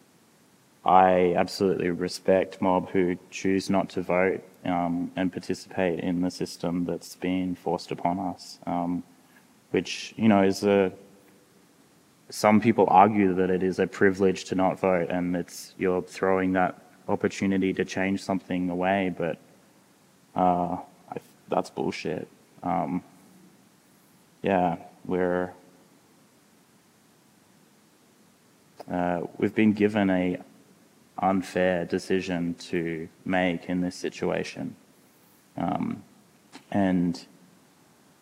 I 0.87 1.35
absolutely 1.37 1.91
respect 1.91 2.63
mob 2.63 2.89
who 2.91 3.19
choose 3.31 3.69
not 3.69 3.91
to 3.91 4.01
vote 4.01 4.43
um, 4.65 5.11
and 5.17 5.31
participate 5.31 6.01
in 6.01 6.23
the 6.23 6.31
system 6.31 6.87
that's 6.87 7.15
being 7.17 7.55
forced 7.55 7.91
upon 7.91 8.19
us, 8.21 8.59
um, 8.67 9.03
which 9.73 10.15
you 10.17 10.29
know 10.29 10.43
is 10.43 10.65
a. 10.65 10.93
Some 12.29 12.61
people 12.61 12.87
argue 12.89 13.35
that 13.35 13.51
it 13.51 13.63
is 13.63 13.79
a 13.79 13.87
privilege 13.87 14.45
to 14.45 14.55
not 14.55 14.81
vote, 14.81 15.11
and 15.11 15.37
it's 15.37 15.75
you're 15.79 16.03
throwing 16.03 16.53
that 16.55 16.79
opportunity 17.09 17.73
to 17.73 17.85
change 17.85 18.23
something 18.23 18.69
away. 18.69 19.15
But 19.17 19.39
uh, 20.35 20.79
I, 21.11 21.17
that's 21.49 21.71
bullshit. 21.71 22.29
Um, 22.63 23.03
yeah, 24.43 24.77
we're 25.05 25.53
uh, 28.91 29.21
we've 29.39 29.55
been 29.55 29.73
given 29.73 30.11
a 30.11 30.39
unfair 31.19 31.85
decision 31.85 32.55
to 32.55 33.09
make 33.25 33.69
in 33.69 33.81
this 33.81 33.97
situation. 33.97 34.77
Um, 35.57 36.03
and 36.71 37.25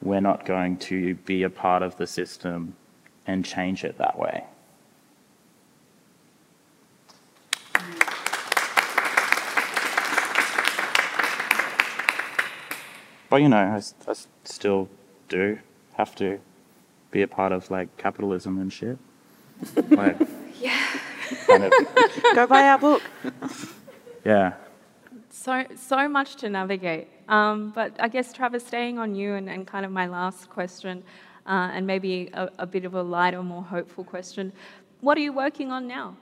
we're 0.01 0.21
not 0.21 0.45
going 0.45 0.77
to 0.77 1.15
be 1.15 1.43
a 1.43 1.51
part 1.51 1.83
of 1.83 1.97
the 1.97 2.07
system 2.07 2.77
and 3.27 3.45
change 3.45 3.85
it 3.85 3.99
that 3.99 4.19
way. 4.19 4.45
But 13.35 13.43
you 13.43 13.49
know, 13.49 13.57
I, 13.57 13.83
I 14.09 14.15
still 14.45 14.89
do 15.29 15.59
have 15.95 16.15
to 16.17 16.39
be 17.11 17.23
a 17.23 17.27
part 17.27 17.51
of 17.51 17.69
like 17.71 17.97
capitalism 17.97 18.61
and 18.61 18.73
shit. 18.73 18.99
like, 19.91 20.17
yeah. 20.61 20.87
Kind 21.47 21.65
of. 21.65 21.73
Go 22.35 22.47
buy 22.47 22.69
our 22.69 22.79
book. 22.79 23.03
Yeah. 24.25 24.55
So 25.31 25.65
so 25.77 26.09
much 26.09 26.37
to 26.37 26.49
navigate. 26.49 27.09
Um, 27.29 27.71
but 27.75 27.93
I 27.99 28.09
guess 28.09 28.33
Travis, 28.33 28.67
staying 28.67 28.99
on 28.99 29.15
you 29.15 29.35
and, 29.35 29.49
and 29.49 29.67
kind 29.67 29.85
of 29.85 29.91
my 29.91 30.07
last 30.07 30.49
question, 30.51 31.03
uh, 31.47 31.71
and 31.73 31.87
maybe 31.87 32.31
a, 32.33 32.51
a, 32.59 32.67
bit 32.67 32.85
of 32.85 32.95
a 32.95 33.03
lighter, 33.03 33.43
more 33.43 33.63
hopeful 33.63 34.05
question. 34.05 34.53
What 35.01 35.19
are 35.19 35.21
you 35.21 35.33
working 35.33 35.71
on 35.71 35.87
now? 35.87 36.17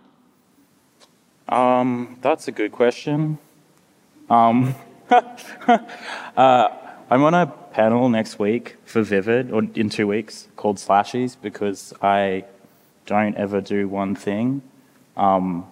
Um, 1.49 2.19
that's 2.21 2.49
a 2.49 2.53
good 2.53 2.73
question. 2.73 3.39
Um, 4.29 4.75
uh, 5.11 6.69
I'm 7.11 7.23
on 7.23 7.35
a 7.35 7.47
panel 7.47 8.09
next 8.09 8.39
week 8.39 8.77
for 8.85 9.03
Vivid, 9.03 9.51
or 9.51 9.63
in 9.75 9.91
two 9.91 10.07
weeks, 10.07 10.49
called 10.57 10.77
Slashies, 10.77 11.37
because 11.41 11.93
I 12.03 12.45
don't 13.07 13.37
ever 13.37 13.61
do 13.61 13.89
one 13.89 14.15
thing. 14.15 14.63
Um, 15.17 15.67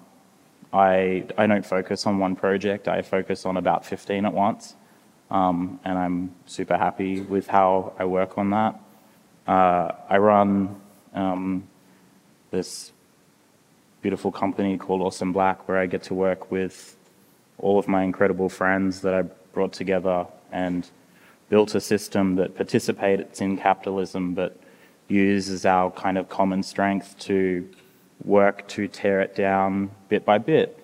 I, 0.72 1.24
I 1.36 1.46
don't 1.46 1.66
focus 1.66 2.06
on 2.06 2.18
one 2.18 2.36
project, 2.36 2.86
I 2.86 3.02
focus 3.02 3.44
on 3.44 3.56
about 3.56 3.84
15 3.84 4.24
at 4.26 4.32
once. 4.32 4.74
Um, 5.30 5.78
and 5.84 5.96
I'm 5.96 6.34
super 6.46 6.76
happy 6.76 7.20
with 7.20 7.46
how 7.46 7.92
I 7.98 8.04
work 8.04 8.36
on 8.36 8.50
that. 8.50 8.80
Uh, 9.50 9.90
I 10.08 10.18
run 10.18 10.80
um, 11.12 11.66
this 12.52 12.92
beautiful 14.00 14.30
company 14.30 14.78
called 14.78 15.00
Awesome 15.00 15.32
Black, 15.32 15.66
where 15.66 15.76
I 15.76 15.86
get 15.86 16.04
to 16.04 16.14
work 16.14 16.52
with 16.52 16.96
all 17.58 17.76
of 17.76 17.88
my 17.88 18.04
incredible 18.04 18.48
friends 18.48 19.00
that 19.00 19.12
I 19.12 19.22
brought 19.52 19.72
together 19.72 20.28
and 20.52 20.88
built 21.48 21.74
a 21.74 21.80
system 21.80 22.36
that 22.36 22.54
participates 22.54 23.40
in 23.40 23.56
capitalism 23.56 24.34
but 24.34 24.56
uses 25.08 25.66
our 25.66 25.90
kind 25.90 26.16
of 26.16 26.28
common 26.28 26.62
strength 26.62 27.18
to 27.18 27.68
work 28.22 28.68
to 28.68 28.86
tear 28.86 29.20
it 29.20 29.34
down 29.34 29.90
bit 30.08 30.24
by 30.24 30.38
bit 30.38 30.78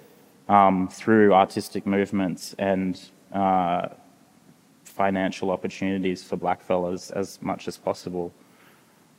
um, 0.48 0.88
through 0.88 1.32
artistic 1.32 1.86
movements 1.86 2.52
and 2.58 3.00
uh, 3.32 3.86
financial 4.82 5.52
opportunities 5.52 6.24
for 6.24 6.36
blackfellas 6.36 7.12
as 7.12 7.40
much 7.40 7.68
as 7.68 7.76
possible. 7.76 8.32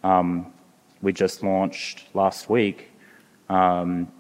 Um, 0.04 0.54
we 1.02 1.14
just 1.14 1.44
launched 1.44 2.06
last 2.14 2.50
week 2.50 2.90
um, 3.50 4.12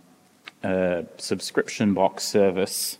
a 0.64 1.06
subscription 1.18 1.94
box 1.94 2.24
service 2.24 2.98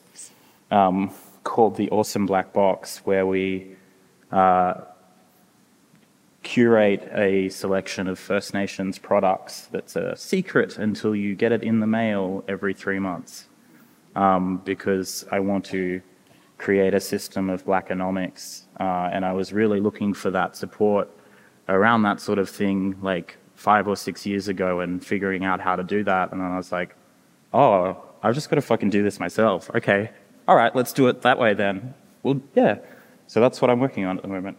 um, 0.72 1.12
called 1.44 1.76
the 1.78 1.90
Awesome 1.90 2.26
Black 2.26 2.54
Box, 2.54 3.00
where 3.06 3.26
we 3.26 3.76
uh, 4.32 4.76
curate 6.44 7.10
a 7.14 7.50
selection 7.50 8.08
of 8.08 8.20
First 8.20 8.54
Nations 8.54 8.98
products 8.98 9.68
that's 9.72 9.96
a 9.96 10.16
secret 10.16 10.78
until 10.78 11.16
you 11.16 11.36
get 11.36 11.52
it 11.52 11.64
in 11.64 11.80
the 11.80 11.88
mail 11.88 12.44
every 12.48 12.74
three 12.74 13.00
months. 13.00 13.46
Um, 14.16 14.62
because 14.66 15.26
I 15.32 15.40
want 15.40 15.66
to 15.66 16.02
create 16.58 16.96
a 16.96 17.00
system 17.00 17.50
of 17.52 17.66
blackonomics, 17.66 18.64
uh, 18.80 19.10
and 19.14 19.24
I 19.24 19.34
was 19.34 19.54
really 19.54 19.80
looking 19.80 20.14
for 20.14 20.32
that 20.32 20.56
support 20.56 21.08
around 21.70 22.04
that 22.04 22.20
sort 22.20 22.40
of 22.40 22.50
thing, 22.50 22.98
like 23.02 23.38
five 23.56 23.88
or 23.88 23.96
six 23.96 24.26
years 24.26 24.48
ago, 24.48 24.80
and 24.80 25.04
figuring 25.06 25.44
out 25.44 25.60
how 25.60 25.76
to 25.76 25.84
do 25.84 26.04
that. 26.04 26.32
And 26.32 26.42
then 26.42 26.52
I 26.52 26.58
was 26.58 26.72
like, 26.72 26.96
oh, 27.54 27.98
I've 28.24 28.36
just 28.36 28.50
got 28.50 28.56
to 28.56 28.62
fucking 28.62 28.90
do 28.90 29.04
this 29.04 29.20
myself. 29.20 29.70
Okay, 29.76 30.12
all 30.48 30.56
right, 30.56 30.76
let's 30.76 30.94
do 30.94 31.08
it 31.08 31.22
that 31.24 31.38
way 31.40 31.54
then. 31.54 31.94
Well, 32.24 32.42
yeah. 32.56 32.78
So 33.28 33.42
that's 33.42 33.62
what 33.62 33.70
I'm 33.70 33.80
working 33.80 34.06
on 34.06 34.18
at 34.18 34.22
the 34.24 34.30
moment. 34.30 34.58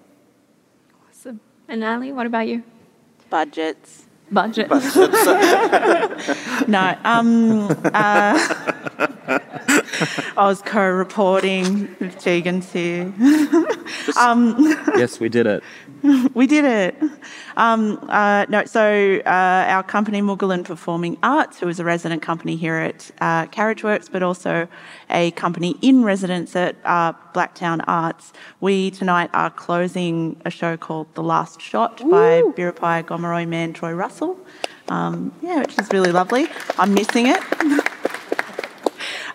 Awesome. 1.08 1.40
And 1.68 1.82
Ali, 1.82 2.12
what 2.12 2.26
about 2.26 2.46
you? 2.48 2.62
Budgets. 3.30 4.04
Budgets. 4.30 4.96
No. 6.68 6.94
Um, 7.02 7.68
uh, 7.94 8.38
Co-reporting 10.38 11.96
with 11.98 12.16
Tegan's 12.18 12.72
here. 12.72 13.12
um, 14.16 14.54
yes, 14.96 15.18
we 15.18 15.28
did 15.28 15.48
it. 15.48 15.64
we 16.32 16.46
did 16.46 16.64
it. 16.64 16.96
Um, 17.56 17.98
uh, 18.08 18.46
no, 18.48 18.64
so 18.64 19.20
uh, 19.26 19.28
our 19.68 19.82
company, 19.82 20.22
Moogahlin 20.22 20.64
Performing 20.64 21.18
Arts, 21.24 21.58
who 21.58 21.66
is 21.66 21.80
a 21.80 21.84
resident 21.84 22.22
company 22.22 22.54
here 22.54 22.76
at 22.76 23.10
uh, 23.20 23.46
Carriageworks, 23.46 24.12
but 24.12 24.22
also 24.22 24.68
a 25.10 25.32
company 25.32 25.74
in 25.82 26.04
residence 26.04 26.54
at 26.54 26.76
uh, 26.84 27.14
Blacktown 27.34 27.82
Arts, 27.88 28.32
we 28.60 28.92
tonight 28.92 29.30
are 29.34 29.50
closing 29.50 30.40
a 30.44 30.50
show 30.50 30.76
called 30.76 31.12
The 31.16 31.22
Last 31.24 31.60
Shot 31.60 32.00
Ooh. 32.00 32.10
by 32.12 32.42
Biripi 32.56 33.02
Gomeroi 33.02 33.48
man 33.48 33.72
Troy 33.72 33.92
Russell. 33.92 34.38
Um, 34.88 35.34
yeah, 35.42 35.62
which 35.62 35.76
is 35.80 35.92
really 35.92 36.12
lovely. 36.12 36.46
I'm 36.78 36.94
missing 36.94 37.26
it. 37.26 37.42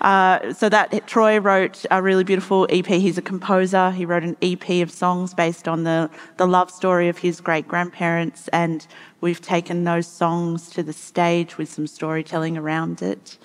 Uh, 0.03 0.51
so 0.53 0.67
that 0.67 1.07
Troy 1.07 1.39
wrote 1.39 1.85
a 1.89 2.01
really 2.01 2.25
beautiful 2.25 2.67
EP. 2.69 2.85
He's 2.85 3.17
a 3.17 3.21
composer. 3.21 3.89
He 3.91 4.05
wrote 4.05 4.23
an 4.23 4.35
EP 4.41 4.81
of 4.81 4.91
songs 4.91 5.33
based 5.33 5.67
on 5.67 5.85
the, 5.85 6.09
the 6.35 6.45
love 6.45 6.69
story 6.69 7.07
of 7.07 7.17
his 7.17 7.39
great 7.39 7.67
grandparents, 7.69 8.49
and 8.49 8.85
we've 9.21 9.39
taken 9.39 9.85
those 9.85 10.05
songs 10.05 10.69
to 10.71 10.83
the 10.83 10.91
stage 10.91 11.57
with 11.57 11.71
some 11.71 11.87
storytelling 11.87 12.57
around 12.57 13.01
it. 13.01 13.37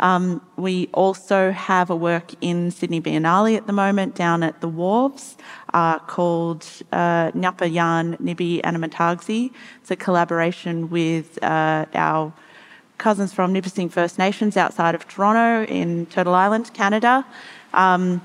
Um, 0.00 0.44
we 0.56 0.88
also 0.92 1.50
have 1.52 1.88
a 1.88 1.96
work 1.96 2.32
in 2.42 2.70
Sydney 2.70 3.00
Biennale 3.00 3.56
at 3.56 3.66
the 3.66 3.72
moment 3.72 4.14
down 4.14 4.42
at 4.42 4.60
the 4.60 4.68
Wharves 4.68 5.36
uh, 5.72 5.98
called 6.00 6.66
uh, 6.92 7.30
Ngapa 7.30 7.72
Yan 7.72 8.16
Nibi 8.18 8.60
Animatagzi. 8.62 9.52
It's 9.80 9.90
a 9.90 9.96
collaboration 9.96 10.90
with 10.90 11.42
uh, 11.42 11.86
our 11.94 12.34
cousins 13.02 13.32
from 13.32 13.52
Nipissing 13.52 13.88
First 13.88 14.16
Nations 14.16 14.56
outside 14.56 14.94
of 14.94 15.08
Toronto 15.08 15.70
in 15.70 16.06
Turtle 16.06 16.34
Island, 16.34 16.72
Canada, 16.72 17.26
um, 17.74 18.22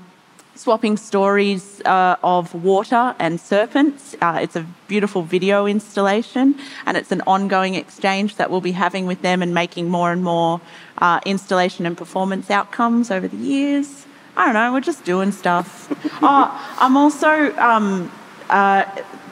swapping 0.54 0.96
stories 0.96 1.82
uh, 1.84 2.14
of 2.22 2.54
water 2.54 3.14
and 3.18 3.40
serpents. 3.40 4.14
Uh, 4.22 4.38
it's 4.40 4.54
a 4.54 4.64
beautiful 4.86 5.22
video 5.22 5.66
installation, 5.66 6.54
and 6.86 6.96
it's 6.96 7.10
an 7.10 7.22
ongoing 7.26 7.74
exchange 7.74 8.36
that 8.36 8.50
we'll 8.50 8.60
be 8.60 8.72
having 8.72 9.04
with 9.06 9.20
them 9.22 9.42
and 9.42 9.52
making 9.52 9.90
more 9.90 10.12
and 10.12 10.22
more 10.22 10.60
uh, 10.98 11.18
installation 11.26 11.84
and 11.84 11.98
performance 11.98 12.48
outcomes 12.48 13.10
over 13.10 13.26
the 13.26 13.36
years. 13.36 14.06
I 14.36 14.44
don't 14.44 14.54
know, 14.54 14.72
we're 14.72 14.80
just 14.80 15.04
doing 15.04 15.32
stuff. 15.32 15.68
oh, 16.22 16.76
I'm 16.78 16.96
also 16.96 17.52
um, 17.56 18.12
uh, 18.48 18.84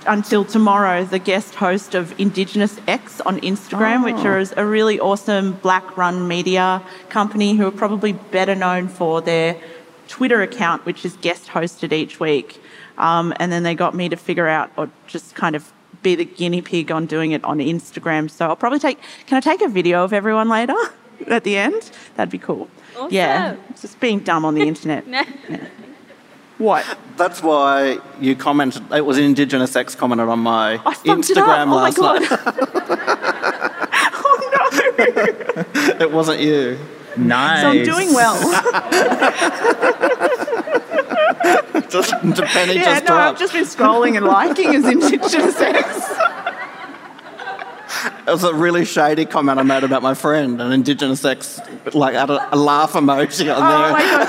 until 0.06 0.44
tomorrow 0.44 1.04
the 1.04 1.18
guest 1.18 1.54
host 1.54 1.94
of 1.94 2.18
Indigenous 2.18 2.78
X 2.86 3.20
on 3.22 3.40
Instagram, 3.40 4.00
oh. 4.00 4.12
which 4.12 4.24
is 4.24 4.54
a 4.56 4.64
really 4.64 4.98
awesome 5.00 5.52
black 5.54 5.96
run 5.96 6.26
media 6.28 6.82
company 7.08 7.56
who 7.56 7.66
are 7.66 7.72
probably 7.72 8.12
better 8.12 8.54
known 8.54 8.88
for 8.88 9.20
their 9.20 9.60
Twitter 10.08 10.42
account, 10.42 10.86
which 10.86 11.04
is 11.04 11.16
guest 11.16 11.48
hosted 11.48 11.92
each 11.92 12.20
week. 12.20 12.60
Um, 12.98 13.34
and 13.38 13.52
then 13.52 13.62
they 13.62 13.74
got 13.74 13.94
me 13.94 14.08
to 14.08 14.16
figure 14.16 14.48
out 14.48 14.70
or 14.76 14.90
just 15.06 15.34
kind 15.34 15.54
of 15.54 15.72
be 16.02 16.14
the 16.14 16.24
guinea 16.24 16.62
pig 16.62 16.90
on 16.90 17.06
doing 17.06 17.32
it 17.32 17.44
on 17.44 17.58
Instagram. 17.58 18.30
So 18.30 18.48
I'll 18.48 18.56
probably 18.56 18.78
take, 18.78 18.98
can 19.26 19.36
I 19.36 19.40
take 19.40 19.60
a 19.60 19.68
video 19.68 20.04
of 20.04 20.12
everyone 20.12 20.48
later 20.48 20.76
at 21.26 21.44
the 21.44 21.56
end? 21.56 21.90
That'd 22.14 22.30
be 22.30 22.38
cool. 22.38 22.68
Awesome. 22.96 23.12
Yeah, 23.12 23.56
just 23.80 24.00
being 24.00 24.20
dumb 24.20 24.44
on 24.44 24.54
the 24.54 24.62
internet. 24.68 25.06
yeah. 25.06 25.68
What? 26.58 26.84
That's 27.16 27.42
why 27.42 27.98
you 28.20 28.34
commented. 28.34 28.90
It 28.92 29.04
was 29.04 29.18
an 29.18 29.24
Indigenous 29.24 29.76
X 29.76 29.94
commented 29.94 30.26
on 30.28 30.38
my 30.38 30.78
Instagram 30.78 31.70
oh 31.70 31.76
last 31.76 31.98
my 31.98 32.18
night. 32.18 32.30
oh 34.14 34.50
no! 34.52 34.58
it 36.00 36.10
wasn't 36.10 36.40
you. 36.40 36.78
Nice. 37.16 37.60
So 37.62 37.68
I'm 37.68 37.84
doing 37.84 38.12
well. 38.14 38.36
just 41.90 42.10
the 42.22 42.42
penny 42.52 42.74
yeah, 42.74 42.84
just 42.84 43.02
no, 43.04 43.08
dropped. 43.08 43.34
I've 43.34 43.38
just 43.38 43.52
been 43.52 43.64
scrolling 43.64 44.16
and 44.16 44.24
liking 44.26 44.74
as 44.74 44.84
Indigenous 44.86 45.60
X. 45.60 46.10
It 48.26 48.30
was 48.30 48.44
a 48.44 48.52
really 48.54 48.84
shady 48.84 49.24
comment 49.24 49.58
I 49.58 49.62
made 49.62 49.84
about 49.84 50.02
my 50.02 50.14
friend, 50.14 50.60
an 50.60 50.72
Indigenous 50.72 51.24
X, 51.24 51.60
like 51.94 52.14
had 52.14 52.28
a, 52.30 52.54
a 52.54 52.56
laugh 52.56 52.92
emoji 52.94 53.48
on 53.54 53.62
Oh 53.62 53.68
there. 53.68 53.92
my 53.92 54.00
god! 54.00 54.26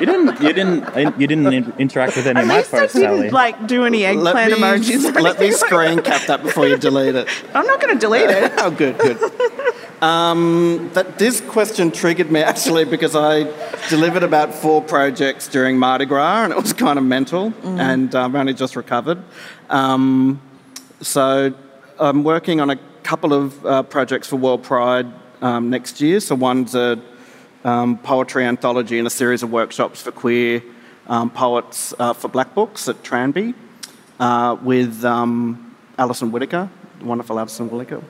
You 0.00 0.06
didn't. 0.06 0.40
You 0.42 0.52
didn't. 0.52 1.20
You 1.20 1.26
didn't 1.26 1.52
in- 1.52 1.72
interact 1.78 2.16
with 2.16 2.26
any 2.26 2.38
At 2.38 2.42
of 2.42 2.48
my 2.48 2.56
least 2.58 2.74
I 2.74 2.80
didn't 2.86 2.90
Sally. 3.02 3.30
like 3.30 3.66
do 3.66 3.84
any 3.84 4.02
Let 4.02 4.36
eggplant 4.36 4.52
me, 4.52 4.58
emojis. 4.58 5.16
or 5.16 5.20
let 5.20 5.38
me 5.40 5.46
anything. 5.46 5.52
screen 5.66 6.02
cap 6.02 6.26
that 6.26 6.42
before 6.42 6.66
you 6.66 6.76
delete 6.76 7.14
it. 7.14 7.28
I'm 7.54 7.66
not 7.66 7.80
going 7.80 7.94
to 7.94 8.00
delete 8.00 8.30
it. 8.30 8.52
Oh, 8.58 8.70
good, 8.70 8.98
good. 8.98 9.18
Um, 10.02 10.90
that 10.92 11.18
this 11.18 11.40
question 11.40 11.90
triggered 11.90 12.30
me 12.30 12.40
actually 12.40 12.84
because 12.84 13.16
I 13.16 13.44
delivered 13.88 14.22
about 14.22 14.52
four 14.52 14.82
projects 14.82 15.48
during 15.48 15.78
Mardi 15.78 16.04
Gras 16.04 16.44
and 16.44 16.52
it 16.52 16.60
was 16.60 16.72
kind 16.74 16.98
of 16.98 17.04
mental, 17.04 17.54
and 17.64 18.14
I've 18.14 18.34
only 18.34 18.52
just 18.54 18.76
recovered. 18.76 19.22
Um, 19.70 20.40
so 21.00 21.54
I'm 21.98 22.24
working 22.24 22.60
on 22.60 22.68
a 22.70 22.76
couple 23.04 23.32
of 23.32 23.64
uh, 23.64 23.82
projects 23.84 24.28
for 24.28 24.36
World 24.36 24.62
Pride 24.62 25.06
um, 25.40 25.70
next 25.70 26.00
year. 26.00 26.20
So 26.20 26.34
one's 26.34 26.74
a 26.74 27.00
um, 27.66 27.98
poetry 27.98 28.44
anthology 28.44 28.96
and 28.98 29.06
a 29.06 29.10
series 29.10 29.42
of 29.42 29.50
workshops 29.50 30.00
for 30.00 30.12
queer 30.12 30.62
um, 31.08 31.28
poets 31.30 31.92
uh, 31.98 32.12
for 32.12 32.28
Black 32.28 32.54
Books 32.54 32.88
at 32.88 33.02
Tranby 33.02 33.54
uh, 34.20 34.56
with 34.62 35.04
um, 35.04 35.76
Alison 35.98 36.30
Whittaker, 36.30 36.70
wonderful 37.02 37.38
Alison 37.38 37.68
Whittaker. 37.68 38.02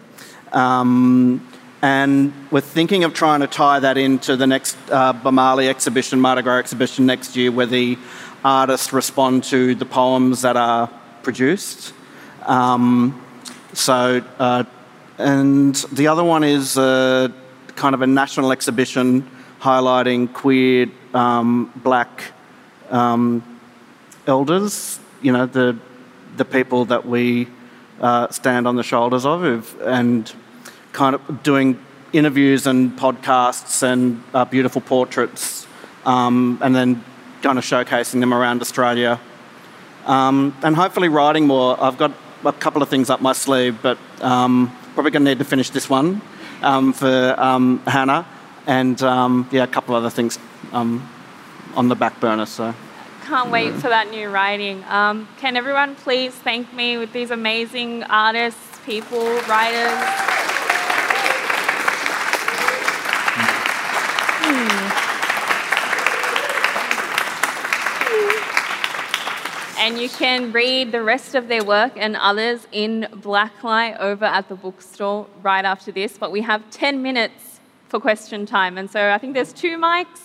Um, 0.53 1.47
and 1.81 2.35
we're 2.51 2.61
thinking 2.61 3.05
of 3.05 3.15
trying 3.15 3.41
to 3.41 3.47
tie 3.47 3.81
that 3.81 3.97
into 3.97 4.37
the 4.37 4.47
next 4.47 4.77
uh, 4.91 5.15
Boomalli 5.15 5.69
exhibition, 5.69 6.21
Mardi 6.21 6.43
Gras 6.43 6.59
exhibition 6.59 7.07
next 7.07 7.35
year, 7.35 7.51
where 7.51 7.67
the 7.67 7.97
artists 8.45 8.93
respond 8.93 9.45
to 9.45 9.75
the 9.75 9.87
poems 9.87 10.43
that 10.43 10.57
are 10.57 10.91
produced. 11.23 11.95
Um, 12.43 13.23
so, 13.73 14.23
uh, 14.39 14.65
and 15.19 15.75
the 15.93 16.09
other 16.09 16.25
one 16.25 16.45
is 16.45 16.77
uh, 16.77 17.29
kind 17.75 17.95
of 17.95 18.03
a 18.03 18.07
national 18.07 18.53
exhibition 18.53 19.29
highlighting 19.61 20.33
queer 20.33 20.89
um, 21.15 21.73
black 21.77 22.33
um, 22.91 23.43
elders, 24.27 24.99
you 25.23 25.33
know, 25.33 25.47
the, 25.47 25.77
the 26.37 26.45
people 26.45 26.85
that 26.87 27.07
we 27.07 27.49
uh, 28.01 28.29
stand 28.29 28.69
on 28.69 28.77
the 28.77 28.83
shoulders 28.83 29.25
of, 29.25 29.81
and 29.83 30.33
kind 30.93 31.15
of 31.15 31.43
doing 31.43 31.79
interviews 32.13 32.67
and 32.67 32.99
podcasts 32.99 33.83
and 33.83 34.23
uh, 34.35 34.45
beautiful 34.45 34.81
portraits, 34.81 35.67
um, 36.05 36.59
and 36.63 36.75
then 36.75 37.03
kind 37.43 37.59
of 37.59 37.65
showcasing 37.65 38.21
them 38.21 38.33
around 38.33 38.61
Australia. 38.61 39.21
Um, 40.05 40.57
and 40.63 40.77
hopefully 40.77 41.09
writing 41.09 41.47
more. 41.47 41.83
I've 41.83 41.99
got 41.99 42.13
a 42.45 42.53
couple 42.53 42.83
of 42.83 42.89
things 42.89 43.11
up 43.11 43.21
my 43.21 43.33
sleeve, 43.33 43.83
but 43.83 43.99
um, 44.21 44.77
probably 44.95 45.11
going 45.11 45.25
to 45.25 45.31
need 45.31 45.39
to 45.39 45.45
finish 45.45 45.71
this 45.71 45.91
one. 45.91 46.21
um, 46.63 46.93
for 46.93 47.35
Hannah, 47.87 48.27
and 48.67 49.01
um, 49.03 49.49
yeah, 49.51 49.64
a 49.64 49.67
couple 49.67 49.95
other 49.95 50.11
things 50.11 50.39
um, 50.73 51.09
on 51.75 51.89
the 51.89 51.95
back 51.95 52.21
burner. 52.21 52.47
So. 52.47 52.75
Can't 53.25 53.51
wait 53.51 53.75
for 53.75 53.89
that 53.89 54.11
new 54.11 54.29
writing. 54.29 54.85
Um, 54.85 55.29
can 55.39 55.57
everyone 55.57 55.97
please 55.97 56.33
thank 56.33 56.73
me 56.73 56.97
with 56.97 57.12
these 57.12 57.31
amazing 57.31 58.05
artists, 58.05 58.79
people, 58.85 59.25
writers? 59.49 60.27
And 69.79 70.01
you 70.01 70.09
can 70.09 70.51
read 70.51 70.91
the 70.91 71.03
rest 71.03 71.37
of 71.37 71.47
their 71.47 71.62
work 71.62 71.93
and 71.95 72.17
others 72.17 72.67
in 72.73 73.07
blacklight 73.12 73.97
over 74.01 74.25
at 74.25 74.49
the 74.49 74.57
bookstore 74.57 75.29
right 75.43 75.64
after 75.64 75.93
this. 75.93 76.19
But 76.19 76.33
we 76.33 76.41
have 76.41 76.69
10 76.73 77.03
minutes 77.03 77.46
for 77.89 78.01
question 78.01 78.47
time. 78.47 78.78
And 78.78 78.91
so 78.91 79.11
I 79.11 79.18
think 79.18 79.34
there's 79.34 79.53
two 79.53 79.78
mics. 79.78 80.20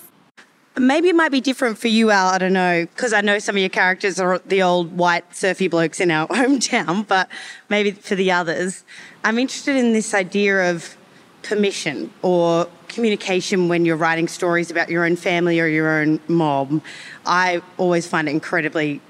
Maybe 0.78 1.10
it 1.10 1.16
might 1.16 1.32
be 1.32 1.42
different 1.42 1.78
for 1.78 1.90
you, 1.90 2.12
Al. 2.12 2.28
I 2.28 2.38
don't 2.38 2.54
know, 2.54 2.86
because 2.86 3.12
I 3.12 3.20
know 3.20 3.40
some 3.40 3.56
of 3.56 3.60
your 3.60 3.70
characters 3.70 4.20
are 4.20 4.40
the 4.40 4.62
old 4.62 4.98
white 4.98 5.36
surfy 5.36 5.68
blokes 5.68 6.00
in 6.00 6.10
our 6.10 6.28
hometown, 6.30 7.06
but 7.06 7.30
maybe 7.68 7.92
for 7.92 8.16
the 8.16 8.32
others. 8.32 8.86
I'm 9.24 9.38
interested 9.38 9.76
in 9.76 9.92
this 9.92 10.14
idea 10.14 10.72
of 10.72 10.96
permission 11.44 12.14
or 12.22 12.70
communication 12.88 13.68
when 13.68 13.84
you're 13.84 13.98
writing 13.98 14.28
stories 14.28 14.72
about 14.72 14.90
your 14.90 15.06
own 15.06 15.16
family 15.16 15.60
or 15.60 15.68
your 15.68 15.90
own 16.02 16.20
mob. 16.28 16.82
I 17.26 17.62
always 17.78 18.08
find 18.08 18.30
it 18.30 18.32
incredibly 18.32 19.02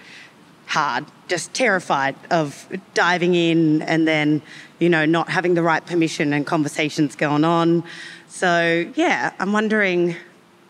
hard, 0.72 1.06
just 1.28 1.54
terrified 1.54 2.16
of 2.30 2.66
diving 2.94 3.36
in 3.36 3.82
and 3.82 4.08
then, 4.08 4.42
you 4.80 4.90
know, 4.90 5.06
not 5.06 5.30
having 5.30 5.54
the 5.54 5.62
right 5.62 5.86
permission 5.86 6.32
and 6.32 6.48
conversations 6.48 7.16
going 7.16 7.44
on. 7.44 7.84
So, 8.30 8.90
yeah, 8.96 9.34
I'm 9.38 9.52
wondering 9.52 10.16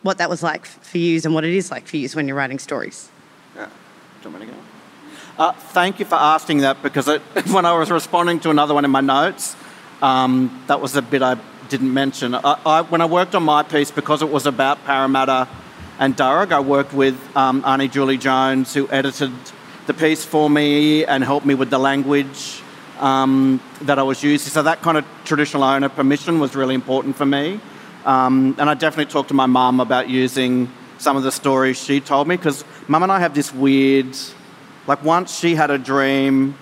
what 0.02 0.18
that 0.18 0.28
was 0.28 0.42
like 0.42 0.66
for 0.66 0.98
you 0.98 1.22
and 1.24 1.36
what 1.36 1.44
it 1.44 1.54
is 1.54 1.70
like 1.70 1.88
for 1.88 1.98
you 1.98 2.10
when 2.10 2.28
you're 2.28 2.36
writing 2.36 2.58
stories. 2.58 3.10
Yeah. 3.56 3.66
Do 3.66 4.30
you 4.30 4.36
want 4.36 4.44
me 4.44 4.50
to 4.50 4.54
go? 4.54 4.60
Uh, 5.38 5.52
thank 5.54 6.00
you 6.00 6.06
for 6.06 6.16
asking 6.16 6.60
that 6.60 6.82
because 6.82 7.08
it, 7.08 7.22
when 7.52 7.66
I 7.66 7.74
was 7.78 7.92
responding 7.92 8.40
to 8.40 8.50
another 8.50 8.74
one 8.74 8.86
in 8.86 8.92
my 8.92 9.02
notes, 9.02 9.56
um, 10.02 10.64
that 10.66 10.82
was 10.82 10.96
a 10.96 11.04
bit 11.04 11.22
I 11.22 11.38
didn't 11.70 11.94
mention. 11.94 12.34
I, 12.34 12.60
I, 12.66 12.82
when 12.82 13.02
I 13.02 13.06
worked 13.06 13.36
on 13.36 13.44
my 13.44 13.62
piece, 13.62 13.92
because 13.92 14.24
it 14.24 14.30
was 14.30 14.48
about 14.48 14.84
Parramatta 14.84 15.48
and 16.00 16.18
Darug, 16.18 16.52
I 16.52 16.60
worked 16.60 16.92
with 16.92 17.16
um, 17.38 17.64
Aunty 17.64 17.88
Julie 17.88 18.18
Jones, 18.18 18.74
who 18.74 18.90
edited 18.90 19.32
the 19.88 19.94
piece 19.94 20.24
for 20.24 20.50
me 20.50 21.06
and 21.06 21.24
helped 21.24 21.46
me 21.46 21.56
with 21.56 21.70
the 21.70 21.80
language 21.80 22.62
um, 23.00 23.60
that 23.82 24.00
I 24.00 24.04
was 24.04 24.24
using. 24.24 24.50
So 24.50 24.64
that 24.64 24.82
kind 24.82 24.98
of 24.98 25.06
traditional 25.26 25.64
owner 25.64 25.90
permission 25.90 26.40
was 26.40 26.56
really 26.56 26.76
important 26.76 27.16
for 27.16 27.26
me. 27.26 27.60
Um, 28.06 28.56
and 28.58 28.70
I 28.70 28.74
definitely 28.74 29.12
talked 29.12 29.30
to 29.30 29.34
my 29.34 29.46
mum 29.46 29.80
about 29.80 30.10
using 30.10 30.72
some 30.98 31.18
of 31.18 31.24
the 31.24 31.32
stories 31.32 31.84
she 31.84 32.00
told 32.00 32.28
me 32.28 32.38
because 32.38 32.64
mum 32.88 33.04
and 33.04 33.12
I 33.12 33.20
have 33.20 33.34
this 33.34 33.54
weird, 33.54 34.16
like 34.88 35.04
once 35.04 35.38
she 35.38 35.56
had 35.56 35.72
a 35.72 35.78
dream 35.78 36.56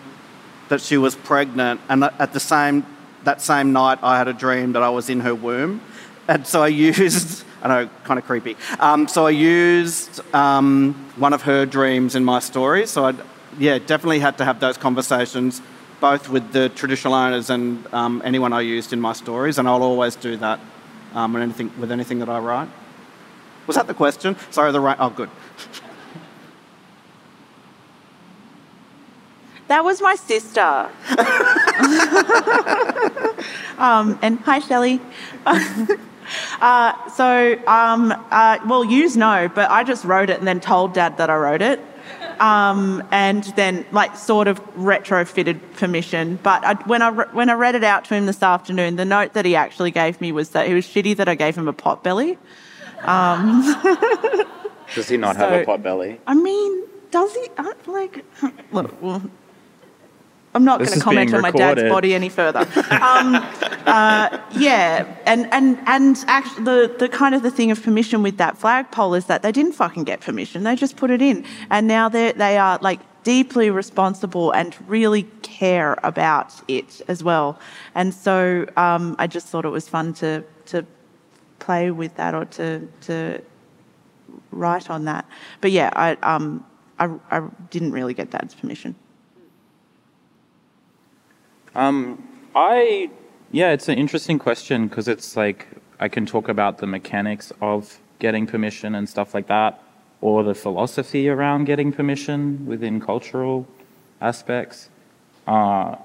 that 0.70 0.82
she 0.82 0.98
was 0.98 1.16
pregnant, 1.16 1.82
and 1.90 2.04
at 2.04 2.34
the 2.34 2.40
same 2.40 2.86
that 3.26 3.42
same 3.42 3.74
night 3.74 4.00
I 4.02 4.18
had 4.18 4.30
a 4.30 4.34
dream 4.34 4.74
that 4.74 4.84
I 4.84 4.90
was 4.90 5.10
in 5.10 5.20
her 5.22 5.36
womb, 5.36 5.82
and 6.28 6.48
so 6.48 6.62
I 6.62 6.68
used 6.68 7.44
I 7.62 7.68
know, 7.68 7.90
kind 8.04 8.18
of 8.18 8.26
creepy. 8.26 8.56
Um, 8.80 9.08
so 9.08 9.28
I 9.28 9.32
used 9.32 10.22
um, 10.34 10.94
one 11.18 11.34
of 11.34 11.42
her 11.44 11.66
dreams 11.66 12.16
in 12.16 12.24
my 12.24 12.40
story. 12.40 12.88
So 12.88 13.06
I, 13.06 13.14
yeah, 13.58 13.80
definitely 13.80 14.20
had 14.20 14.38
to 14.38 14.46
have 14.46 14.60
those 14.60 14.78
conversations, 14.78 15.62
both 16.00 16.30
with 16.30 16.54
the 16.54 16.70
traditional 16.70 17.14
owners 17.14 17.50
and 17.50 17.86
um, 17.94 18.22
anyone 18.24 18.54
I 18.54 18.62
used 18.62 18.94
in 18.94 19.02
my 19.02 19.14
stories, 19.14 19.58
and 19.58 19.68
I'll 19.68 19.84
always 19.84 20.16
do 20.16 20.38
that 20.38 20.60
um, 21.14 21.34
with 21.34 21.44
anything 21.44 21.72
with 21.80 21.92
anything 21.92 22.20
that 22.20 22.30
I 22.30 22.40
write. 22.40 22.70
Was 23.68 23.76
that 23.76 23.88
the 23.88 23.94
question? 23.94 24.36
Sorry, 24.52 24.72
the 24.72 24.80
right. 24.80 24.98
Oh, 25.00 25.10
good. 25.10 25.30
That 29.68 29.84
was 29.84 30.02
my 30.02 30.16
sister. 30.16 30.62
um, 33.78 34.18
and 34.22 34.40
hi, 34.40 34.60
Shelley. 34.60 35.00
Uh, 36.62 37.10
so, 37.10 37.58
um, 37.68 38.12
uh, 38.32 38.60
well, 38.68 38.84
yous 38.84 39.16
know, 39.16 39.50
but 39.54 39.70
I 39.72 39.84
just 39.84 40.04
wrote 40.04 40.30
it 40.30 40.40
and 40.40 40.48
then 40.48 40.60
told 40.60 40.94
Dad 40.94 41.18
that 41.18 41.30
I 41.30 41.38
wrote 41.38 41.62
it. 41.62 41.80
Um, 42.40 43.04
and 43.12 43.44
then, 43.56 43.86
like, 43.92 44.18
sort 44.18 44.48
of 44.48 44.60
retrofitted 44.76 45.60
permission. 45.76 46.38
But 46.42 46.66
I, 46.66 46.74
when 46.86 47.02
I 47.02 47.12
when 47.12 47.50
I 47.50 47.54
read 47.54 47.76
it 47.76 47.84
out 47.84 48.06
to 48.06 48.16
him 48.16 48.26
this 48.26 48.44
afternoon, 48.44 48.98
the 48.98 49.06
note 49.06 49.34
that 49.34 49.46
he 49.46 49.56
actually 49.56 49.92
gave 49.92 50.20
me 50.20 50.32
was 50.32 50.50
that 50.50 50.68
he 50.68 50.74
was 50.74 50.86
shitty 50.86 51.16
that 51.18 51.30
I 51.30 51.36
gave 51.36 51.58
him 51.58 51.68
a 51.68 51.74
pot 51.74 52.04
belly. 52.04 52.38
Um, 53.04 53.64
does 54.96 55.08
he 55.08 55.18
not 55.18 55.36
so, 55.36 55.42
have 55.42 55.62
a 55.62 55.66
pot 55.66 55.82
belly? 55.82 56.20
I 56.28 56.34
mean, 56.34 56.84
does 57.12 57.34
he? 57.36 57.48
Like, 57.88 58.26
look, 58.72 59.02
well, 59.02 59.22
I'm 60.56 60.66
not 60.66 60.80
going 60.80 60.92
to 60.92 61.00
comment 61.00 61.34
on 61.34 61.42
my 61.42 61.52
dad's 61.52 61.84
body 61.84 62.14
any 62.14 62.30
further. 62.30 62.62
Um, 63.00 63.36
uh, 63.86 64.40
yeah, 64.52 65.16
and 65.26 65.48
and 65.54 65.80
and 65.86 66.24
actually, 66.28 66.64
the 66.64 66.96
the 66.98 67.08
kind 67.08 67.36
of 67.36 67.44
the 67.44 67.52
thing 67.52 67.72
of 67.72 67.82
permission 67.82 68.24
with 68.24 68.38
that 68.38 68.58
flagpole 68.58 69.14
is 69.14 69.26
that 69.26 69.42
they 69.42 69.52
didn't 69.52 69.74
fucking 69.74 70.04
get 70.04 70.22
permission; 70.22 70.64
they 70.64 70.76
just 70.76 70.98
put 70.98 71.12
it 71.12 71.22
in, 71.22 71.46
and 71.70 71.88
now 71.88 72.10
they 72.10 72.32
they 72.34 72.58
are 72.58 72.80
like 72.82 73.00
deeply 73.24 73.70
responsible 73.70 74.52
and 74.52 74.76
really 74.88 75.24
care 75.42 75.98
about 76.04 76.54
it 76.68 77.02
as 77.08 77.24
well. 77.24 77.60
And 77.94 78.14
so 78.14 78.66
um, 78.76 79.16
I 79.20 79.28
just 79.28 79.48
thought 79.48 79.66
it 79.66 79.70
was 79.70 79.88
fun 79.88 80.14
to 80.16 80.44
to 80.68 80.86
play 81.60 81.92
with 81.92 82.16
that 82.16 82.34
or 82.34 82.46
to 82.46 82.88
to 83.02 83.42
write 84.52 84.90
on 84.90 85.06
that. 85.06 85.26
But 85.62 85.72
yeah, 85.72 85.92
I 85.96 86.14
um 86.24 86.66
I, 86.98 87.10
I 87.32 87.48
didn't 87.70 87.92
really 87.92 88.14
get 88.14 88.32
dad's 88.32 88.56
permission. 88.56 88.96
Um, 91.76 92.28
I 92.56 93.10
yeah, 93.52 93.72
it's 93.72 93.90
an 93.90 93.98
interesting 93.98 94.40
question 94.40 94.88
because 94.88 95.08
it's 95.08 95.36
like 95.36 95.68
I 96.00 96.08
can 96.08 96.26
talk 96.26 96.50
about 96.50 96.78
the 96.78 96.88
mechanics 96.88 97.52
of 97.62 98.00
getting 98.20 98.46
permission 98.46 98.96
and 98.96 99.08
stuff 99.08 99.34
like 99.34 99.48
that, 99.48 99.82
or 100.22 100.44
the 100.44 100.56
philosophy 100.56 101.30
around 101.30 101.66
getting 101.66 101.92
permission 101.92 102.66
within 102.66 103.00
cultural 103.00 103.68
aspects. 104.22 104.90
Uh, 105.48 105.96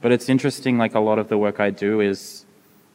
but 0.00 0.12
it's 0.12 0.28
interesting, 0.28 0.78
like 0.78 0.94
a 0.94 1.00
lot 1.00 1.18
of 1.18 1.28
the 1.28 1.38
work 1.38 1.60
I 1.60 1.70
do 1.70 2.00
is 2.00 2.44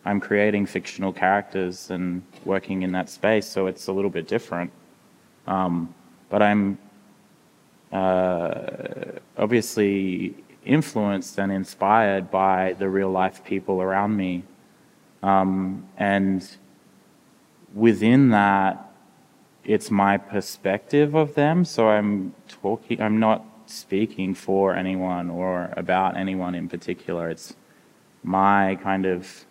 I'm 0.05 0.19
creating 0.19 0.65
fictional 0.65 1.13
characters 1.13 1.89
and 1.89 2.21
working 2.43 2.83
in 2.83 2.91
that 2.91 3.09
space, 3.09 3.47
so 3.47 3.67
it's 3.67 3.87
a 3.87 3.91
little 3.91 4.11
bit 4.11 4.27
different. 4.27 4.71
Um, 5.47 5.93
but 6.29 6.41
I'm 6.41 6.77
uh, 7.91 9.19
obviously 9.37 10.35
influenced 10.65 11.37
and 11.39 11.51
inspired 11.51 12.31
by 12.31 12.73
the 12.73 12.89
real 12.89 13.09
life 13.09 13.43
people 13.43 13.81
around 13.81 14.15
me. 14.15 14.43
Um, 15.23 15.87
and 15.97 16.47
within 17.73 18.29
that, 18.29 18.91
it's 19.63 19.89
my 19.89 20.17
perspective 20.17 21.15
of 21.15 21.33
them. 21.35 21.65
So 21.65 21.89
I'm 21.89 22.33
talking, 22.47 23.01
I'm 23.01 23.19
not 23.19 23.43
speaking 23.65 24.35
for 24.35 24.75
anyone 24.75 25.29
or 25.29 25.73
about 25.75 26.17
anyone 26.17 26.53
in 26.55 26.69
particular. 26.69 27.29
It's 27.29 27.55
my 28.23 28.75
kind 28.81 29.05
of 29.05 29.45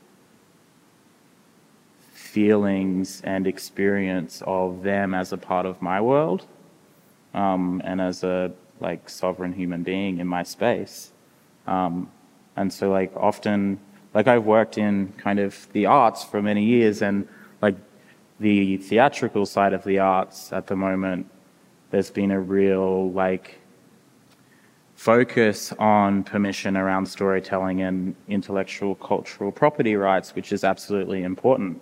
feelings 2.13 3.21
and 3.23 3.47
experience 3.47 4.43
of 4.47 4.83
them 4.83 5.15
as 5.15 5.33
a 5.33 5.37
part 5.37 5.67
of 5.67 5.81
my 5.81 6.01
world 6.01 6.47
um, 7.33 7.81
and 7.85 8.01
as 8.01 8.25
a 8.25 8.53
like 8.81 9.09
sovereign 9.09 9.53
human 9.53 9.83
being 9.83 10.19
in 10.19 10.27
my 10.27 10.43
space. 10.43 11.13
Um, 11.67 12.11
and 12.57 12.73
so 12.73 12.91
like 12.91 13.13
often, 13.17 13.79
like 14.13 14.27
I've 14.27 14.45
worked 14.45 14.79
in 14.79 15.13
kind 15.19 15.39
of 15.39 15.69
the 15.73 15.87
arts 15.87 16.25
for 16.25 16.43
many 16.43 16.65
years 16.65 17.03
and 17.03 17.27
like 17.63 17.77
the 18.41 18.77
theatrical 18.79 19.47
side 19.47 19.73
of 19.73 19.85
the 19.85 19.99
arts 19.99 20.53
at 20.53 20.67
the 20.67 20.77
moment, 20.77 21.31
there's 21.91 22.11
been 22.11 22.31
a 22.31 22.41
real 22.41 23.11
like 23.13 23.61
focus 24.95 25.73
on 25.79 26.23
permission 26.23 26.77
around 26.77 27.07
storytelling 27.07 27.83
and 27.83 28.15
intellectual 28.29 28.95
cultural 28.97 29.51
property 29.53 29.97
rights, 29.97 30.35
which 30.35 30.53
is 30.53 30.65
absolutely 30.65 31.23
important. 31.23 31.81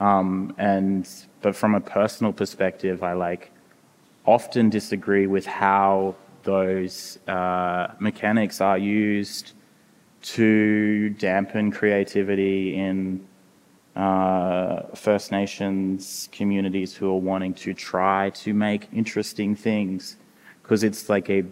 Um, 0.00 0.54
and 0.58 1.08
but 1.40 1.54
from 1.54 1.74
a 1.74 1.80
personal 1.80 2.32
perspective, 2.32 3.02
I 3.02 3.12
like 3.12 3.52
often 4.28 4.68
disagree 4.68 5.26
with 5.26 5.46
how 5.46 6.14
those 6.42 7.18
uh, 7.28 7.86
mechanics 7.98 8.60
are 8.60 8.76
used 8.76 9.52
to 10.20 11.08
dampen 11.10 11.70
creativity 11.72 12.76
in 12.76 13.26
uh, 13.96 14.82
First 14.94 15.32
Nations 15.32 16.28
communities 16.30 16.94
who 16.94 17.10
are 17.10 17.22
wanting 17.32 17.54
to 17.54 17.72
try 17.72 18.28
to 18.30 18.52
make 18.52 18.88
interesting 18.92 19.56
things. 19.56 20.18
Because 20.62 20.84
it's 20.84 21.08
like 21.08 21.30
a 21.30 21.42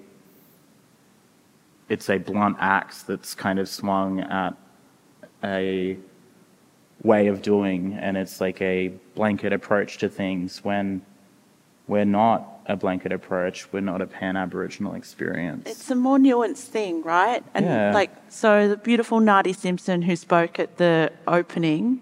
it's 1.88 2.10
a 2.10 2.18
blunt 2.18 2.56
axe 2.60 3.04
that's 3.04 3.34
kind 3.34 3.58
of 3.58 3.70
swung 3.70 4.20
at 4.20 4.54
a 5.42 5.96
way 7.02 7.28
of 7.28 7.40
doing, 7.40 7.94
and 7.94 8.18
it's 8.18 8.38
like 8.38 8.60
a 8.60 8.88
blanket 9.14 9.52
approach 9.54 9.96
to 9.98 10.10
things 10.10 10.62
when 10.62 11.00
we're 11.88 12.04
not 12.04 12.55
a 12.68 12.76
blanket 12.76 13.12
approach. 13.12 13.72
We're 13.72 13.80
not 13.80 14.00
a 14.00 14.06
pan 14.06 14.36
Aboriginal 14.36 14.94
experience. 14.94 15.68
It's 15.68 15.90
a 15.90 15.94
more 15.94 16.18
nuanced 16.18 16.68
thing, 16.68 17.02
right? 17.02 17.42
And 17.54 17.66
Yeah. 17.66 17.92
like, 17.92 18.10
so 18.28 18.68
the 18.68 18.76
beautiful 18.76 19.20
Nardi 19.20 19.52
Simpson, 19.52 20.02
who 20.02 20.16
spoke 20.16 20.58
at 20.58 20.76
the 20.78 21.12
opening, 21.26 22.00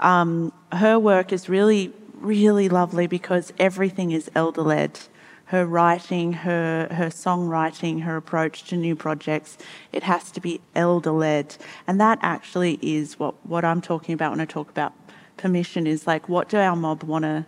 um, 0.00 0.52
her 0.72 0.98
work 0.98 1.32
is 1.32 1.48
really, 1.48 1.92
really 2.20 2.68
lovely 2.68 3.06
because 3.06 3.52
everything 3.58 4.12
is 4.12 4.30
elder 4.34 4.62
led. 4.62 5.00
Her 5.46 5.66
writing, 5.66 6.32
her 6.32 6.88
her 6.90 7.10
songwriting, 7.10 8.02
her 8.02 8.16
approach 8.16 8.64
to 8.70 8.76
new 8.76 8.96
projects, 8.96 9.58
it 9.92 10.02
has 10.02 10.30
to 10.32 10.40
be 10.40 10.60
elder 10.74 11.12
led, 11.12 11.56
and 11.86 12.00
that 12.00 12.18
actually 12.22 12.78
is 12.80 13.18
what 13.18 13.34
what 13.46 13.64
I'm 13.64 13.80
talking 13.82 14.14
about 14.14 14.30
when 14.32 14.40
I 14.40 14.46
talk 14.46 14.70
about 14.70 14.94
permission. 15.36 15.86
Is 15.86 16.06
like, 16.06 16.28
what 16.30 16.48
do 16.48 16.56
our 16.56 16.74
mob 16.74 17.02
want 17.04 17.24
to 17.24 17.44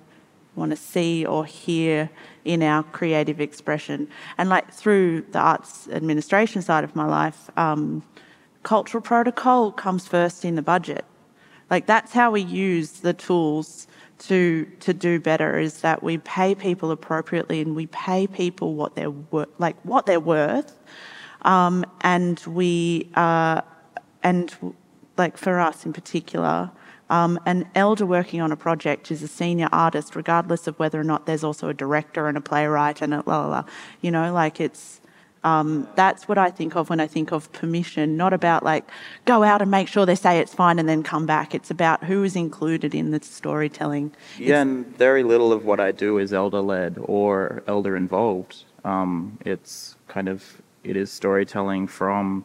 want 0.55 0.71
to 0.71 0.77
see 0.77 1.25
or 1.25 1.45
hear 1.47 2.11
in 2.47 2.63
our 2.63 2.83
creative 2.85 3.41
expression. 3.41 4.09
And 4.39 4.49
like 4.49 4.73
through 4.73 5.23
the 5.33 5.41
arts 5.41 5.89
administration 5.89 6.63
side 6.63 6.85
of 6.85 6.95
my 6.95 7.05
life, 7.05 7.51
um, 7.59 8.03
cultural 8.63 9.03
protocol 9.03 9.73
comes 9.73 10.07
first 10.07 10.45
in 10.45 10.55
the 10.55 10.63
budget. 10.63 11.05
Like 11.71 11.87
that's 11.87 12.13
how 12.13 12.31
we 12.31 12.43
use 12.43 13.01
the 13.01 13.13
tools 13.13 13.89
to 14.19 14.65
to 14.81 14.95
do 14.95 15.19
better. 15.21 15.59
Is 15.59 15.81
that 15.81 16.03
we 16.03 16.19
pay 16.19 16.55
people 16.55 16.91
appropriately 16.91 17.61
and 17.61 17.75
we 17.75 17.87
pay 17.89 18.27
people 18.27 18.75
what 18.75 18.95
they're 18.95 19.11
wor- 19.11 19.49
like 19.59 19.77
what 19.85 20.07
they're 20.07 20.21
worth, 20.21 20.73
um, 21.43 21.85
and 22.03 22.39
we 22.47 23.11
uh, 23.15 23.63
and 24.23 24.55
like 25.19 25.37
for 25.37 25.59
us 25.59 25.85
in 25.85 25.93
particular, 25.93 26.71
um, 27.09 27.39
an 27.47 27.69
elder 27.75 28.05
working 28.05 28.41
on 28.41 28.51
a 28.51 28.57
project 28.57 29.11
is 29.11 29.23
a 29.23 29.29
senior 29.29 29.69
artist, 29.73 30.17
regardless 30.17 30.67
of 30.67 30.79
whether 30.79 31.01
or 31.01 31.05
not 31.05 31.27
there's 31.27 31.45
also 31.45 31.69
a 31.69 31.75
director 31.75 32.29
and 32.29 32.37
a 32.37 32.41
playwright 32.41 33.01
and 33.01 33.15
a 33.15 33.23
la 33.27 33.45
la 33.45 33.49
la. 33.49 33.65
You 34.01 34.11
know, 34.11 34.33
like 34.33 34.61
it's 34.61 35.01
um, 35.45 35.87
that's 35.95 36.27
what 36.27 36.39
I 36.39 36.51
think 36.51 36.75
of 36.75 36.91
when 36.91 36.99
I 36.99 37.07
think 37.07 37.31
of 37.31 37.53
permission, 37.53 38.17
not 38.17 38.33
about 38.33 38.65
like 38.65 38.85
go 39.27 39.45
out 39.45 39.63
and 39.63 39.71
make 39.71 39.87
sure 39.87 40.05
they 40.05 40.17
say 40.17 40.41
it's 40.41 40.53
fine 40.53 40.81
and 40.81 40.89
then 40.89 41.05
come 41.05 41.25
back. 41.25 41.55
It's 41.55 41.71
about 41.71 42.03
who 42.03 42.25
is 42.25 42.35
included 42.35 42.97
in 42.97 43.13
the 43.13 43.23
storytelling. 43.23 44.13
Yeah, 44.39 44.63
and 44.63 44.85
very 44.99 45.23
little 45.23 45.53
of 45.53 45.65
what 45.65 45.79
I 45.79 45.93
do 45.93 46.19
is 46.19 46.33
elder 46.33 46.61
led 46.61 46.99
or 47.01 47.63
elder 47.69 47.97
involved. 47.97 48.65
Um, 48.85 49.39
it's 49.45 49.95
kind 50.09 50.29
of 50.29 50.61
it 50.83 50.97
is 50.97 51.13
storytelling 51.13 51.87
from 51.87 52.45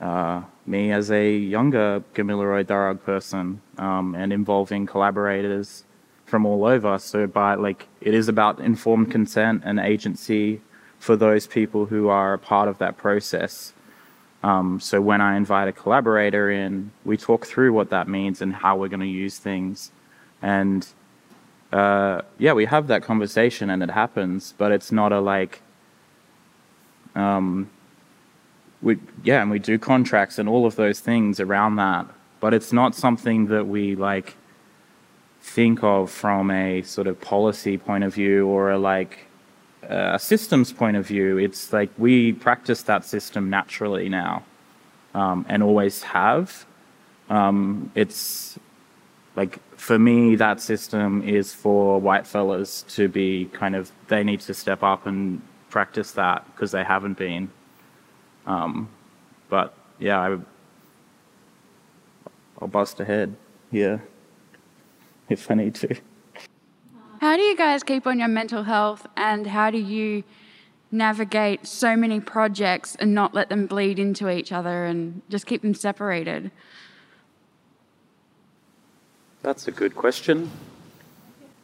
uh, 0.00 0.42
me 0.66 0.92
as 0.92 1.10
a 1.10 1.36
younger 1.36 2.02
Gamilaroi 2.14 2.64
Darug 2.64 3.02
person 3.02 3.60
um, 3.78 4.14
and 4.14 4.32
involving 4.32 4.86
collaborators 4.86 5.84
from 6.26 6.46
all 6.46 6.64
over. 6.64 6.98
So, 6.98 7.26
by 7.26 7.54
like, 7.54 7.86
it 8.00 8.14
is 8.14 8.28
about 8.28 8.60
informed 8.60 9.10
consent 9.10 9.62
and 9.64 9.78
agency 9.78 10.60
for 10.98 11.16
those 11.16 11.46
people 11.46 11.86
who 11.86 12.08
are 12.08 12.34
a 12.34 12.38
part 12.38 12.68
of 12.68 12.78
that 12.78 12.96
process. 12.96 13.72
Um, 14.42 14.80
so, 14.80 15.00
when 15.00 15.20
I 15.20 15.36
invite 15.36 15.68
a 15.68 15.72
collaborator 15.72 16.50
in, 16.50 16.92
we 17.04 17.16
talk 17.16 17.46
through 17.46 17.72
what 17.72 17.90
that 17.90 18.08
means 18.08 18.40
and 18.40 18.54
how 18.54 18.76
we're 18.76 18.88
going 18.88 19.00
to 19.00 19.06
use 19.06 19.38
things. 19.38 19.90
And 20.40 20.86
uh, 21.72 22.22
yeah, 22.38 22.52
we 22.52 22.64
have 22.64 22.88
that 22.88 23.02
conversation 23.02 23.70
and 23.70 23.82
it 23.82 23.90
happens, 23.90 24.54
but 24.58 24.72
it's 24.72 24.90
not 24.90 25.12
a 25.12 25.20
like, 25.20 25.62
um, 27.14 27.70
we 28.82 28.98
yeah, 29.22 29.42
and 29.42 29.50
we 29.50 29.58
do 29.58 29.78
contracts 29.78 30.38
and 30.38 30.48
all 30.48 30.66
of 30.66 30.76
those 30.76 31.00
things 31.00 31.40
around 31.40 31.76
that, 31.76 32.06
but 32.40 32.54
it's 32.54 32.72
not 32.72 32.94
something 32.94 33.46
that 33.46 33.66
we 33.66 33.94
like 33.94 34.36
think 35.42 35.82
of 35.82 36.10
from 36.10 36.50
a 36.50 36.82
sort 36.82 37.06
of 37.06 37.20
policy 37.20 37.78
point 37.78 38.04
of 38.04 38.14
view 38.14 38.46
or 38.46 38.70
a 38.70 38.78
like 38.78 39.26
a 39.82 40.18
systems 40.18 40.72
point 40.72 40.96
of 40.96 41.06
view. 41.06 41.38
It's 41.38 41.72
like 41.72 41.90
we 41.98 42.32
practice 42.32 42.82
that 42.82 43.04
system 43.04 43.50
naturally 43.50 44.08
now, 44.08 44.44
um, 45.14 45.44
and 45.48 45.62
always 45.62 46.02
have. 46.02 46.66
Um, 47.28 47.90
it's 47.94 48.58
like 49.36 49.58
for 49.76 49.98
me, 49.98 50.36
that 50.36 50.60
system 50.60 51.22
is 51.22 51.52
for 51.54 52.00
white 52.00 52.26
fellas 52.26 52.82
to 52.88 53.08
be 53.08 53.46
kind 53.52 53.76
of 53.76 53.92
they 54.08 54.24
need 54.24 54.40
to 54.40 54.54
step 54.54 54.82
up 54.82 55.06
and 55.06 55.42
practice 55.70 56.12
that 56.12 56.44
because 56.52 56.72
they 56.72 56.84
haven't 56.84 57.18
been. 57.18 57.50
Um, 58.46 58.88
but 59.48 59.74
yeah, 59.98 60.20
I, 60.20 60.38
I'll 62.60 62.68
bust 62.68 63.00
ahead 63.00 63.36
here 63.70 64.02
if 65.28 65.50
I 65.50 65.54
need 65.54 65.74
to. 65.76 65.96
How 67.20 67.36
do 67.36 67.42
you 67.42 67.56
guys 67.56 67.82
keep 67.82 68.06
on 68.06 68.18
your 68.18 68.28
mental 68.28 68.62
health 68.62 69.06
and 69.16 69.46
how 69.46 69.70
do 69.70 69.78
you 69.78 70.24
navigate 70.90 71.66
so 71.66 71.94
many 71.94 72.18
projects 72.18 72.96
and 72.96 73.14
not 73.14 73.34
let 73.34 73.48
them 73.48 73.66
bleed 73.66 73.98
into 73.98 74.28
each 74.28 74.52
other 74.52 74.84
and 74.86 75.22
just 75.28 75.46
keep 75.46 75.62
them 75.62 75.74
separated? 75.74 76.50
That's 79.42 79.68
a 79.68 79.70
good 79.70 79.94
question. 79.94 80.50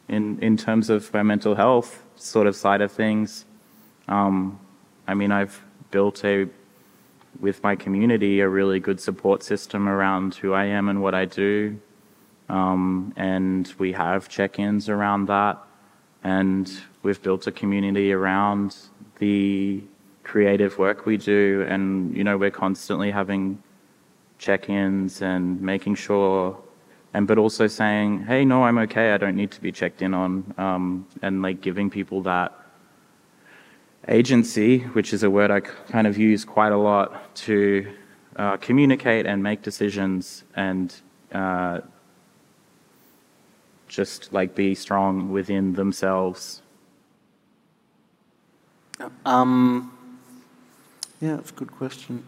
In 0.07 0.39
in 0.39 0.57
terms 0.57 0.89
of 0.89 1.13
my 1.13 1.21
mental 1.23 1.55
health 1.55 2.01
sort 2.15 2.47
of 2.47 2.55
side 2.55 2.81
of 2.81 2.91
things, 2.91 3.45
um, 4.07 4.59
I 5.07 5.13
mean, 5.13 5.31
I've 5.31 5.61
built 5.91 6.23
a 6.23 6.47
with 7.39 7.61
my 7.63 7.75
community 7.75 8.39
a 8.39 8.49
really 8.49 8.79
good 8.79 8.99
support 8.99 9.43
system 9.43 9.87
around 9.87 10.35
who 10.35 10.53
I 10.53 10.65
am 10.65 10.89
and 10.89 11.01
what 11.01 11.13
I 11.13 11.25
do, 11.25 11.79
um, 12.49 13.13
and 13.15 13.71
we 13.77 13.91
have 13.93 14.29
check-ins 14.29 14.89
around 14.89 15.27
that, 15.27 15.57
and 16.23 16.71
we've 17.03 17.21
built 17.21 17.47
a 17.47 17.51
community 17.51 18.11
around 18.11 18.75
the 19.19 19.83
creative 20.23 20.77
work 20.77 21.05
we 21.05 21.17
do, 21.17 21.65
and 21.67 22.15
you 22.15 22.23
know, 22.23 22.37
we're 22.37 22.51
constantly 22.51 23.11
having 23.11 23.61
check-ins 24.37 25.21
and 25.21 25.61
making 25.61 25.95
sure 25.95 26.57
and 27.13 27.27
but 27.27 27.37
also 27.37 27.67
saying, 27.67 28.25
"Hey, 28.25 28.45
no, 28.45 28.63
I'm 28.63 28.77
okay. 28.79 29.11
I 29.11 29.17
don't 29.17 29.35
need 29.35 29.51
to 29.51 29.61
be 29.61 29.71
checked 29.71 30.01
in 30.01 30.13
on," 30.13 30.53
um, 30.57 31.07
and 31.21 31.41
like 31.41 31.61
giving 31.61 31.89
people 31.89 32.21
that 32.23 32.53
agency, 34.07 34.79
which 34.79 35.13
is 35.13 35.23
a 35.23 35.29
word 35.29 35.51
I 35.51 35.59
kind 35.59 36.07
of 36.07 36.17
use 36.17 36.45
quite 36.45 36.71
a 36.71 36.77
lot 36.77 37.35
to 37.47 37.91
uh, 38.35 38.57
communicate 38.57 39.25
and 39.25 39.43
make 39.43 39.61
decisions 39.61 40.43
and 40.55 40.93
uh, 41.31 41.81
just 43.87 44.31
like 44.33 44.55
be 44.55 44.75
strong 44.75 45.31
within 45.31 45.73
themselves. 45.73 46.61
Um, 49.25 49.91
yeah, 51.21 51.35
that's 51.35 51.51
a 51.51 51.53
good 51.53 51.71
question. 51.71 52.23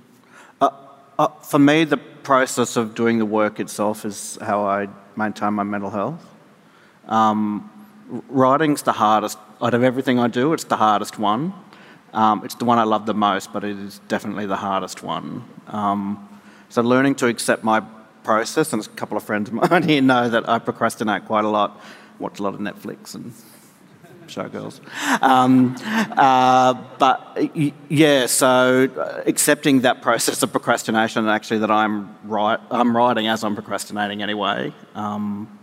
Uh, 0.61 0.69
uh, 1.17 1.27
for 1.27 1.59
me, 1.59 1.83
the 1.83 1.97
process 1.97 2.75
of 2.75 2.95
doing 2.95 3.17
the 3.17 3.25
work 3.25 3.59
itself 3.59 4.05
is 4.05 4.37
how 4.41 4.65
I 4.65 4.87
maintain 5.15 5.53
my 5.53 5.63
mental 5.63 5.89
health. 5.89 6.25
Um, 7.07 7.69
writing's 8.29 8.83
the 8.83 8.93
hardest. 8.93 9.37
Out 9.61 9.73
of 9.73 9.83
everything 9.83 10.19
I 10.19 10.27
do, 10.27 10.53
it's 10.53 10.63
the 10.63 10.77
hardest 10.77 11.19
one. 11.19 11.53
Um, 12.13 12.43
it's 12.43 12.55
the 12.55 12.65
one 12.65 12.77
I 12.79 12.83
love 12.83 13.05
the 13.05 13.13
most, 13.13 13.53
but 13.53 13.63
it 13.63 13.77
is 13.77 13.99
definitely 14.07 14.45
the 14.45 14.57
hardest 14.57 15.03
one. 15.03 15.43
Um, 15.67 16.27
so 16.69 16.81
learning 16.81 17.15
to 17.15 17.27
accept 17.27 17.63
my 17.63 17.81
process, 18.23 18.73
and 18.73 18.85
a 18.85 18.89
couple 18.89 19.17
of 19.17 19.23
friends 19.23 19.49
of 19.49 19.55
mine 19.55 19.83
here 19.89 20.01
know 20.01 20.29
that 20.29 20.47
I 20.47 20.59
procrastinate 20.59 21.25
quite 21.25 21.45
a 21.45 21.49
lot, 21.49 21.81
watch 22.19 22.39
a 22.39 22.43
lot 22.43 22.53
of 22.53 22.59
Netflix 22.59 23.15
and 23.15 23.33
showgirls. 24.27 24.79
Um, 25.21 25.75
uh, 26.17 26.73
but 26.97 27.37
yeah, 27.89 28.27
so 28.27 28.87
uh, 28.97 29.23
accepting 29.25 29.81
that 29.81 30.01
process 30.01 30.43
of 30.43 30.51
procrastination, 30.51 31.23
and 31.23 31.31
actually 31.31 31.59
that 31.59 31.71
I'm 31.71 32.15
I'm 32.71 32.95
writing 32.95 33.27
as 33.27 33.43
I'm 33.43 33.55
procrastinating 33.55 34.21
anyway. 34.21 34.73
Um, 34.95 35.58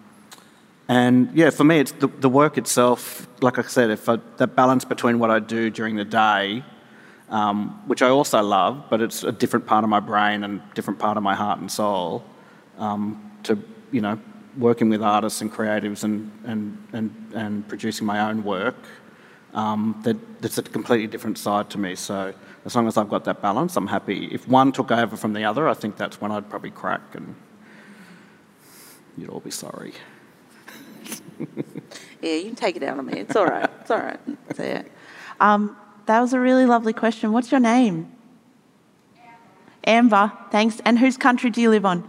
and 0.89 1.31
yeah, 1.35 1.51
for 1.51 1.65
me, 1.65 1.81
it's 1.81 1.93
the, 1.93 2.07
the 2.07 2.29
work 2.29 2.59
itself. 2.59 3.29
Like 3.41 3.59
I 3.59 3.63
said, 3.63 3.91
if 3.91 4.09
I, 4.09 4.19
that 4.37 4.55
balance 4.55 4.85
between 4.85 5.19
what 5.19 5.31
I 5.31 5.41
do 5.41 5.69
during 5.71 5.97
the 5.97 6.05
day, 6.05 6.65
um, 7.29 7.83
which 7.89 8.03
I 8.03 8.09
also 8.09 8.41
love, 8.43 8.85
but 8.89 9.01
it's 9.01 9.25
a 9.25 9.33
different 9.33 9.67
part 9.67 9.83
of 9.83 9.91
my 9.91 9.99
brain 10.01 10.45
and 10.45 10.63
different 10.75 11.01
part 11.01 11.17
of 11.17 11.25
my 11.25 11.35
heart 11.35 11.59
and 11.59 11.71
soul, 11.71 12.25
um, 12.79 13.33
to 13.43 13.59
you 13.91 14.01
know, 14.01 14.19
working 14.57 14.89
with 14.89 15.03
artists 15.03 15.41
and 15.41 15.53
creatives 15.53 16.05
and 16.05 16.31
and 16.45 16.79
and, 16.93 17.33
and 17.35 17.69
producing 17.69 18.07
my 18.07 18.31
own 18.31 18.45
work. 18.45 18.77
Um, 19.55 20.01
that 20.05 20.17
that's 20.41 20.59
a 20.59 20.63
completely 20.63 21.09
different 21.09 21.39
side 21.39 21.69
to 21.71 21.79
me. 21.79 21.97
So 21.97 22.33
as 22.65 22.77
long 22.77 22.87
as 22.87 22.97
I've 22.97 23.09
got 23.09 23.25
that 23.25 23.43
balance, 23.43 23.77
I'm 23.77 23.87
happy. 23.89 24.27
If 24.27 24.47
one 24.47 24.71
took 24.71 24.93
over 24.93 25.17
from 25.17 25.33
the 25.33 25.45
other, 25.45 25.69
I 25.69 25.75
think 25.75 25.97
that's 25.97 26.21
when 26.21 26.31
I'd 26.31 26.49
probably 26.49 26.71
crack 26.71 27.15
and 27.15 27.35
you'd 29.17 29.31
all 29.31 29.41
be 29.41 29.51
sorry. 29.51 29.95
Yeah, 32.23 32.35
you 32.35 32.45
can 32.47 32.55
take 32.57 32.77
it 32.77 32.83
out 32.83 32.99
on 32.99 33.07
me. 33.07 33.21
It's 33.21 33.37
all 33.37 33.47
right. 33.47 33.71
It's 33.81 33.91
all 33.91 33.99
right. 33.99 34.19
That's 34.49 34.59
it. 34.59 34.93
Um, 35.39 35.77
that 36.07 36.21
was 36.21 36.33
a 36.33 36.41
really 36.41 36.67
lovely 36.67 36.93
question. 36.93 37.33
What's 37.33 37.53
your 37.53 37.61
name? 37.61 38.11
Amber. 39.85 40.33
Thanks. 40.51 40.81
And 40.85 40.99
whose 40.99 41.17
country 41.17 41.51
do 41.51 41.61
you 41.61 41.71
live 41.71 41.85
on? 41.85 42.09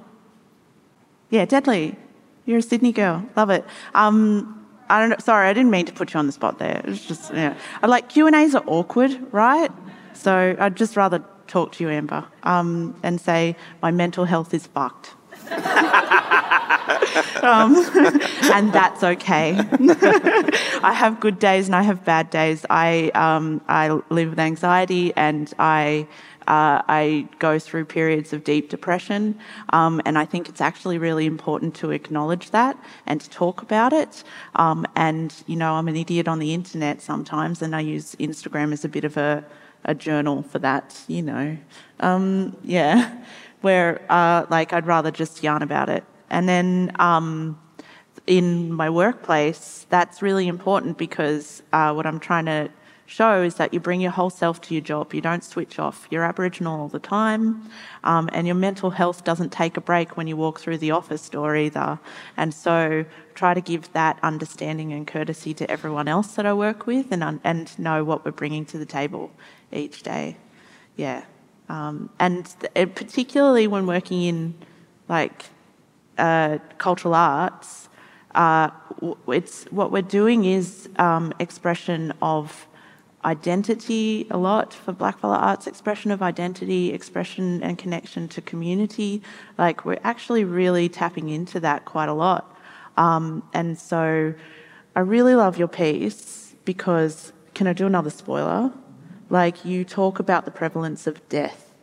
Yeah, 1.29 1.45
deadly. 1.45 1.97
You're 2.45 2.59
a 2.59 2.61
Sydney 2.61 2.93
girl. 2.93 3.29
Love 3.35 3.49
it. 3.49 3.65
Um, 3.93 4.65
I 4.89 5.01
don't 5.01 5.09
know. 5.09 5.17
Sorry, 5.19 5.49
I 5.49 5.53
didn't 5.53 5.71
mean 5.71 5.85
to 5.85 5.93
put 5.93 6.13
you 6.13 6.19
on 6.19 6.25
the 6.25 6.31
spot 6.31 6.57
there. 6.57 6.81
It's 6.85 7.05
just, 7.05 7.33
yeah. 7.33 7.55
I 7.83 7.87
like 7.87 8.09
Q 8.09 8.27
and 8.27 8.35
A's 8.35 8.55
are 8.55 8.63
awkward, 8.65 9.31
right? 9.33 9.69
So 10.13 10.55
I'd 10.57 10.77
just 10.77 10.95
rather 10.95 11.23
talk 11.47 11.73
to 11.73 11.83
you, 11.83 11.89
Amber, 11.89 12.25
um, 12.43 12.95
and 13.03 13.19
say 13.19 13.55
my 13.81 13.91
mental 13.91 14.25
health 14.25 14.53
is 14.53 14.65
fucked. 14.67 15.13
um, 17.43 17.75
and 18.53 18.73
that's 18.73 19.03
okay. 19.03 19.55
I 20.83 20.93
have 20.93 21.19
good 21.19 21.39
days 21.39 21.67
and 21.67 21.75
I 21.75 21.81
have 21.81 22.03
bad 22.03 22.29
days. 22.29 22.65
I 22.69 23.09
um, 23.15 23.61
I 23.67 23.89
live 24.09 24.31
with 24.31 24.39
anxiety 24.39 25.13
and 25.15 25.53
I. 25.59 26.07
Uh, 26.47 26.81
I 26.87 27.27
go 27.39 27.59
through 27.59 27.83
periods 27.83 28.31
of 28.31 28.45
deep 28.45 28.69
depression, 28.69 29.37
um, 29.73 30.01
and 30.05 30.17
I 30.17 30.23
think 30.23 30.47
it's 30.47 30.61
actually 30.61 30.97
really 30.97 31.25
important 31.25 31.75
to 31.75 31.91
acknowledge 31.91 32.51
that 32.51 32.81
and 33.05 33.19
to 33.19 33.29
talk 33.29 33.61
about 33.61 33.91
it. 33.91 34.23
Um, 34.55 34.85
and 34.95 35.33
you 35.45 35.57
know, 35.57 35.73
I'm 35.73 35.89
an 35.89 35.97
idiot 35.97 36.29
on 36.29 36.39
the 36.39 36.53
internet 36.53 37.01
sometimes, 37.01 37.61
and 37.61 37.75
I 37.75 37.81
use 37.81 38.15
Instagram 38.15 38.71
as 38.71 38.85
a 38.85 38.87
bit 38.87 39.03
of 39.03 39.17
a, 39.17 39.43
a 39.83 39.93
journal 39.93 40.41
for 40.41 40.59
that. 40.59 40.97
You 41.09 41.23
know, 41.23 41.57
um, 41.99 42.55
yeah, 42.63 43.21
where 43.59 44.01
uh, 44.09 44.45
like 44.49 44.71
I'd 44.71 44.87
rather 44.87 45.11
just 45.11 45.43
yarn 45.43 45.61
about 45.61 45.89
it 45.89 46.05
and 46.29 46.47
then 46.47 46.91
um, 46.99 47.59
in 48.25 48.71
my 48.71 48.89
workplace, 48.89 49.85
that's 49.89 50.21
really 50.21 50.47
important 50.47 50.97
because 50.97 51.63
uh, 51.73 51.93
what 51.93 52.05
I'm 52.05 52.19
trying 52.19 52.45
to 52.45 52.69
show 53.07 53.41
is 53.41 53.55
that 53.55 53.73
you 53.73 53.79
bring 53.79 54.01
your 54.01 54.11
whole 54.11 54.29
self 54.29 54.59
to 54.59 54.73
your 54.73 54.81
job. 54.81 55.13
You 55.13 55.21
don't 55.21 55.43
switch 55.43 55.79
off. 55.79 56.07
You're 56.11 56.25
Aboriginal 56.25 56.81
all 56.81 56.87
the 56.89 56.99
time, 56.99 57.69
um, 58.03 58.29
and 58.33 58.45
your 58.45 58.55
mental 58.55 58.91
health 58.91 59.23
doesn't 59.23 59.51
take 59.51 59.77
a 59.77 59.81
break 59.81 60.17
when 60.17 60.27
you 60.27 60.35
walk 60.35 60.59
through 60.59 60.77
the 60.77 60.91
office 60.91 61.27
door 61.29 61.55
either. 61.55 61.99
And 62.35 62.53
so, 62.53 63.05
try 63.33 63.53
to 63.53 63.61
give 63.61 63.91
that 63.93 64.19
understanding 64.21 64.91
and 64.91 65.07
courtesy 65.07 65.53
to 65.55 65.71
everyone 65.71 66.07
else 66.07 66.35
that 66.35 66.45
I 66.45 66.53
work 66.53 66.85
with, 66.85 67.11
and 67.11 67.39
and 67.43 67.79
know 67.79 68.03
what 68.03 68.25
we're 68.25 68.31
bringing 68.31 68.65
to 68.65 68.77
the 68.77 68.85
table 68.85 69.31
each 69.71 70.03
day. 70.03 70.35
Yeah, 70.97 71.23
um, 71.69 72.09
and 72.19 72.53
th- 72.59 72.93
particularly 72.93 73.67
when 73.67 73.87
working 73.87 74.21
in 74.23 74.55
like 75.07 75.45
uh, 76.17 76.57
cultural 76.77 77.15
arts, 77.15 77.89
uh, 78.35 78.69
it's 79.27 79.65
what 79.65 79.91
we're 79.91 80.01
doing 80.01 80.45
is 80.45 80.89
um, 80.97 81.33
expression 81.39 82.13
of 82.21 82.67
identity 83.25 84.27
a 84.29 84.37
lot 84.37 84.73
for 84.73 84.93
blackfella 84.93 85.37
arts 85.37 85.67
expression 85.67 86.11
of 86.11 86.21
identity 86.21 86.93
expression 86.93 87.61
and 87.63 87.77
connection 87.77 88.27
to 88.29 88.41
community. 88.41 89.21
Like 89.57 89.85
we're 89.85 89.99
actually 90.03 90.43
really 90.43 90.87
tapping 90.87 91.29
into 91.29 91.59
that 91.59 91.85
quite 91.85 92.09
a 92.09 92.13
lot. 92.13 92.55
Um, 92.95 93.43
and 93.53 93.77
so 93.77 94.33
i 94.95 94.99
really 94.99 95.35
love 95.35 95.59
your 95.59 95.67
piece 95.67 96.55
because 96.65 97.33
can 97.53 97.67
i 97.67 97.73
do 97.73 97.85
another 97.85 98.09
spoiler? 98.09 98.71
Like 99.29 99.65
you 99.65 99.83
talk 99.83 100.19
about 100.19 100.45
the 100.45 100.51
prevalence 100.51 101.05
of 101.05 101.27
death. 101.27 101.73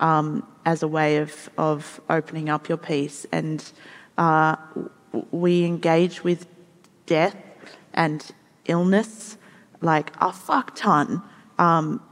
Um, 0.00 0.46
as 0.64 0.82
a 0.82 0.88
way 0.88 1.16
of, 1.16 1.50
of 1.56 2.00
opening 2.10 2.48
up 2.48 2.68
your 2.68 2.78
piece. 2.78 3.26
And 3.32 3.64
uh, 4.18 4.56
we 5.30 5.64
engage 5.64 6.22
with 6.22 6.46
death 7.06 7.36
and 7.94 8.24
illness 8.66 9.36
like 9.80 10.12
a 10.20 10.32
fuck 10.32 10.74
ton 10.76 11.22
um, 11.58 12.02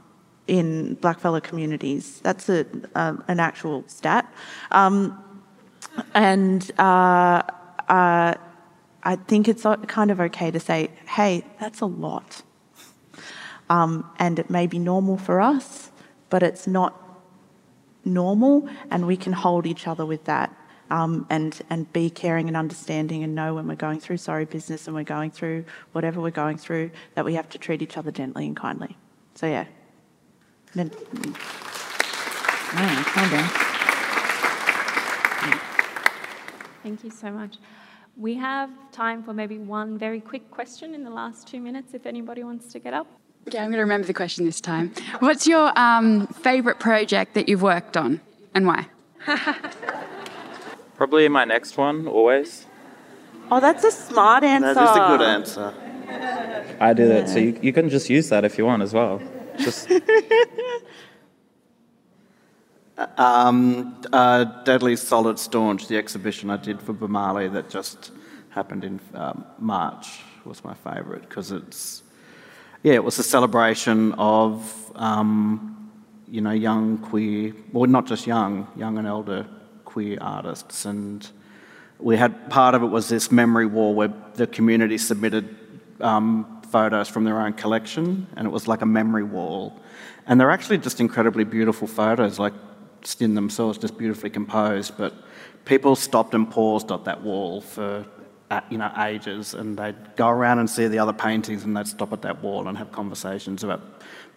in 0.47 0.97
blackfellow 0.97 1.41
communities. 1.41 2.19
That's 2.21 2.49
a, 2.49 2.65
an 2.95 3.39
actual 3.39 3.83
stat. 3.87 4.31
Um, 4.71 5.23
and 6.13 6.69
uh, 6.79 7.43
uh, 7.87 8.33
I 9.03 9.15
think 9.15 9.47
it's 9.47 9.63
kind 9.87 10.11
of 10.11 10.19
okay 10.19 10.51
to 10.51 10.59
say, 10.59 10.89
hey, 11.07 11.45
that's 11.59 11.81
a 11.81 11.85
lot. 11.85 12.41
Um, 13.69 14.09
and 14.17 14.39
it 14.39 14.49
may 14.49 14.65
be 14.65 14.79
normal 14.79 15.17
for 15.17 15.39
us, 15.39 15.91
but 16.29 16.41
it's 16.41 16.65
not 16.67 17.08
normal, 18.05 18.67
and 18.91 19.05
we 19.07 19.17
can 19.17 19.33
hold 19.33 19.65
each 19.65 19.87
other 19.87 20.05
with 20.05 20.25
that. 20.25 20.55
Um, 20.91 21.27
and 21.29 21.61
and 21.69 21.93
be 21.93 22.09
caring 22.09 22.47
and 22.47 22.57
understanding 22.57 23.23
and 23.23 23.35
know 23.35 23.53
when 23.53 23.67
we're 23.67 23.75
going 23.75 23.99
through 23.99 24.17
sorry 24.17 24.45
business 24.45 24.87
and 24.87 24.95
we're 24.95 25.03
going 25.03 25.29
through 25.29 25.65
whatever 25.91 26.19
we're 26.19 26.31
going 26.31 26.57
through 26.57 26.89
that 27.13 27.23
we 27.23 27.35
have 27.35 27.47
to 27.49 27.59
treat 27.59 27.83
each 27.83 27.95
other 27.95 28.09
gently 28.09 28.47
and 28.47 28.57
kindly. 28.57 28.97
So 29.35 29.45
yeah. 29.45 29.65
Then, 30.73 30.89
calm 32.69 33.29
down. 33.29 33.49
Thank 36.83 37.03
you 37.03 37.11
so 37.11 37.29
much. 37.29 37.57
We 38.17 38.35
have 38.35 38.69
time 38.91 39.23
for 39.23 39.33
maybe 39.33 39.57
one 39.57 39.97
very 39.97 40.19
quick 40.19 40.49
question 40.49 40.93
in 40.93 41.03
the 41.03 41.09
last 41.09 41.47
two 41.47 41.59
minutes 41.59 41.93
if 41.93 42.05
anybody 42.05 42.43
wants 42.43 42.71
to 42.73 42.79
get 42.79 42.93
up. 42.93 43.07
Okay, 43.49 43.57
I'm 43.57 43.71
going 43.71 43.77
to 43.77 43.79
remember 43.79 44.05
the 44.05 44.13
question 44.13 44.45
this 44.45 44.61
time. 44.61 44.93
What's 45.21 45.47
your 45.47 45.71
um, 45.75 46.27
favourite 46.27 46.79
project 46.79 47.33
that 47.33 47.49
you've 47.49 47.63
worked 47.63 47.97
on 47.97 48.21
and 48.53 48.67
why? 48.67 48.85
Probably 50.95 51.27
my 51.29 51.45
next 51.45 51.75
one, 51.75 52.07
always. 52.07 52.67
Oh, 53.49 53.59
that's 53.59 53.83
a 53.83 53.89
smart 53.89 54.43
answer. 54.43 54.75
That 54.75 54.91
is 54.91 54.97
a 54.97 55.07
good 55.07 55.23
answer. 55.23 55.73
I 56.79 56.93
do 56.93 57.07
that, 57.07 57.27
so 57.27 57.39
you, 57.39 57.57
you 57.59 57.73
can 57.73 57.89
just 57.89 58.07
use 58.07 58.29
that 58.29 58.45
if 58.45 58.59
you 58.59 58.67
want 58.67 58.83
as 58.83 58.93
well. 58.93 59.19
Just. 59.57 59.89
um, 63.17 63.99
uh, 64.13 64.43
Deadly 64.63 64.95
Solid 64.95 65.39
Staunch, 65.39 65.87
the 65.87 65.97
exhibition 65.97 66.51
I 66.51 66.57
did 66.57 66.83
for 66.83 66.93
Boomalli 66.93 67.51
that 67.53 67.71
just 67.71 68.11
happened 68.49 68.83
in 68.83 68.99
um, 69.15 69.43
March, 69.57 70.19
was 70.45 70.63
my 70.63 70.75
favourite 70.75 71.27
because 71.27 71.51
it's 71.51 72.03
yeah, 72.83 72.93
it 72.93 73.03
was 73.03 73.19
a 73.19 73.23
celebration 73.23 74.13
of 74.13 74.91
um, 74.95 75.91
you 76.27 76.41
know 76.41 76.51
young 76.51 76.97
queer, 76.97 77.53
well 77.73 77.89
not 77.89 78.05
just 78.05 78.25
young, 78.27 78.67
young 78.75 78.97
and 78.97 79.07
elder 79.07 79.45
queer 79.85 80.17
artists, 80.21 80.85
and 80.85 81.29
we 81.99 82.15
had 82.15 82.49
part 82.49 82.75
of 82.75 82.83
it 82.83 82.87
was 82.87 83.09
this 83.09 83.31
memory 83.31 83.65
wall 83.65 83.93
where 83.93 84.13
the 84.35 84.47
community 84.47 84.97
submitted 84.97 85.57
um, 85.99 86.61
photos 86.69 87.09
from 87.09 87.25
their 87.25 87.39
own 87.41 87.53
collection, 87.53 88.27
and 88.37 88.47
it 88.47 88.51
was 88.51 88.67
like 88.67 88.81
a 88.81 88.85
memory 88.85 89.23
wall, 89.23 89.77
and 90.27 90.39
they're 90.39 90.51
actually 90.51 90.77
just 90.77 91.01
incredibly 91.01 91.43
beautiful 91.43 91.87
photos, 91.87 92.39
like 92.39 92.53
in 93.19 93.33
themselves, 93.33 93.77
just 93.77 93.97
beautifully 93.97 94.29
composed, 94.29 94.97
but 94.97 95.13
people 95.65 95.95
stopped 95.95 96.33
and 96.33 96.49
paused 96.49 96.91
at 96.91 97.05
that 97.05 97.21
wall 97.23 97.61
for 97.61 98.05
you 98.69 98.77
know, 98.77 98.91
ages, 98.97 99.53
and 99.53 99.77
they'd 99.77 100.15
go 100.15 100.27
around 100.27 100.59
and 100.59 100.69
see 100.69 100.87
the 100.87 100.99
other 100.99 101.13
paintings, 101.13 101.63
and 101.63 101.75
they'd 101.75 101.87
stop 101.87 102.13
at 102.13 102.21
that 102.23 102.41
wall 102.41 102.67
and 102.67 102.77
have 102.77 102.91
conversations 102.91 103.63
about 103.63 103.81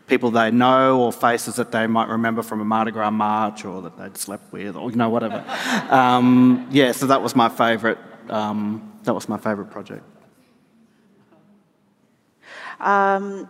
people 0.07 0.31
they 0.31 0.51
know 0.51 1.01
or 1.01 1.13
faces 1.13 1.57
that 1.57 1.73
they 1.73 1.87
might 1.87 2.09
remember 2.09 2.43
from 2.43 2.61
a 2.61 2.65
Mardi 2.65 2.91
Gras 2.91 3.11
march 3.11 3.65
or 3.65 3.81
that 3.83 3.97
they'd 3.97 4.17
slept 4.17 4.53
with, 4.53 4.77
or 4.77 4.91
you 4.91 4.97
know, 4.97 5.09
whatever. 5.09 5.45
um, 5.91 6.67
yeah, 6.71 6.93
so 6.93 7.07
that 7.07 7.23
was 7.23 7.35
my 7.35 7.49
favourite. 7.49 7.99
Um, 8.29 8.93
that 9.05 9.15
was 9.15 9.29
my 9.29 9.39
favourite 9.39 9.71
project. 9.71 10.05
Um, 12.81 13.49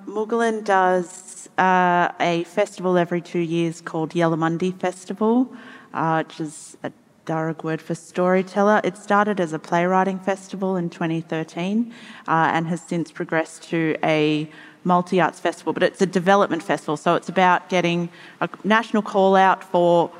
does 0.65 1.49
uh, 1.57 2.13
a 2.21 2.45
festival 2.45 2.99
every 2.99 3.23
two 3.23 3.39
years 3.39 3.81
called 3.81 4.11
Yellamundi 4.11 4.79
Festival, 4.79 5.51
uh, 5.95 6.23
which 6.23 6.39
is 6.41 6.77
a 6.83 6.93
Darug 7.33 7.65
word 7.65 7.81
for 7.81 7.95
storyteller. 7.95 8.83
It 8.85 8.99
started 8.99 9.41
as 9.41 9.55
a 9.55 9.59
playwriting 9.59 10.19
festival 10.19 10.77
in 10.77 10.91
2013 10.91 11.91
uh, 12.29 12.31
and 12.55 12.67
has 12.67 12.83
since 12.83 13.11
progressed 13.11 13.63
to 13.71 13.97
a 14.05 14.47
multi 14.85 15.19
arts 15.19 15.41
festival, 15.41 15.73
but 15.73 15.83
it's 15.83 16.03
a 16.03 16.07
development 16.07 16.63
festival, 16.63 16.99
so 16.99 17.15
it's 17.15 17.31
about 17.31 17.71
getting 17.71 18.11
a 18.43 18.51
national 18.65 19.03
call 19.03 19.35
out 19.35 19.65
for 19.65 20.11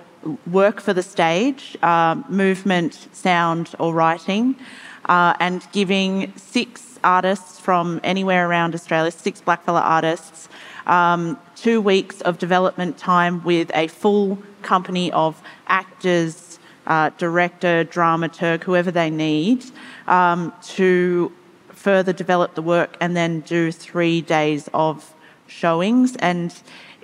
work 0.47 0.81
for 0.81 0.95
the 0.95 1.03
stage, 1.03 1.77
uh, 1.83 2.15
movement, 2.31 3.09
sound, 3.13 3.75
or 3.79 3.93
writing, 3.93 4.57
uh, 5.05 5.35
and 5.39 5.67
giving 5.73 6.33
six 6.37 6.99
artists 7.05 7.61
from 7.61 8.01
anywhere 8.03 8.49
around 8.49 8.75
Australia, 8.75 9.11
six 9.11 9.43
blackfella 9.43 9.83
artists, 9.83 10.49
um, 10.87 11.37
two 11.57 11.79
weeks 11.81 12.23
of 12.23 12.39
development 12.39 12.97
time 12.97 13.45
with 13.45 13.71
a 13.75 13.89
full 13.89 14.39
company 14.63 15.13
of 15.13 15.43
actors, 15.67 16.52
uh, 16.87 17.11
director, 17.19 17.85
dramaturg, 17.85 18.63
whoever 18.65 18.91
they 18.91 19.11
need, 19.11 19.65
um, 20.07 20.53
to 20.63 21.33
further 21.69 22.13
develop 22.13 22.55
the 22.55 22.63
work 22.63 22.97
and 23.01 23.17
then 23.17 23.41
do 23.41 23.73
three 23.73 24.21
days 24.21 24.69
of 24.73 25.15
showings. 25.47 26.17
And 26.17 26.55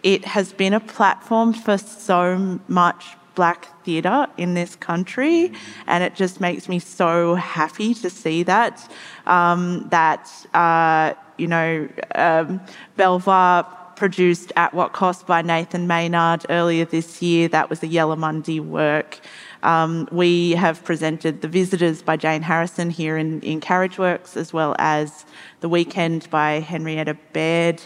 it 0.02 0.24
has 0.24 0.52
been 0.52 0.74
a 0.74 0.80
platform 0.80 1.52
for 1.52 1.78
so 1.78 2.60
much 2.68 3.04
black 3.34 3.84
theatre 3.84 4.26
in 4.36 4.54
this 4.54 4.74
country, 4.74 5.52
and 5.86 6.02
it 6.02 6.16
just 6.16 6.40
makes 6.40 6.68
me 6.68 6.80
so 6.80 7.36
happy 7.36 7.94
to 7.94 8.10
see 8.10 8.42
that. 8.42 8.90
Um, 9.26 9.86
that 9.90 10.28
uh, 10.54 11.14
you 11.36 11.46
know, 11.46 11.88
um, 12.16 12.60
Belvoir 12.96 13.62
produced 13.94 14.52
At 14.56 14.74
What 14.74 14.92
Cost 14.92 15.26
by 15.26 15.42
Nathan 15.42 15.86
Maynard 15.86 16.46
earlier 16.50 16.84
this 16.84 17.22
year. 17.22 17.48
That 17.48 17.70
was 17.70 17.82
a 17.82 17.86
Yellamundi 17.86 18.60
work. 18.60 19.20
Um, 19.62 20.08
we 20.12 20.52
have 20.52 20.84
presented 20.84 21.40
The 21.40 21.48
Visitors 21.48 22.02
by 22.02 22.16
Jane 22.16 22.42
Harrison 22.42 22.90
here 22.90 23.16
in, 23.16 23.40
in 23.40 23.60
Carriageworks, 23.60 24.36
as 24.36 24.52
well 24.52 24.76
as 24.78 25.24
The 25.60 25.68
Weekend 25.68 26.30
by 26.30 26.60
Henrietta 26.60 27.16
Baird. 27.32 27.82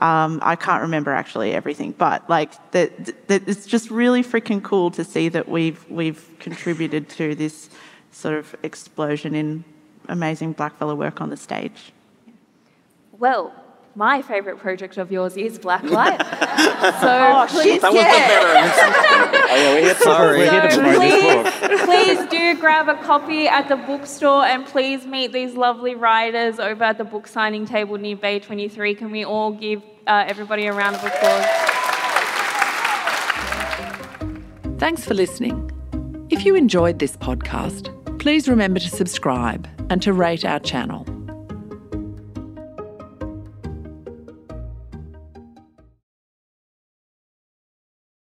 Um, 0.00 0.38
I 0.42 0.56
can't 0.56 0.82
remember 0.82 1.12
actually 1.12 1.52
everything, 1.52 1.92
but 1.92 2.28
like 2.30 2.52
that, 2.72 3.26
that 3.28 3.48
it's 3.48 3.66
just 3.66 3.90
really 3.90 4.22
freaking 4.22 4.62
cool 4.62 4.90
to 4.92 5.02
see 5.04 5.28
that 5.30 5.48
we've 5.48 5.88
we've 5.90 6.28
contributed 6.38 7.08
to 7.10 7.34
this 7.34 7.70
sort 8.12 8.36
of 8.36 8.54
explosion 8.62 9.34
in 9.34 9.64
amazing 10.08 10.54
blackfella 10.54 10.96
work 10.96 11.20
on 11.20 11.30
the 11.30 11.36
stage. 11.36 11.92
Well, 13.18 13.52
my 13.96 14.20
favourite 14.22 14.58
project 14.60 14.98
of 14.98 15.10
yours 15.10 15.36
is 15.36 15.58
Blacklight. 15.58 16.18
so 17.00 17.08
Oh, 17.08 17.46
please, 17.48 17.80
That 17.80 17.92
was 17.92 18.02
the 18.02 18.08
better. 18.08 19.42
Oh 19.48 19.56
yeah, 19.56 19.74
we're 19.74 19.80
here 19.80 19.94
to, 19.94 20.00
Sorry. 20.02 20.38
we're 20.40 20.50
here 20.50 20.62
to 20.62 20.70
so 20.70 20.80
promote 20.82 21.00
this 21.00 21.60
book. 21.60 21.86
please, 21.86 22.16
please 22.18 22.28
do 22.30 22.60
grab 22.60 22.88
a 22.88 22.94
copy 23.02 23.48
at 23.48 23.68
the 23.68 23.76
bookstore 23.76 24.44
and 24.44 24.66
please 24.66 25.06
meet 25.06 25.32
these 25.32 25.54
lovely 25.54 25.94
writers 25.94 26.58
over 26.60 26.84
at 26.84 26.98
the 26.98 27.04
book 27.04 27.26
signing 27.26 27.64
table 27.64 27.96
near 27.96 28.16
Bay 28.16 28.38
23. 28.38 28.94
Can 28.96 29.10
we 29.10 29.24
all 29.24 29.52
give 29.52 29.82
uh, 30.06 30.24
everybody 30.26 30.66
a 30.66 30.72
round 30.72 30.96
of 30.96 31.04
applause? 31.04 31.46
Thanks 34.78 35.04
for 35.04 35.14
listening. 35.14 35.70
If 36.28 36.44
you 36.44 36.54
enjoyed 36.54 36.98
this 36.98 37.16
podcast, 37.16 37.90
please 38.18 38.46
remember 38.48 38.78
to 38.80 38.90
subscribe 38.90 39.66
and 39.88 40.02
to 40.02 40.12
rate 40.12 40.44
our 40.44 40.58
channel. 40.60 41.06